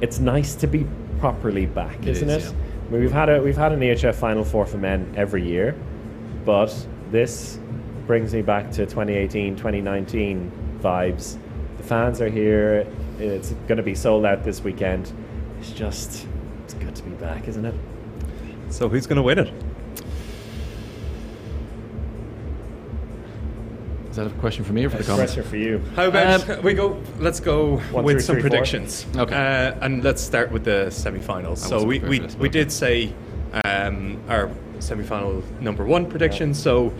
[0.00, 0.86] It's nice to be
[1.18, 2.52] properly back, It isn't is, it?
[2.52, 2.58] yeah.
[2.88, 5.74] I mean, we've had a we've had an EHF Final Four for men every year,
[6.44, 6.74] but
[7.10, 7.58] this
[8.06, 11.38] brings me back to 2018, 2019 vibes.
[11.78, 12.86] The fans are here.
[13.18, 15.12] It's going to be sold out this weekend.
[15.60, 16.26] It's just
[16.64, 17.74] it's good to be back, isn't it?
[18.70, 19.52] so who's going to win it?
[24.10, 25.32] Is that a question for me or for the It's a comments?
[25.34, 25.80] question for you.
[25.96, 27.00] How about we go?
[27.18, 28.50] Let's go One, with two, some three, four.
[28.50, 29.06] predictions.
[29.16, 29.34] Okay.
[29.34, 31.64] Uh, and let's start with the semi-finals.
[31.64, 32.60] I So we we, this, we okay.
[32.60, 33.12] did say
[33.64, 36.54] um, our semi-final number one prediction.
[36.54, 36.92] So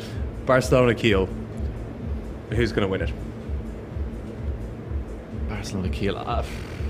[0.46, 1.28] Barcelona Kiel.
[2.50, 3.12] Who's going to win it?
[5.48, 6.16] Barcelona Kiel.
[6.18, 6.44] Uh,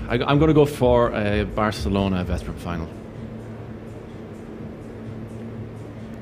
[0.09, 2.87] I, I'm going to go for a Barcelona Veszprem final.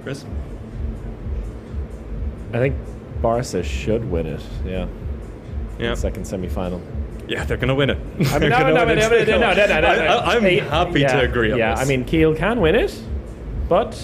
[0.04, 0.26] Chris.
[2.54, 2.76] I think
[3.22, 4.42] Barca should win it.
[4.66, 4.88] Yeah.
[5.80, 5.96] Yeah.
[5.96, 6.82] Second semi-final.
[7.28, 7.98] Yeah, they're going to win it.
[7.98, 9.28] I mean, They're no, gonna no, win no, it.
[9.28, 11.80] no, no, no, no, no, I- I- I'm happy yeah, to agree on Yeah, this.
[11.86, 13.02] I mean, Kiel can win it,
[13.70, 14.00] but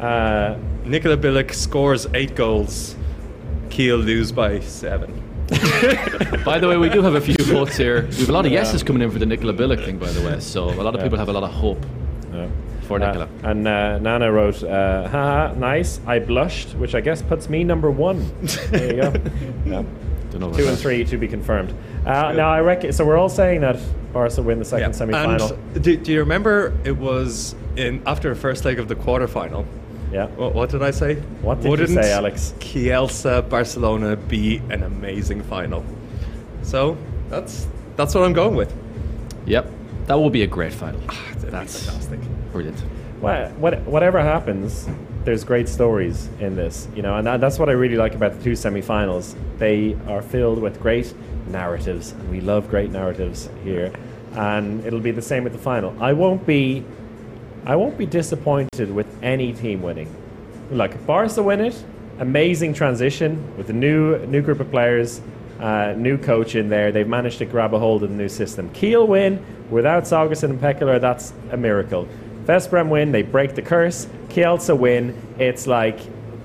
[0.00, 2.96] uh, Nikola Bilic scores eight goals.
[3.70, 5.10] Kiel lose by seven.
[6.44, 8.06] By the way, we do have a few votes here.
[8.06, 10.26] We have a lot of yeses coming in for the Nikola Bilic thing, by the
[10.26, 10.40] way.
[10.40, 11.84] So a lot of people have a lot of hope
[12.30, 12.50] no.
[12.82, 13.24] for Nicola.
[13.24, 16.00] Uh, and uh, Nana wrote, uh, haha, nice.
[16.06, 18.30] I blushed, which I guess puts me number one.
[18.70, 19.12] There you go.
[19.66, 19.84] yeah.
[20.30, 21.74] Don't know Two and three to be confirmed.
[22.06, 22.92] Uh, now I reckon.
[22.92, 23.78] So we're all saying that
[24.12, 24.96] Barca win the second Yeah.
[24.96, 25.52] semi-final.
[25.52, 29.66] And do, do you remember it was in after the first leg of the quarterfinal?
[30.12, 30.26] Yeah.
[30.26, 31.16] What, what did I say?
[31.42, 32.54] What did you Wouldn't say, Alex?
[32.58, 35.84] Kielce Barcelona be an amazing final?
[36.62, 36.96] So
[37.28, 37.66] that's
[37.96, 38.72] that's what I'm going with.
[39.46, 39.70] Yep,
[40.06, 41.00] that will be a great final.
[41.08, 42.20] Ah, that'd That's fantastic.
[42.52, 42.82] brilliant.
[43.20, 44.88] Well, what, whatever happens,
[45.24, 48.36] there's great stories in this, you know, and that, that's what I really like about
[48.36, 49.36] the two semi-finals.
[49.58, 51.14] They are filled with great
[51.46, 53.92] narratives, and we love great narratives here.
[54.34, 55.94] And it'll be the same with the final.
[56.02, 56.84] I won't be,
[57.64, 60.14] I won't be disappointed with any team winning.
[60.70, 61.84] Look, Barca win it.
[62.18, 65.20] Amazing transition with a new new group of players,
[65.60, 66.92] uh, new coach in there.
[66.92, 68.70] They've managed to grab a hold of the new system.
[68.72, 71.00] Kiel win without Sagosen and Pekeler.
[71.00, 72.08] That's a miracle.
[72.44, 73.12] Veszprem win.
[73.12, 74.06] They break the curse.
[74.28, 75.16] Kielce win.
[75.38, 76.00] It's like,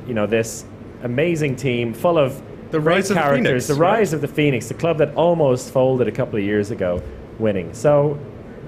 [0.07, 0.65] you know, this
[1.03, 2.41] amazing team full of
[2.71, 3.47] The great rise of the characters.
[3.47, 3.97] Phoenix, the right?
[3.97, 7.01] rise of the Phoenix, the club that almost folded a couple of years ago,
[7.39, 7.73] winning.
[7.73, 8.19] So,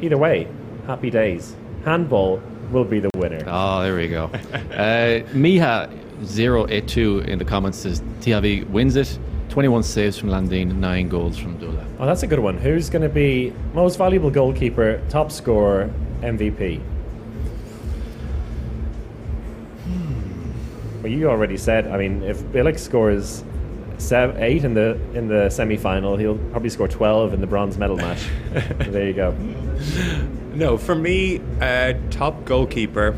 [0.02, 0.48] either way,
[0.88, 1.56] happy days.
[1.86, 2.42] Handball
[2.72, 3.44] will be the winner.
[3.48, 4.26] Oh, there we go.
[4.26, 9.18] uh, Miha082 in the comments says TIV wins it.
[9.50, 11.84] 21 saves from Landin, 9 goals from Dula.
[11.98, 12.56] Oh, that's a good one.
[12.58, 15.90] Who's going to be most valuable goalkeeper, top scorer,
[16.22, 16.80] MVP?
[21.02, 21.88] Well, you already said.
[21.88, 23.44] I mean, if Bilic scores
[23.98, 27.78] seven, eight in the in the semi final, he'll probably score twelve in the bronze
[27.78, 28.22] medal match.
[28.80, 29.32] There you go.
[30.60, 33.16] No, for me, uh, top goalkeeper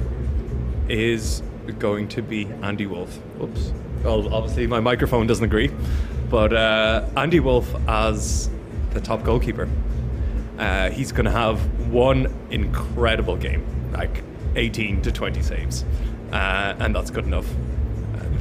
[0.87, 1.41] is
[1.79, 3.17] going to be Andy Wolff.
[3.41, 3.73] Oops.
[4.03, 5.71] Well, obviously my microphone doesn't agree,
[6.29, 8.47] but uh, Andy Wolff as
[8.91, 9.67] the top goalkeeper.
[10.59, 11.57] Uh, he's going to have
[11.89, 14.23] one incredible game, like
[14.55, 15.83] 18 to 20 saves,
[16.31, 17.47] uh, and that's good enough.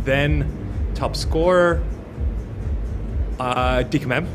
[0.04, 1.82] Then, top scorer,
[3.38, 4.28] uh, Dika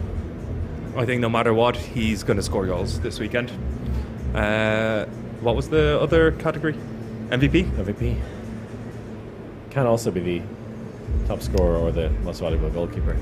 [0.97, 3.51] I think no matter what, he's going to score goals this weekend.
[4.35, 5.05] Uh,
[5.39, 6.73] what was the other category?
[7.29, 7.71] MVP?
[7.71, 8.21] MVP
[9.69, 10.41] can also be the
[11.27, 13.17] top scorer or the most valuable goalkeeper.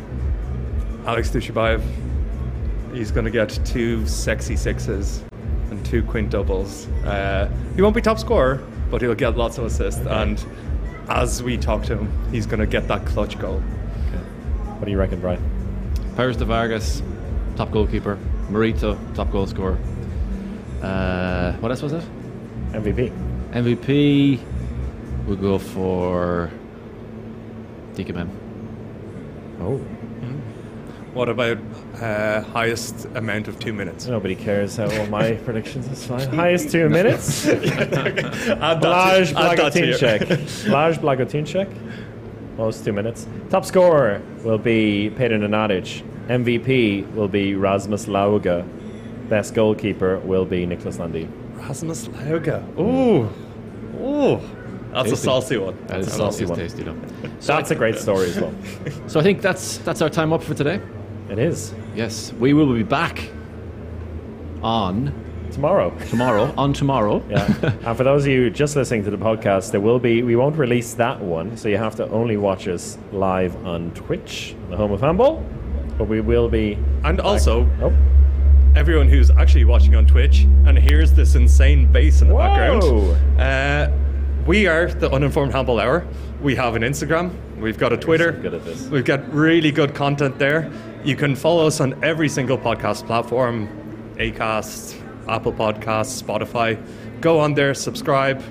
[1.06, 1.82] Alex Dujshebaev.
[2.94, 5.24] He's going to get two sexy sixes
[5.72, 6.88] and two quintuples.
[7.06, 10.06] Uh, he won't be top scorer, but he'll get lots of assists.
[10.06, 10.44] And
[11.10, 13.60] as we talk to him, he's going to get that clutch goal.
[13.60, 15.42] What do you reckon, Brian?
[16.16, 17.02] Perez de Vargas,
[17.56, 18.18] top goalkeeper.
[18.50, 19.78] Moryto, top goal scorer.
[20.84, 22.04] Uh, what else was it?
[22.72, 23.12] MVP.
[23.52, 24.40] MVP,
[25.26, 26.52] we'll go for
[27.94, 28.30] Dika Mem.
[29.62, 29.78] Oh.
[31.14, 31.60] What about
[32.02, 34.08] uh, highest amount of two minutes?
[34.08, 36.28] Nobody cares how all my predictions is fine.
[36.30, 37.46] Highest two minutes.
[37.48, 40.68] Add that Blaj to- add that Blagotinchek.
[40.70, 42.58] Blaž Blagotinšek.
[42.58, 43.28] Most two minutes.
[43.52, 46.04] Top scorer will be Petar Nenadic.
[46.30, 48.66] MVP will be Rasmus Lauge.
[49.30, 51.32] Best goalkeeper will be Niklas Landin.
[51.56, 52.62] Rasmus Lauge.
[52.80, 53.30] Ooh.
[54.02, 54.40] Ooh.
[54.92, 55.26] That's a Tasty.
[55.26, 55.76] saucy one.
[55.88, 56.60] That is a a saucy saucy one.
[56.60, 56.96] tasty though.
[57.42, 58.54] That's a great story as well.
[59.08, 60.80] So I think that's that's our time up for today.
[61.30, 61.74] It is.
[61.96, 63.30] Yes, we will be back
[64.62, 65.14] on
[65.52, 65.92] Tomorrow.
[66.10, 66.52] tomorrow.
[66.58, 67.24] on tomorrow.
[67.30, 67.46] Yeah.
[67.86, 70.58] and for those of you just listening to the podcast, there will be we won't
[70.58, 74.92] release that one, so you have to only watch us live on Twitch, the home
[74.92, 75.44] of handball.
[75.98, 77.94] But we will be And also, Oh.
[78.76, 82.40] Everyone who's actually watching on Twitch and hears this insane bass in the Whoa.
[82.42, 83.92] background, uh,
[84.46, 86.06] we are the Uninformed Handball Hour.
[86.42, 87.34] We have an Instagram.
[87.58, 88.34] We've got a Twitter.
[88.34, 88.88] so good at this.
[88.88, 90.72] We've got really good content there.
[91.04, 93.70] You can follow us on every single podcast platform
[94.18, 96.82] Acast, Apple Podcasts, Spotify.
[97.22, 98.44] Go on there, subscribe,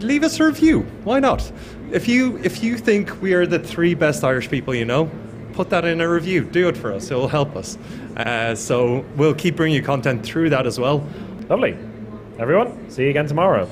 [0.00, 0.80] leave us a review.
[1.04, 1.50] Why not?
[1.90, 5.10] If you if you think we are the three best Irish people you know,
[5.52, 6.44] put that in a review.
[6.44, 7.10] Do it for us.
[7.10, 7.78] It will help us.
[8.16, 11.06] Uh, so we'll keep bringing you content through that as well.
[11.48, 11.76] Lovely.
[12.38, 13.68] Everyone, see you again tomorrow.